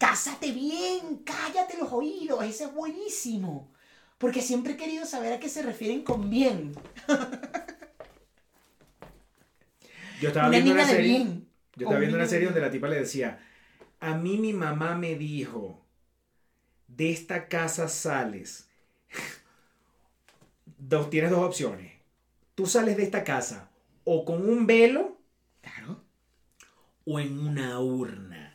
Cásate 0.00 0.50
bien, 0.52 1.18
cállate 1.26 1.76
los 1.76 1.92
oídos, 1.92 2.42
ese 2.42 2.64
es 2.64 2.72
buenísimo. 2.72 3.70
Porque 4.16 4.40
siempre 4.40 4.72
he 4.72 4.76
querido 4.78 5.04
saber 5.04 5.34
a 5.34 5.38
qué 5.38 5.50
se 5.50 5.60
refieren 5.62 6.02
con 6.04 6.30
bien. 6.30 6.72
Yo 10.22 10.28
estaba 10.28 10.48
Una 10.48 10.56
viendo 10.56 10.72
una 10.72 10.86
serie... 10.86 11.18
bien. 11.18 11.48
Yo 11.76 11.84
estaba 11.84 11.98
viendo 12.00 12.16
una 12.16 12.26
serie 12.26 12.40
de 12.40 12.46
donde 12.46 12.60
la 12.66 12.70
tipa 12.72 12.88
le 12.88 13.00
decía, 13.00 13.40
a 14.00 14.14
mí 14.14 14.38
mi 14.38 14.54
mamá 14.54 14.96
me 14.96 15.16
dijo, 15.16 15.84
de 16.88 17.10
esta 17.12 17.46
casa 17.48 17.86
sales. 17.86 18.68
Dos, 20.78 21.10
tienes 21.10 21.30
dos 21.30 21.40
opciones. 21.40 21.92
Tú 22.54 22.66
sales 22.66 22.96
de 22.96 23.02
esta 23.02 23.22
casa 23.22 23.70
o 24.04 24.24
con 24.24 24.48
un 24.48 24.66
velo 24.66 25.18
Claro. 25.60 26.02
o 27.04 27.20
en 27.20 27.38
una 27.38 27.78
urna. 27.80 28.49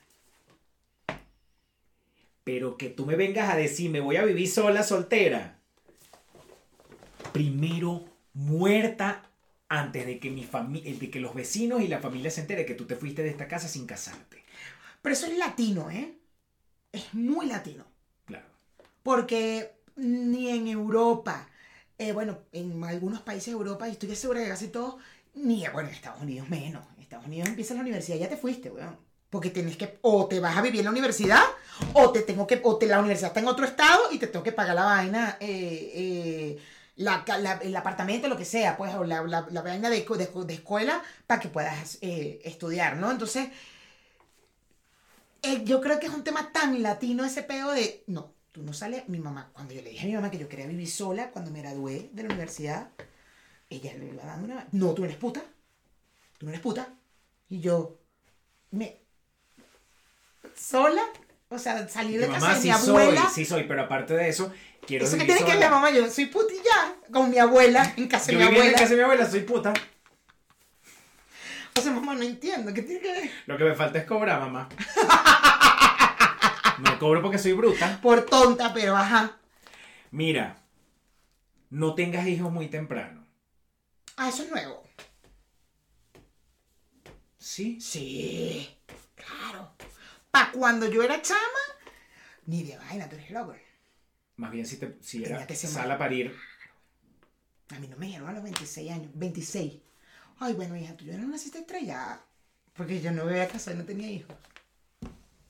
Pero 2.46 2.78
que 2.78 2.90
tú 2.90 3.06
me 3.06 3.18
vengas 3.18 3.50
a 3.50 3.58
decir, 3.58 3.92
me 3.92 4.00
voy 4.00 4.16
a 4.16 4.24
vivir 4.24 4.50
sola, 4.50 4.84
soltera. 4.84 5.60
Primero 7.34 8.06
muerta 8.34 9.30
antes 9.68 10.06
de 10.06 10.20
que 10.20 10.30
mi 10.30 10.44
familia, 10.44 10.96
de 10.96 11.10
que 11.10 11.20
los 11.20 11.34
vecinos 11.34 11.82
y 11.82 11.88
la 11.88 12.00
familia 12.00 12.30
se 12.32 12.42
entere 12.42 12.66
que 12.66 12.76
tú 12.76 12.86
te 12.86 12.96
fuiste 12.96 13.24
de 13.24 13.30
esta 13.30 13.48
casa 13.48 13.68
sin 13.68 13.88
casarte. 13.88 14.46
Pero 15.02 15.14
eso 15.14 15.26
es 15.26 15.38
latino, 15.38 15.90
¿eh? 15.90 16.14
Es 16.92 17.14
muy 17.14 17.48
latino. 17.48 17.86
Claro. 18.26 18.46
Porque 19.04 19.72
ni 19.96 20.50
en 20.50 20.68
Europa, 20.68 21.50
eh, 21.98 22.12
bueno, 22.12 22.40
en 22.52 22.84
algunos 22.84 23.22
países 23.22 23.48
de 23.48 23.54
Europa, 23.54 23.88
y 23.88 23.94
estoy 23.94 24.16
segura 24.16 24.42
de 24.42 24.50
casi 24.50 24.68
todos, 24.68 24.96
ni, 25.34 25.66
bueno, 25.74 25.90
en 25.90 25.96
Estados 25.96 26.22
Unidos 26.22 26.48
menos. 26.50 26.86
En 26.96 27.02
Estados 27.02 27.26
Unidos 27.26 27.50
empieza 27.50 27.74
la 27.74 27.82
universidad, 27.82 28.18
ya 28.18 28.30
te 28.30 28.38
fuiste, 28.38 28.70
weón. 28.70 28.98
Porque 29.36 29.50
tienes 29.50 29.76
que, 29.76 30.00
o 30.02 30.28
te 30.28 30.40
vas 30.40 30.56
a 30.56 30.62
vivir 30.62 30.80
en 30.80 30.86
la 30.86 30.92
universidad, 30.92 31.44
o 31.92 32.10
te 32.14 32.22
tengo 32.22 32.48
que, 32.48 32.62
o 32.64 32.78
te, 32.78 32.88
la 32.88 33.00
universidad 33.00 33.32
está 33.32 33.42
en 33.42 33.50
otro 33.50 33.66
estado 33.66 34.10
y 34.10 34.18
te 34.18 34.28
tengo 34.28 34.44
que 34.44 34.54
pagar 34.54 34.76
la 34.76 34.86
vaina, 34.86 35.36
eh, 35.42 35.92
eh, 35.94 36.58
la, 36.96 37.26
el 37.62 37.76
apartamento, 37.76 38.30
lo 38.30 38.38
que 38.38 38.46
sea, 38.46 38.78
pues, 38.78 38.96
o 38.96 39.04
la, 39.04 39.24
la, 39.24 39.62
vaina 39.62 39.90
de, 39.90 40.06
de, 40.06 40.54
escuela 40.54 41.04
para 41.28 41.42
que 41.42 41.50
puedas 41.50 41.98
eh, 42.00 42.40
estudiar, 42.46 42.96
¿no? 42.96 43.12
Entonces, 43.12 43.50
yo 45.66 45.82
creo 45.82 46.00
que 46.00 46.06
es 46.06 46.14
un 46.14 46.24
tema 46.24 46.54
tan 46.54 46.82
latino 46.82 47.26
ese 47.26 47.44
pedo 47.44 47.72
de, 47.72 48.06
no, 48.08 48.32
tú 48.54 48.64
no 48.64 48.72
sales, 48.72 49.10
mi 49.10 49.20
mamá, 49.20 49.50
cuando 49.52 49.74
yo 49.74 49.82
le 49.82 49.90
dije 49.90 50.04
a 50.04 50.08
mi 50.08 50.16
mamá 50.16 50.32
que 50.32 50.38
yo 50.38 50.48
quería 50.48 50.66
vivir 50.66 50.90
sola 50.90 51.30
cuando 51.32 51.52
me 51.52 51.60
gradué 51.60 52.10
de 52.14 52.24
la 52.24 52.30
universidad, 52.30 52.88
ella 53.70 53.94
le 53.96 54.14
iba 54.14 54.24
dando 54.24 54.54
una, 54.54 54.66
no, 54.72 54.94
tú 54.94 55.04
eres 55.04 55.18
puta, 55.18 55.44
tú 56.38 56.46
no 56.46 56.54
eres 56.54 56.62
puta, 56.62 56.88
y 57.50 57.60
yo, 57.60 58.00
me, 58.72 59.05
sola, 60.56 61.02
o 61.50 61.60
sea, 61.60 61.88
salir 61.88 62.20
de 62.20 62.28
casa 62.28 62.40
mamá 62.40 62.54
de 62.56 62.62
sí 62.62 62.68
mi 62.68 62.74
abuela, 62.74 63.22
soy, 63.24 63.34
sí 63.34 63.46
soy, 63.46 63.64
pero 63.64 63.84
aparte 63.84 64.14
de 64.16 64.30
eso, 64.30 64.52
quiero 64.86 65.06
eso 65.06 65.18
que 65.18 65.26
tiene 65.26 65.44
que 65.46 65.58
ver 65.58 65.70
mamá, 65.70 65.92
yo 65.92 66.10
soy 66.10 66.26
putilla, 66.28 66.96
con 67.12 67.30
mi 67.30 67.38
abuela, 67.38 67.94
en 67.98 68.08
casa 68.08 68.28
de 68.28 68.34
Yo 68.34 68.40
mi 68.40 68.46
viví 68.46 68.56
en 68.58 68.62
abuela, 68.62 68.78
casa 68.80 68.90
de 68.92 68.96
mi 68.98 69.04
abuela, 69.04 69.30
soy 69.30 69.42
puta. 69.42 69.74
o 71.78 71.82
sea, 71.82 71.92
mamá, 71.92 72.16
no 72.16 72.24
entiendo, 72.24 72.74
¿qué 72.74 72.82
tiene 72.82 73.02
que 73.02 73.12
ver? 73.12 73.32
Lo 73.46 73.58
que 73.58 73.64
me 73.66 73.76
falta 73.76 74.00
es 74.00 74.06
cobrar, 74.06 74.40
mamá. 74.40 74.70
No 76.78 77.00
cobro 77.00 77.22
porque 77.22 77.38
soy 77.38 77.54
bruta. 77.54 78.00
Por 78.02 78.26
tonta, 78.26 78.74
pero 78.74 78.98
ajá, 78.98 79.38
Mira, 80.12 80.58
no 81.70 81.96
tengas 81.96 82.28
hijos 82.28 82.52
muy 82.52 82.68
temprano. 82.68 83.26
ah, 84.18 84.28
eso 84.30 84.44
es 84.44 84.52
nuevo. 84.52 84.84
Sí. 87.38 87.80
Sí, 87.80 88.78
claro. 89.16 89.72
Pa' 90.36 90.52
cuando 90.52 90.90
yo 90.90 91.02
era 91.02 91.22
chama, 91.22 91.64
ni 92.48 92.64
de 92.64 92.76
vaina, 92.78 93.08
tú 93.08 93.16
eres 93.16 93.32
loco. 93.32 93.56
Más 94.36 94.52
bien 94.52 94.66
si, 94.66 94.76
te, 94.76 94.98
si 95.00 95.20
era 95.24 95.30
Tenía 95.30 95.48
que 95.48 95.56
ser 95.56 95.70
sal 95.70 95.88
más- 95.88 95.96
a 95.96 95.98
parir. 95.98 96.36
A 97.70 97.80
mí 97.80 97.88
no 97.88 97.96
me 97.96 98.08
dijeron 98.08 98.28
a 98.28 98.34
los 98.34 98.44
26 98.44 98.92
años. 98.92 99.12
26. 99.14 99.80
Ay, 100.40 100.52
bueno, 100.52 100.76
hija, 100.76 100.98
tú 100.98 101.06
ya 101.06 101.16
no 101.18 101.26
naciste 101.30 101.60
estrellada. 101.60 102.22
Porque 102.74 103.00
yo 103.00 103.14
no 103.14 103.24
me 103.24 103.32
había 103.32 103.48
casado 103.48 103.78
y 103.78 103.80
no 103.80 103.86
tenía 103.86 104.12
hijos. 104.12 104.36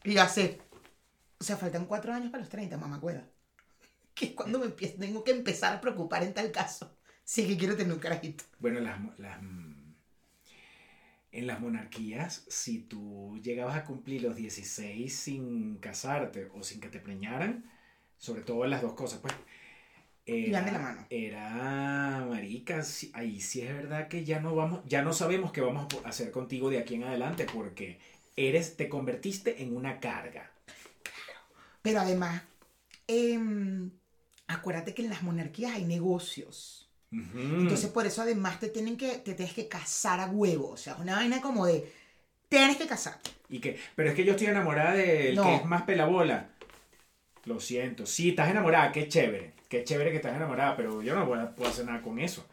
Y 0.04 0.14
ya 0.14 0.28
sé. 0.30 0.62
O 1.40 1.44
sea, 1.44 1.58
faltan 1.58 1.88
cuatro 1.88 2.14
años 2.14 2.30
para 2.30 2.42
los 2.42 2.50
30, 2.50 2.78
mamá 2.78 3.00
cueva. 3.00 3.24
Que 4.14 4.26
es 4.28 4.32
cuando 4.34 4.60
me 4.60 4.66
empiezo, 4.68 5.00
tengo 5.00 5.24
que 5.24 5.32
empezar 5.32 5.74
a 5.76 5.82
preocupar 5.82 6.22
en 6.22 6.34
tal 6.36 6.52
caso. 6.52 6.96
Si 7.24 7.42
es 7.42 7.48
que 7.48 7.58
quiero 7.58 7.76
tener 7.76 7.92
un 7.92 8.00
carajito. 8.00 8.44
Bueno, 8.60 8.80
las, 8.82 9.00
las, 9.18 9.40
En 11.36 11.48
las 11.48 11.60
monarquías, 11.60 12.46
si 12.48 12.80
tú 12.80 13.38
llegabas 13.44 13.76
a 13.76 13.84
cumplir 13.84 14.22
los 14.22 14.38
16 14.38 15.14
sin 15.14 15.76
casarte 15.80 16.50
o 16.54 16.64
sin 16.64 16.80
que 16.80 16.88
te 16.88 17.02
preñaran, 17.02 17.70
sobre 18.18 18.42
todo 18.42 18.64
en 18.64 18.70
las 18.70 18.82
dos 18.82 18.94
cosas, 18.94 19.20
pues. 19.20 19.34
Iban 20.26 20.64
de 20.64 20.72
la 20.72 20.80
mano. 20.80 21.06
Era 21.10 22.26
marica, 22.30 22.82
ahí 23.12 23.42
sí 23.42 23.62
es 23.64 23.74
verdad 23.74 24.08
que 24.08 24.24
ya 24.24 24.40
no 24.40 24.56
vamos, 24.56 24.80
ya 24.86 25.02
no 25.02 25.12
sabemos 25.12 25.52
qué 25.52 25.60
vamos 25.60 25.88
a 26.06 26.08
hacer 26.08 26.32
contigo 26.32 26.70
de 26.70 26.80
aquí 26.80 26.96
en 26.96 27.04
adelante 27.04 27.46
porque 27.54 28.00
eres, 28.38 28.78
te 28.78 28.88
convertiste 28.88 29.62
en 29.62 29.76
una 29.76 30.00
carga. 30.00 30.50
Pero 31.82 32.00
además, 32.00 32.44
em, 33.08 33.92
acuérdate 34.48 34.94
que 34.94 35.02
en 35.02 35.10
las 35.10 35.22
monarquías 35.22 35.74
hay 35.74 35.84
negocios. 35.84 36.85
Entonces, 37.12 37.90
por 37.90 38.06
eso 38.06 38.22
además 38.22 38.60
te 38.60 38.70
tienen 38.70 38.98
que, 38.98 39.18
te 39.20 39.34
tienes 39.34 39.54
que 39.54 39.68
casar 39.68 40.20
a 40.20 40.26
huevo. 40.28 40.70
O 40.72 40.78
sea, 40.78 40.94
es 40.94 41.00
una 41.00 41.16
vaina 41.16 41.42
como 41.42 41.66
de, 41.66 41.90
tienes 42.50 42.78
que 42.78 42.88
casarte. 42.88 43.32
Y 43.50 43.60
que, 43.60 43.80
pero 43.96 44.10
es 44.10 44.16
que 44.16 44.26
yo 44.26 44.32
estoy 44.32 44.48
enamorada 44.48 44.94
del 44.94 45.36
No. 45.36 45.44
que 45.44 45.56
es 45.56 45.66
más 45.66 45.84
pelabola. 45.84 46.50
Lo 47.46 47.60
siento. 47.60 48.06
Sí, 48.06 48.30
estás 48.30 48.50
enamorada, 48.50 48.92
qué 48.92 49.08
chévere. 49.08 49.54
Qué 49.70 49.84
chévere 49.84 50.10
que 50.12 50.18
estás 50.18 50.36
enamorada, 50.36 50.76
pero 50.76 51.02
yo 51.02 51.16
no 51.16 51.26
puedo, 51.28 51.54
puedo 51.56 51.70
hacer 51.70 51.86
nada 51.86 52.02
con 52.02 52.20
eso. 52.20 52.46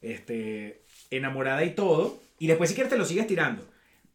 Este, 0.00 0.82
enamorada 1.10 1.64
y 1.64 1.74
todo. 1.74 2.20
Y 2.38 2.46
después 2.46 2.70
si 2.70 2.74
quieres 2.74 2.90
te 2.90 2.98
lo 2.98 3.04
sigues 3.04 3.26
tirando. 3.26 3.66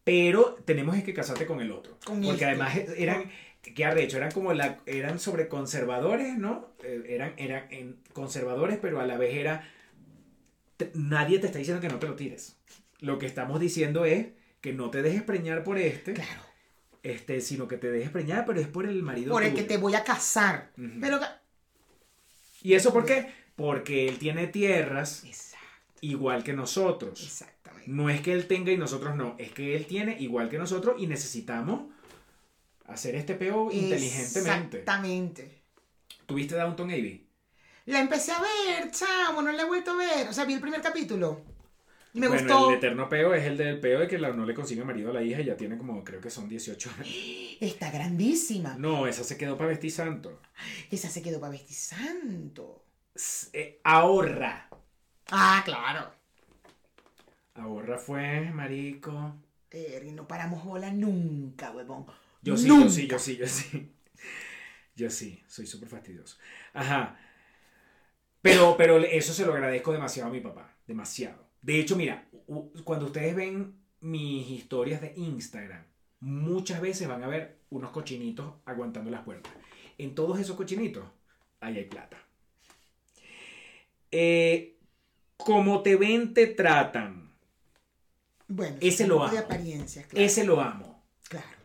Pero 0.03 0.57
tenemos 0.65 0.95
que 1.03 1.13
casarte 1.13 1.45
con 1.45 1.59
el 1.61 1.71
otro. 1.71 1.97
Con 2.05 2.15
Porque 2.21 2.31
este. 2.33 2.45
además 2.45 2.75
eran, 2.97 3.29
qué 3.61 3.85
arrecho, 3.85 4.17
eran 4.17 4.31
como 4.31 4.53
la, 4.53 4.79
eran 4.85 5.19
sobre 5.19 5.47
conservadores, 5.47 6.37
¿no? 6.37 6.69
Eh, 6.83 7.03
Eran, 7.09 7.33
eran 7.37 7.67
en- 7.71 7.97
conservadores, 8.13 8.77
pero 8.81 8.99
a 8.99 9.05
la 9.05 9.17
vez 9.17 9.35
era, 9.35 9.67
te- 10.77 10.91
nadie 10.95 11.39
te 11.39 11.47
está 11.47 11.59
diciendo 11.59 11.81
que 11.81 11.89
no 11.89 11.99
te 11.99 12.07
lo 12.07 12.15
tires. 12.15 12.57
Lo 12.99 13.19
que 13.19 13.25
estamos 13.25 13.59
diciendo 13.59 14.05
es 14.05 14.27
que 14.61 14.73
no 14.73 14.89
te 14.89 15.01
dejes 15.01 15.23
preñar 15.23 15.63
por 15.63 15.77
este, 15.77 16.13
Claro. 16.13 16.41
este, 17.03 17.41
sino 17.41 17.67
que 17.67 17.77
te 17.77 17.91
dejes 17.91 18.09
preñar, 18.09 18.45
pero 18.45 18.59
es 18.59 18.67
por 18.67 18.85
el 18.85 19.03
marido 19.03 19.31
Por 19.31 19.43
el 19.43 19.53
que 19.53 19.63
te 19.63 19.77
voy 19.77 19.95
a 19.95 20.03
casar. 20.03 20.71
Pero, 20.99 21.19
¿Y 22.61 22.73
eso 22.73 22.91
por 22.91 23.05
qué? 23.05 23.31
Porque 23.55 24.07
él 24.07 24.17
tiene 24.19 24.47
tierras 24.47 25.23
exacto, 25.25 25.65
igual 26.01 26.43
que 26.43 26.53
nosotros. 26.53 27.21
exactamente. 27.23 27.89
No 27.91 28.09
es 28.09 28.21
que 28.21 28.33
él 28.33 28.47
tenga 28.47 28.71
y 28.71 28.77
nosotros 28.77 29.15
no, 29.15 29.35
es 29.37 29.51
que 29.51 29.75
él 29.75 29.85
tiene 29.85 30.17
igual 30.19 30.49
que 30.49 30.57
nosotros 30.57 30.95
y 30.99 31.07
necesitamos 31.07 31.83
hacer 32.89 33.15
este 33.15 33.35
peo 33.35 33.71
inteligentemente. 33.71 34.79
Exactamente. 34.79 35.61
¿Tuviste 36.25 36.55
Downton 36.55 36.89
Abbey? 36.89 37.27
La 37.85 37.99
empecé 38.01 38.31
a 38.31 38.39
ver, 38.41 38.91
chamo, 38.91 39.41
no 39.41 39.51
la 39.51 39.63
he 39.63 39.65
vuelto 39.65 39.91
a 39.91 39.95
ver. 39.95 40.27
O 40.27 40.33
sea, 40.33 40.45
vi 40.45 40.53
el 40.53 40.59
primer 40.61 40.81
capítulo. 40.81 41.41
Y 42.13 42.19
me 42.19 42.27
bueno, 42.27 42.41
gustó. 42.43 42.69
el 42.71 42.77
eterno 42.77 43.07
peo 43.07 43.33
es 43.33 43.45
el 43.45 43.55
del 43.57 43.79
peo 43.79 43.99
de 43.99 44.07
que 44.07 44.17
la- 44.17 44.33
no 44.33 44.45
le 44.45 44.53
consigue 44.55 44.83
marido 44.83 45.11
a 45.11 45.13
la 45.13 45.21
hija 45.23 45.41
y 45.41 45.45
ya 45.45 45.55
tiene 45.57 45.77
como, 45.77 46.03
creo 46.03 46.19
que 46.19 46.29
son 46.29 46.49
18 46.49 46.89
años. 46.99 47.07
Está 47.59 47.91
grandísima. 47.91 48.75
No, 48.77 49.07
esa 49.07 49.23
se 49.23 49.37
quedó 49.37 49.57
para 49.57 49.69
vestir 49.69 49.91
santo. 49.91 50.39
Esa 50.91 51.09
se 51.09 51.21
quedó 51.21 51.39
para 51.39 51.51
vestir 51.51 51.75
santo. 51.75 52.83
Eh, 53.53 53.79
ahorra. 53.83 54.69
Ah, 55.31 55.61
claro. 55.65 56.11
Ahorra 57.55 57.97
fue, 57.97 58.51
marico. 58.51 59.35
Eh, 59.71 60.09
no 60.13 60.27
paramos 60.27 60.63
bola 60.63 60.91
nunca, 60.91 61.71
huevón. 61.71 62.05
Yo 62.41 62.57
sí, 62.57 62.67
Nunca. 62.67 62.85
yo 62.85 62.89
sí, 62.89 63.07
yo 63.07 63.19
sí, 63.19 63.37
yo 63.37 63.47
sí. 63.47 63.91
Yo 64.95 65.09
sí, 65.09 65.41
soy 65.47 65.65
súper 65.65 65.87
fastidioso. 65.89 66.37
Ajá. 66.73 67.17
Pero, 68.41 68.75
pero 68.77 68.97
eso 68.97 69.33
se 69.33 69.45
lo 69.45 69.53
agradezco 69.53 69.91
demasiado 69.93 70.29
a 70.29 70.33
mi 70.33 70.41
papá. 70.41 70.75
Demasiado. 70.87 71.47
De 71.61 71.79
hecho, 71.79 71.95
mira, 71.95 72.27
cuando 72.83 73.05
ustedes 73.07 73.35
ven 73.35 73.75
mis 74.01 74.49
historias 74.49 75.01
de 75.01 75.13
Instagram, 75.15 75.83
muchas 76.21 76.81
veces 76.81 77.07
van 77.07 77.23
a 77.23 77.27
ver 77.27 77.59
unos 77.69 77.91
cochinitos 77.91 78.53
aguantando 78.65 79.09
las 79.11 79.23
puertas. 79.23 79.53
En 79.97 80.15
todos 80.15 80.39
esos 80.39 80.55
cochinitos, 80.55 81.05
ahí 81.59 81.77
hay 81.77 81.85
plata. 81.85 82.17
Eh, 84.11 84.77
como 85.37 85.81
te 85.81 85.95
ven, 85.95 86.33
te 86.33 86.47
tratan. 86.47 87.31
Bueno, 88.47 88.77
Ese 88.81 89.07
lo 89.07 89.19
de 89.29 89.37
amo. 89.37 89.39
apariencias, 89.39 90.07
claro. 90.07 90.25
Ese 90.25 90.43
lo 90.43 90.59
amo. 90.61 91.03
Claro. 91.29 91.58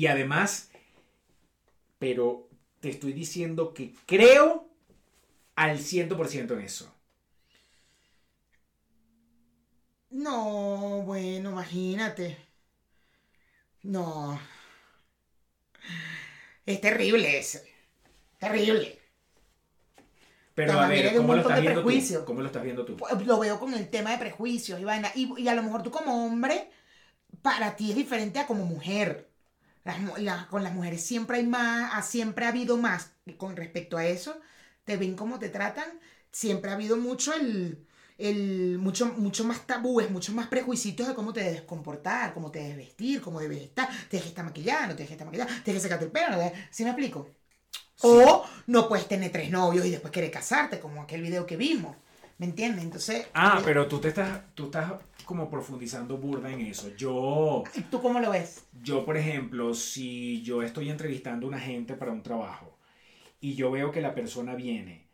Y 0.00 0.06
además, 0.06 0.70
pero 1.98 2.48
te 2.80 2.88
estoy 2.88 3.12
diciendo 3.12 3.74
que 3.74 3.94
creo 4.06 4.66
al 5.56 5.78
100% 5.78 6.54
en 6.54 6.60
eso. 6.62 6.90
No, 10.08 11.02
bueno, 11.02 11.50
imagínate. 11.50 12.38
No. 13.82 14.40
Es 16.64 16.80
terrible 16.80 17.38
ese. 17.38 17.70
Terrible. 18.38 18.98
Pero 20.54 20.80
a 20.80 20.88
ver, 20.88 21.14
¿cómo 21.14 21.34
lo 21.34 21.42
estás 21.42 21.60
viendo 21.60 21.84
tú? 21.84 22.24
¿Cómo 22.24 22.40
lo 22.40 22.46
estás 22.46 22.62
viendo 22.62 22.84
tú? 22.86 22.96
Lo 23.26 23.38
veo 23.38 23.60
con 23.60 23.74
el 23.74 23.90
tema 23.90 24.12
de 24.12 24.18
prejuicios 24.18 24.80
y 24.80 24.84
vaina. 24.84 25.12
Y, 25.14 25.42
y 25.42 25.46
a 25.48 25.54
lo 25.54 25.62
mejor 25.62 25.82
tú 25.82 25.90
como 25.90 26.24
hombre, 26.24 26.70
para 27.42 27.76
ti 27.76 27.90
es 27.90 27.96
diferente 27.96 28.38
a 28.38 28.46
como 28.46 28.64
mujer. 28.64 29.29
Las 29.84 29.98
mu- 30.00 30.16
la- 30.18 30.46
con 30.48 30.62
las 30.62 30.74
mujeres 30.74 31.02
siempre 31.04 31.38
hay 31.38 31.46
más, 31.46 32.06
siempre 32.06 32.44
ha 32.46 32.48
habido 32.48 32.76
más. 32.76 33.12
Con 33.38 33.56
respecto 33.56 33.96
a 33.96 34.06
eso, 34.06 34.40
te 34.84 34.96
ven 34.96 35.14
cómo 35.16 35.38
te 35.38 35.48
tratan. 35.48 35.88
Siempre 36.32 36.70
ha 36.70 36.74
habido 36.74 36.96
mucho 36.96 37.32
el, 37.34 37.86
el 38.18 38.78
mucho, 38.78 39.06
mucho 39.06 39.44
más 39.44 39.66
tabúes, 39.66 40.10
muchos 40.10 40.34
más 40.34 40.48
prejuicios 40.48 41.08
de 41.08 41.14
cómo 41.14 41.32
te 41.32 41.42
debes 41.42 41.62
comportar, 41.62 42.34
cómo 42.34 42.50
te 42.50 42.60
debes 42.60 42.76
vestir, 42.76 43.20
cómo 43.20 43.40
debes 43.40 43.62
estar. 43.62 43.88
Te 44.08 44.16
debes 44.18 44.26
estar 44.28 44.44
maquillando, 44.44 44.94
te 44.94 45.02
debes 45.02 45.12
estar 45.12 45.26
maquillando, 45.26 45.52
tienes 45.64 45.82
que 45.82 45.88
sacarte 45.88 46.04
el 46.06 46.12
pelo. 46.12 46.36
¿no? 46.36 46.52
¿Sí 46.70 46.84
me 46.84 46.90
explico? 46.90 47.28
O 48.02 48.44
no 48.66 48.88
puedes 48.88 49.08
tener 49.08 49.30
tres 49.32 49.50
novios 49.50 49.86
y 49.86 49.90
después 49.90 50.12
querer 50.12 50.30
casarte, 50.30 50.80
como 50.80 51.02
aquel 51.02 51.22
video 51.22 51.46
que 51.46 51.56
vimos. 51.56 51.96
¿Me 52.38 52.46
entiendes? 52.46 52.84
Entonces. 52.84 53.26
Ah, 53.32 53.60
eh, 53.60 53.64
pero 53.64 53.86
tú 53.88 54.00
te 54.00 54.08
estás, 54.08 54.42
tú 54.54 54.64
estás 54.66 54.92
como 55.30 55.48
profundizando 55.48 56.18
burda 56.18 56.50
en 56.50 56.60
eso. 56.62 56.88
Yo, 56.96 57.62
¿Tú 57.88 58.02
cómo 58.02 58.18
lo 58.18 58.32
ves? 58.32 58.66
yo, 58.82 59.04
por 59.04 59.16
ejemplo, 59.16 59.74
si 59.74 60.42
yo 60.42 60.60
estoy 60.64 60.90
entrevistando 60.90 61.46
a 61.46 61.50
una 61.50 61.60
gente 61.60 61.94
para 61.94 62.10
un 62.10 62.22
trabajo 62.24 62.76
y 63.40 63.54
yo 63.54 63.70
veo 63.70 63.92
que 63.92 64.00
la 64.00 64.12
persona 64.12 64.56
viene 64.56 65.06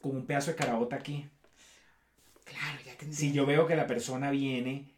con 0.00 0.14
un 0.16 0.26
pedazo 0.26 0.52
de 0.52 0.56
caraota 0.56 0.94
aquí, 0.96 1.28
Claro, 2.44 2.78
ya 2.86 2.96
te 2.96 3.12
si 3.12 3.32
yo 3.32 3.46
veo 3.46 3.66
que 3.66 3.74
la 3.76 3.86
persona 3.88 4.30
viene 4.30 4.92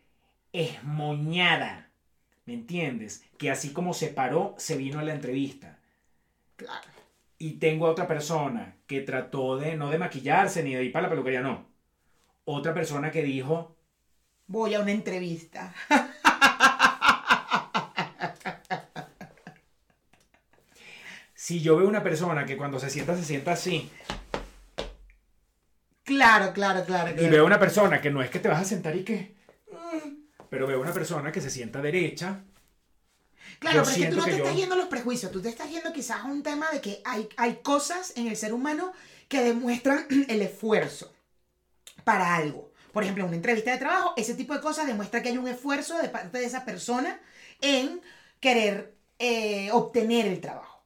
esmoñada, 0.53 1.91
¿me 2.45 2.55
entiendes? 2.55 3.25
Que 3.39 3.51
así 3.51 3.73
como 3.73 3.95
se 3.95 4.09
paró, 4.09 4.55
se 4.59 4.77
vino 4.77 4.99
a 4.99 5.05
la 5.05 5.15
entrevista. 5.15 5.79
Claro. 6.57 6.89
Y 7.39 7.53
tengo 7.55 7.87
a 7.87 7.91
otra 7.91 8.07
persona 8.07 8.77
que 8.87 9.01
trató 9.03 9.57
de 9.59 9.77
no 9.77 9.91
de 9.91 9.99
maquillarse 9.99 10.63
ni 10.63 10.75
de 10.75 10.85
ir 10.85 10.93
para 10.93 11.05
la 11.05 11.11
peluquería, 11.11 11.41
no. 11.41 11.67
Otra 12.45 12.75
persona 12.75 13.11
que 13.11 13.23
dijo, 13.23 13.76
Voy 14.49 14.75
a 14.75 14.81
una 14.81 14.93
entrevista. 14.93 15.75
si 21.35 21.61
yo 21.61 21.77
veo 21.77 21.87
una 21.89 22.03
persona 22.03 22.45
que 22.47 22.57
cuando 22.57 22.79
se 22.81 22.91
sienta 22.91 23.17
se 23.17 23.25
sienta 23.25 23.53
así, 23.53 23.91
Claro, 26.05 26.53
claro, 26.53 26.85
claro. 26.85 27.11
y 27.11 27.15
claro. 27.15 27.31
veo 27.33 27.45
una 27.45 27.59
persona 27.59 28.01
que 28.01 28.11
no 28.11 28.23
es 28.23 28.31
que 28.31 28.39
te 28.39 28.47
vas 28.49 28.61
a 28.61 28.65
sentar 28.65 28.95
y 28.95 29.03
que, 29.03 29.35
mm, 29.73 30.45
pero 30.49 30.67
veo 30.69 30.81
una 30.81 30.93
persona 30.93 31.33
que 31.33 31.41
se 31.41 31.51
sienta 31.51 31.83
derecha, 31.83 32.43
Claro, 33.59 33.79
yo 33.79 33.83
pero 33.85 33.91
es 33.97 33.97
que 34.05 34.11
tú 34.11 34.17
no 34.17 34.25
que 34.25 34.31
te 34.31 34.39
yo- 34.39 34.45
estás 34.45 34.57
yendo 34.57 34.75
a 34.75 34.79
los 34.79 34.87
prejuicios, 34.89 35.33
tú 35.33 35.41
te 35.43 35.49
estás 35.49 35.69
yendo 35.71 35.93
quizás 35.93 36.21
a 36.21 36.25
un 36.27 36.43
tema 36.45 36.71
de 36.71 36.81
que 36.81 37.01
hay, 37.05 37.29
hay 37.37 37.57
cosas 37.57 38.13
en 38.17 38.29
el 38.29 38.37
ser 38.37 38.53
humano 38.53 38.93
que 39.29 39.41
demuestran 39.43 40.07
el 40.29 40.43
esfuerzo 40.43 41.13
para 42.05 42.37
algo. 42.37 42.73
Por 42.97 43.03
ejemplo, 43.03 43.25
en 43.25 43.29
una 43.29 43.37
entrevista 43.37 43.73
de 43.73 43.77
trabajo, 43.77 44.15
ese 44.17 44.33
tipo 44.33 44.55
de 44.55 44.63
cosas 44.63 44.87
demuestra 44.87 45.21
que 45.21 45.29
hay 45.29 45.37
un 45.37 45.47
esfuerzo 45.47 45.99
de 45.99 46.09
parte 46.09 46.39
de 46.39 46.47
esa 46.47 46.65
persona 46.65 47.21
en 47.61 48.01
querer 48.41 48.97
eh, 49.19 49.69
obtener 49.71 50.25
el 50.25 50.41
trabajo. 50.41 50.83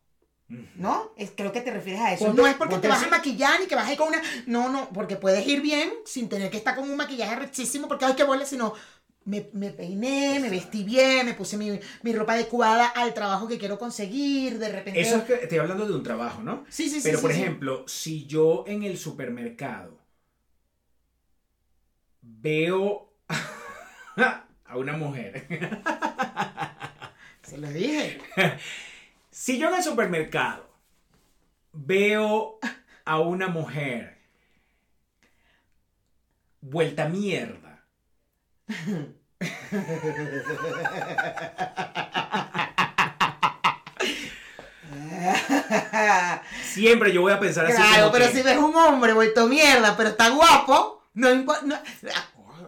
¿No? 0.74 1.12
Es, 1.16 1.30
creo 1.36 1.52
que 1.52 1.60
te 1.60 1.70
refieres 1.70 2.02
a 2.02 2.12
eso. 2.12 2.34
No 2.34 2.48
es 2.48 2.56
porque 2.56 2.78
te 2.78 2.88
vas 2.88 3.04
a 3.04 3.06
maquillar 3.06 3.60
ni 3.60 3.66
que 3.66 3.76
vas 3.76 3.86
a 3.86 3.92
ir 3.92 3.96
con 3.96 4.08
una. 4.08 4.20
No, 4.46 4.68
no, 4.70 4.88
porque 4.92 5.14
puedes 5.14 5.46
ir 5.46 5.60
bien 5.60 5.88
sin 6.04 6.28
tener 6.28 6.50
que 6.50 6.56
estar 6.56 6.74
con 6.74 6.90
un 6.90 6.96
maquillaje 6.96 7.36
rechísimo 7.36 7.86
porque 7.86 8.06
ay, 8.06 8.14
qué 8.16 8.24
bola, 8.24 8.44
sino 8.44 8.74
me, 9.24 9.48
me 9.52 9.70
peiné, 9.70 10.40
me 10.40 10.50
vestí 10.50 10.82
bien, 10.82 11.26
me 11.26 11.34
puse 11.34 11.56
mi, 11.56 11.78
mi 12.02 12.12
ropa 12.12 12.32
adecuada 12.32 12.88
al 12.88 13.14
trabajo 13.14 13.46
que 13.46 13.56
quiero 13.56 13.78
conseguir, 13.78 14.58
de 14.58 14.68
repente. 14.68 15.00
Eso 15.00 15.18
es 15.18 15.22
que 15.22 15.34
estoy 15.34 15.58
hablando 15.58 15.86
de 15.86 15.94
un 15.94 16.02
trabajo, 16.02 16.42
¿no? 16.42 16.64
Sí, 16.68 16.90
sí, 16.90 16.96
sí. 16.96 17.02
Pero, 17.04 17.18
sí, 17.18 17.22
por 17.22 17.32
sí. 17.32 17.40
ejemplo, 17.40 17.84
si 17.86 18.26
yo 18.26 18.64
en 18.66 18.82
el 18.82 18.98
supermercado 18.98 19.99
veo 22.38 23.12
a 24.64 24.76
una 24.76 24.92
mujer, 24.94 25.46
Se 27.42 27.58
lo 27.58 27.68
dije. 27.68 28.20
si 29.30 29.58
yo 29.58 29.68
en 29.68 29.74
el 29.76 29.82
supermercado 29.82 30.68
veo 31.72 32.58
a 33.04 33.18
una 33.20 33.48
mujer 33.48 34.18
vuelta 36.60 37.08
mierda, 37.08 37.84
Siempre 46.64 47.12
yo 47.12 47.22
voy 47.22 47.32
a 47.32 47.40
pensar 47.40 47.66
así. 47.66 47.76
Claro, 47.76 48.10
pero 48.12 48.26
que- 48.26 48.32
si 48.32 48.42
ves 48.42 48.56
un 48.58 48.74
hombre 48.74 49.12
vuelto 49.12 49.46
mierda, 49.46 49.96
pero 49.96 50.10
está 50.10 50.28
guapo, 50.30 50.99
no 51.14 51.32
importa. 51.32 51.82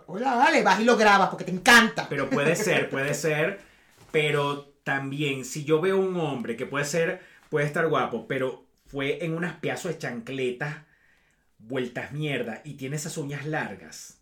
Hola, 0.07 0.35
vale, 0.35 0.63
vas 0.63 0.81
y 0.81 0.85
lo 0.85 0.97
grabas 0.97 1.29
porque 1.29 1.45
te 1.45 1.53
encanta. 1.53 2.09
Pero 2.09 2.29
puede 2.29 2.57
ser, 2.57 2.89
puede 2.91 3.15
ser. 3.15 3.61
Pero 4.11 4.73
también, 4.85 5.45
si 5.45 5.65
yo 5.65 5.81
veo 5.81 5.99
un 5.99 6.17
hombre 6.17 6.57
que 6.57 6.67
puede 6.67 6.85
ser, 6.85 7.23
puede 7.49 7.67
estar 7.67 7.87
guapo, 7.89 8.27
pero 8.27 8.67
fue 8.87 9.25
en 9.25 9.35
unas 9.35 9.57
pedazos 9.57 9.93
de 9.93 9.99
chancletas, 9.99 10.77
vueltas 11.59 12.13
mierda, 12.13 12.61
y 12.65 12.75
tiene 12.75 12.97
esas 12.97 13.17
uñas 13.17 13.47
largas 13.47 14.21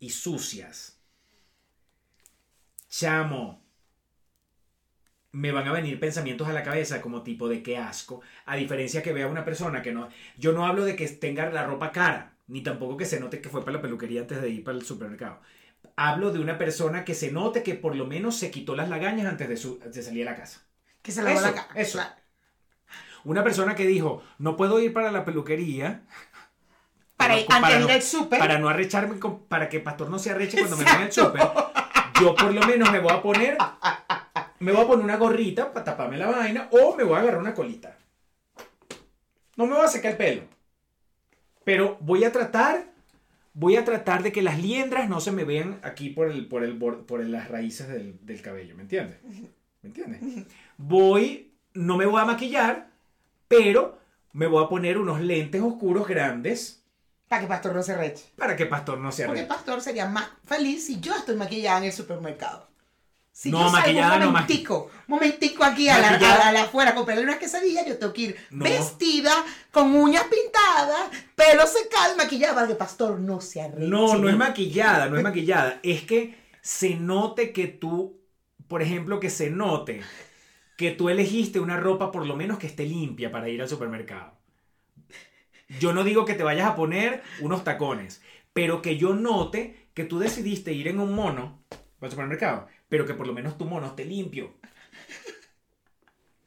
y 0.00 0.10
sucias. 0.10 0.98
Chamo. 2.88 3.62
Me 5.32 5.50
van 5.50 5.66
a 5.66 5.72
venir 5.72 5.98
pensamientos 5.98 6.46
a 6.46 6.52
la 6.52 6.62
cabeza 6.62 7.00
como 7.00 7.22
tipo 7.22 7.48
de 7.48 7.62
qué 7.62 7.76
asco. 7.76 8.20
A 8.44 8.54
diferencia 8.54 9.02
que 9.02 9.12
vea 9.12 9.26
una 9.26 9.44
persona 9.44 9.82
que 9.82 9.92
no. 9.92 10.08
Yo 10.36 10.52
no 10.52 10.66
hablo 10.66 10.84
de 10.84 10.94
que 10.94 11.08
tenga 11.08 11.50
la 11.50 11.64
ropa 11.64 11.90
cara, 11.90 12.33
ni 12.46 12.62
tampoco 12.62 12.96
que 12.96 13.06
se 13.06 13.20
note 13.20 13.40
que 13.40 13.48
fue 13.48 13.60
para 13.64 13.76
la 13.78 13.82
peluquería 13.82 14.20
antes 14.22 14.40
de 14.42 14.48
ir 14.50 14.64
para 14.64 14.76
el 14.78 14.84
supermercado. 14.84 15.40
Hablo 15.96 16.30
de 16.32 16.40
una 16.40 16.58
persona 16.58 17.04
que 17.04 17.14
se 17.14 17.30
note 17.30 17.62
que 17.62 17.74
por 17.74 17.94
lo 17.94 18.06
menos 18.06 18.36
se 18.36 18.50
quitó 18.50 18.74
las 18.74 18.88
lagañas 18.88 19.26
antes 19.26 19.48
de, 19.48 19.56
su- 19.56 19.78
de 19.78 20.02
salir 20.02 20.26
a 20.28 20.32
la 20.32 20.36
casa. 20.36 20.62
que 21.02 21.12
se 21.12 21.22
lavó 21.22 21.36
eso, 21.38 21.46
la 21.46 21.54
cara. 21.54 21.68
eso. 21.80 22.00
Una 23.24 23.42
persona 23.44 23.74
que 23.74 23.86
dijo, 23.86 24.22
no 24.38 24.56
puedo 24.56 24.80
ir 24.80 24.92
para 24.92 25.10
la 25.12 25.24
peluquería. 25.24 26.02
Para, 27.16 27.36
para 27.46 27.56
antes 27.58 27.74
de 27.74 27.80
no- 27.80 27.86
ir 27.86 27.92
al 27.92 28.02
súper. 28.02 28.38
Para 28.38 28.58
no 28.58 28.68
arrecharme, 28.68 29.18
con- 29.18 29.44
para 29.46 29.68
que 29.68 29.80
Pastor 29.80 30.10
no 30.10 30.18
se 30.18 30.30
arreche 30.30 30.58
cuando 30.58 30.76
me 30.76 30.84
vea 30.84 30.96
en 30.96 31.02
el 31.02 31.12
súper. 31.12 31.42
Yo 32.20 32.34
por 32.34 32.52
lo 32.52 32.60
menos 32.66 32.90
me 32.92 33.00
voy 33.00 33.12
a 33.12 33.22
poner, 33.22 33.56
me 34.60 34.72
voy 34.72 34.82
a 34.84 34.86
poner 34.86 35.04
una 35.04 35.16
gorrita 35.16 35.72
para 35.72 35.84
taparme 35.84 36.16
la 36.18 36.26
vaina 36.26 36.68
o 36.72 36.96
me 36.96 37.02
voy 37.04 37.16
a 37.16 37.20
agarrar 37.20 37.40
una 37.40 37.54
colita. 37.54 37.96
No 39.56 39.66
me 39.66 39.74
voy 39.76 39.84
a 39.84 39.88
secar 39.88 40.12
el 40.12 40.16
pelo. 40.16 40.42
Pero 41.64 41.96
voy 42.00 42.24
a 42.24 42.32
tratar, 42.32 42.92
voy 43.54 43.76
a 43.76 43.84
tratar 43.84 44.22
de 44.22 44.32
que 44.32 44.42
las 44.42 44.58
liendras 44.60 45.08
no 45.08 45.20
se 45.20 45.32
me 45.32 45.44
vean 45.44 45.78
aquí 45.82 46.10
por, 46.10 46.30
el, 46.30 46.46
por, 46.46 46.62
el, 46.64 46.76
por 46.76 47.24
las 47.24 47.48
raíces 47.48 47.88
del, 47.88 48.18
del 48.24 48.42
cabello, 48.42 48.74
¿me 48.76 48.82
entiendes? 48.82 49.18
¿Me 49.82 49.88
entiendes? 49.88 50.46
Voy, 50.76 51.52
no 51.74 51.96
me 51.96 52.06
voy 52.06 52.20
a 52.20 52.24
maquillar, 52.24 52.90
pero 53.48 53.98
me 54.32 54.46
voy 54.46 54.64
a 54.64 54.68
poner 54.68 54.98
unos 54.98 55.20
lentes 55.20 55.60
oscuros 55.62 56.08
grandes 56.08 56.84
Para 57.28 57.40
que 57.42 57.46
Pastor 57.46 57.74
no 57.74 57.82
se 57.82 57.96
reche. 57.96 58.24
para 58.36 58.56
que 58.56 58.66
Pastor 58.66 58.98
no 58.98 59.12
se 59.12 59.24
Porque 59.24 59.40
arreche. 59.40 59.54
Pastor 59.54 59.80
sería 59.80 60.06
más 60.06 60.28
feliz 60.44 60.86
si 60.86 61.00
yo 61.00 61.14
estoy 61.14 61.36
maquillada 61.36 61.78
en 61.78 61.84
el 61.84 61.92
supermercado. 61.92 62.68
Si 63.36 63.50
No, 63.50 63.58
yo 63.58 63.64
salgo 63.64 63.78
maquillada 63.78 64.14
un 64.14 64.20
no, 64.20 64.26
momentico, 64.30 64.90
momentico 65.08 65.64
aquí 65.64 65.88
a 65.88 65.98
la, 65.98 66.10
a 66.10 66.62
afuera 66.62 66.92
a 66.92 66.94
comprarle 66.94 67.24
unas 67.24 67.38
quesadillas, 67.38 67.84
yo 67.84 67.98
tengo 67.98 68.12
que 68.12 68.22
ir 68.22 68.36
No. 68.50 68.64
vestida, 68.64 69.32
con 69.72 69.92
uñas 69.92 70.24
pintadas, 70.24 71.10
pelo 71.34 71.66
secado 71.66 72.14
y 72.14 72.16
maquillada 72.16 72.54
para 72.54 72.68
que 72.68 72.76
Pastor 72.76 73.18
no 73.18 73.40
se 73.40 73.60
arreche. 73.60 73.88
No, 73.88 74.16
no 74.18 74.28
es 74.28 74.36
maquillada, 74.36 75.08
no 75.08 75.16
es 75.16 75.24
maquillada. 75.30 75.80
Es 75.82 76.02
que 76.04 76.36
se 76.62 76.94
note 76.94 77.52
que 77.52 77.66
tú, 77.66 78.20
por 78.68 78.82
ejemplo, 78.82 79.18
que 79.18 79.30
se 79.30 79.50
note 79.50 80.00
que 80.76 80.92
tú 80.92 81.08
elegiste 81.08 81.58
una 81.58 81.76
ropa 81.76 82.12
por 82.12 82.26
lo 82.26 82.36
menos 82.36 82.58
que 82.58 82.68
esté 82.68 82.84
limpia 82.86 83.32
para 83.32 83.48
ir 83.48 83.60
al 83.60 83.68
supermercado. 83.68 84.38
Yo 85.80 85.92
no 85.92 86.04
digo 86.04 86.24
que 86.24 86.34
te 86.34 86.42
vayas 86.42 86.66
a 86.66 86.76
poner 86.76 87.22
unos 87.40 87.64
tacones, 87.64 88.22
pero 88.52 88.82
que 88.82 88.96
yo 88.96 89.14
note 89.14 89.88
que 89.94 90.04
tú 90.04 90.18
decidiste 90.18 90.72
ir 90.72 90.88
en 90.88 91.00
un 91.00 91.14
mono 91.14 91.62
al 92.00 92.10
supermercado, 92.10 92.68
pero 92.94 93.06
que 93.06 93.14
por 93.14 93.26
lo 93.26 93.32
menos 93.32 93.58
tu 93.58 93.64
mono 93.64 93.88
esté 93.88 94.04
limpio. 94.04 94.54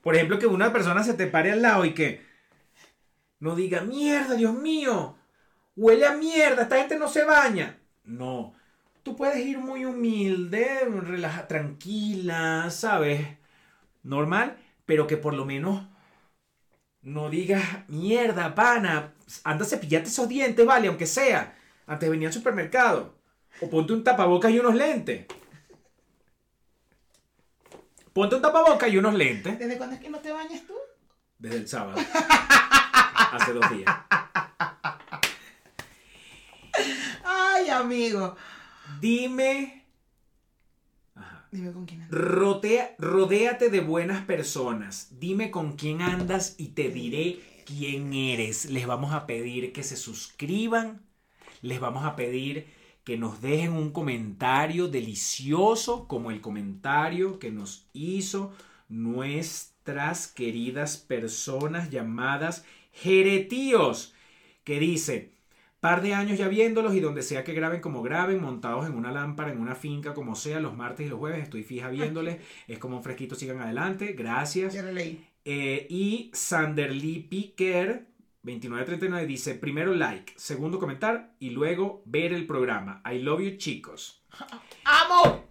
Por 0.01 0.15
ejemplo, 0.15 0.39
que 0.39 0.47
una 0.47 0.71
persona 0.71 1.03
se 1.03 1.13
te 1.13 1.27
pare 1.27 1.51
al 1.51 1.61
lado 1.61 1.83
y 1.83 1.93
que 1.93 2.21
no 3.41 3.53
diga, 3.53 3.81
mierda, 3.81 4.35
Dios 4.35 4.53
mío, 4.53 5.17
huele 5.75 6.05
a 6.05 6.13
mierda, 6.13 6.61
esta 6.61 6.77
gente 6.77 6.97
no 6.97 7.09
se 7.09 7.25
baña. 7.25 7.79
No, 8.05 8.53
tú 9.03 9.17
puedes 9.17 9.45
ir 9.45 9.57
muy 9.57 9.83
humilde, 9.83 10.87
relaja, 10.89 11.49
tranquila, 11.49 12.69
¿sabes? 12.69 13.27
Normal, 14.03 14.55
pero 14.85 15.05
que 15.05 15.17
por 15.17 15.33
lo 15.33 15.43
menos 15.43 15.85
no 17.01 17.29
digas, 17.29 17.61
mierda, 17.89 18.55
pana, 18.55 19.15
anda 19.43 19.65
a 19.65 19.67
cepillarte 19.67 20.07
esos 20.07 20.29
dientes, 20.29 20.65
vale, 20.65 20.87
aunque 20.87 21.07
sea, 21.07 21.57
antes 21.85 22.09
venir 22.09 22.27
al 22.27 22.33
supermercado. 22.33 23.17
O 23.59 23.69
ponte 23.69 23.91
un 23.91 24.05
tapabocas 24.05 24.49
y 24.53 24.59
unos 24.59 24.75
lentes. 24.75 25.25
Ponte 28.18 28.36
un 28.36 28.41
tapabocas 28.41 28.89
y 28.91 28.97
unos 28.97 29.13
lentes. 29.13 29.59
¿Desde 29.59 29.78
cuándo 29.78 29.95
es 29.95 30.01
que 30.01 30.09
no 30.09 30.18
te 30.18 30.32
bañas 30.32 30.65
tú? 30.65 30.74
Desde 31.38 31.57
el 31.57 31.68
sábado. 31.68 31.99
Hace 33.32 33.53
dos 33.53 33.70
días. 33.70 33.95
Ay, 37.24 37.70
amigo. 37.70 38.36
Dime. 38.99 39.86
Ajá. 41.13 41.47
Dime 41.51 41.72
con 41.72 41.86
quién 41.86 42.01
andas. 42.01 42.20
Rodea- 42.20 42.95
rodéate 42.97 43.70
de 43.70 43.82
buenas 43.82 44.26
personas. 44.26 45.09
Dime 45.20 45.51
con 45.51 45.74
quién 45.76 46.01
andas 46.01 46.55
y 46.57 46.70
te 46.70 46.89
diré 46.89 47.39
quién 47.68 48.13
eres. 48.13 48.65
Les 48.65 48.88
vamos 48.88 49.13
a 49.13 49.28
pedir 49.28 49.72
que 49.74 49.84
se 49.84 49.95
suscriban. 49.95 51.03
Les 51.61 51.80
vamos 51.80 52.03
a 52.03 52.15
pedir 52.15 52.65
que 53.07 53.17
nos 53.17 53.39
dejen 53.39 53.71
un 53.71 53.91
comentario 53.91 54.89
delicioso 54.89 56.09
como 56.09 56.29
el 56.29 56.41
comentario 56.41 57.39
que 57.39 57.51
nos 57.51 57.87
hizo 57.93 58.51
nuestras 58.89 60.27
queridas 60.27 60.97
personas 60.97 61.89
llamadas 61.89 62.65
Jeretíos, 62.91 64.13
que 64.65 64.81
dice, 64.81 65.31
par 65.79 66.01
de 66.01 66.15
años 66.15 66.37
ya 66.37 66.49
viéndolos 66.49 66.95
y 66.95 66.99
donde 66.99 67.21
sea 67.21 67.45
que 67.45 67.53
graben 67.53 67.79
como 67.79 68.01
graben, 68.01 68.41
montados 68.41 68.85
en 68.85 68.93
una 68.93 69.13
lámpara, 69.13 69.53
en 69.53 69.61
una 69.61 69.75
finca, 69.75 70.13
como 70.13 70.35
sea, 70.35 70.59
los 70.59 70.75
martes 70.75 71.05
y 71.05 71.09
los 71.09 71.19
jueves, 71.19 71.43
estoy 71.43 71.63
fija 71.63 71.87
viéndoles, 71.87 72.39
es 72.67 72.77
como 72.77 72.97
un 72.97 73.03
fresquito, 73.03 73.35
sigan 73.35 73.61
adelante, 73.61 74.11
gracias. 74.11 74.73
Ya 74.73 74.83
lo 74.83 74.91
leí. 74.91 75.25
Eh, 75.45 75.87
y 75.89 76.29
Sanderly 76.33 77.19
Piquer 77.21 78.16
2939 78.55 79.25
dice, 79.27 79.55
primero 79.55 79.93
like, 79.93 80.33
segundo 80.37 80.79
comentar 80.79 81.33
y 81.39 81.49
luego 81.49 82.01
ver 82.05 82.31
el 82.31 82.45
programa. 82.47 83.01
I 83.11 83.19
love 83.19 83.41
you 83.41 83.57
chicos. 83.57 84.23
¡Amo! 84.85 85.43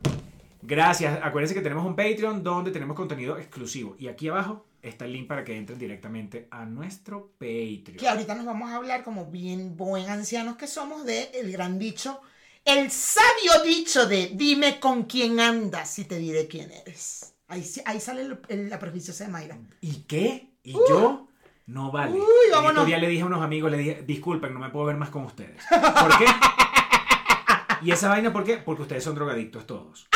Gracias. 0.63 1.19
Acuérdense 1.23 1.55
que 1.55 1.61
tenemos 1.61 1.85
un 1.85 1.95
Patreon 1.95 2.43
donde 2.43 2.71
tenemos 2.71 2.97
contenido 2.97 3.37
exclusivo. 3.39 3.97
Y 3.99 4.09
aquí 4.09 4.29
abajo 4.29 4.67
está 4.83 5.05
el 5.05 5.13
link 5.13 5.29
para 5.29 5.45
que 5.45 5.57
entren 5.57 5.79
directamente 5.79 6.49
a 6.51 6.65
nuestro 6.65 7.33
Patreon. 7.39 7.99
Que 7.99 8.09
ahorita 8.09 8.35
nos 8.35 8.47
vamos 8.47 8.71
a 8.71 8.77
hablar, 8.77 9.05
como 9.05 9.27
bien 9.27 9.77
buen 9.77 10.09
ancianos 10.09 10.57
que 10.57 10.67
somos, 10.67 11.05
de 11.05 11.31
el 11.35 11.53
gran 11.53 11.79
dicho, 11.79 12.21
el 12.65 12.91
sabio 12.91 13.63
dicho 13.65 14.07
de 14.07 14.31
dime 14.35 14.81
con 14.81 15.05
quién 15.05 15.39
andas 15.39 15.99
y 15.99 16.05
te 16.07 16.19
diré 16.19 16.49
quién 16.49 16.71
eres. 16.71 17.35
Ahí, 17.49 17.63
ahí 17.85 18.01
sale 18.01 18.23
el- 18.23 18.41
el- 18.49 18.71
la 18.71 18.79
proficiosa 18.79 19.25
de 19.25 19.31
Mayra. 19.31 19.59
¿Y 19.83 20.05
qué? 20.05 20.51
¿Y 20.65 20.73
yo? 20.89 21.29
No 21.67 21.91
vale. 21.91 22.13
Uy, 22.13 22.23
vámonos. 22.53 22.71
estos 22.71 22.87
días 22.87 23.01
le 23.01 23.09
dije 23.09 23.23
a 23.23 23.27
unos 23.27 23.43
amigos, 23.43 23.71
le 23.71 23.79
dije, 23.79 24.05
disculpen, 24.07 24.55
no 24.55 24.61
me 24.61 24.71
puedo 24.71 24.87
ver 24.87 24.97
más 24.97 25.11
con 25.11 25.25
ustedes. 25.25 25.63
¿Por 25.69 26.19
qué? 26.19 26.27
¿Y 27.83 27.91
esa 27.91 28.09
vaina 28.09 28.33
por 28.33 28.45
qué? 28.45 28.59
Porque 28.59 28.83
ustedes 28.83 29.03
son 29.03 29.17
drogadictos 29.17 29.67
todos. 29.67 30.09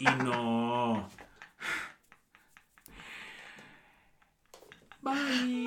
Y 0.00 0.04
no. 0.04 1.08
Bye. 5.00 5.64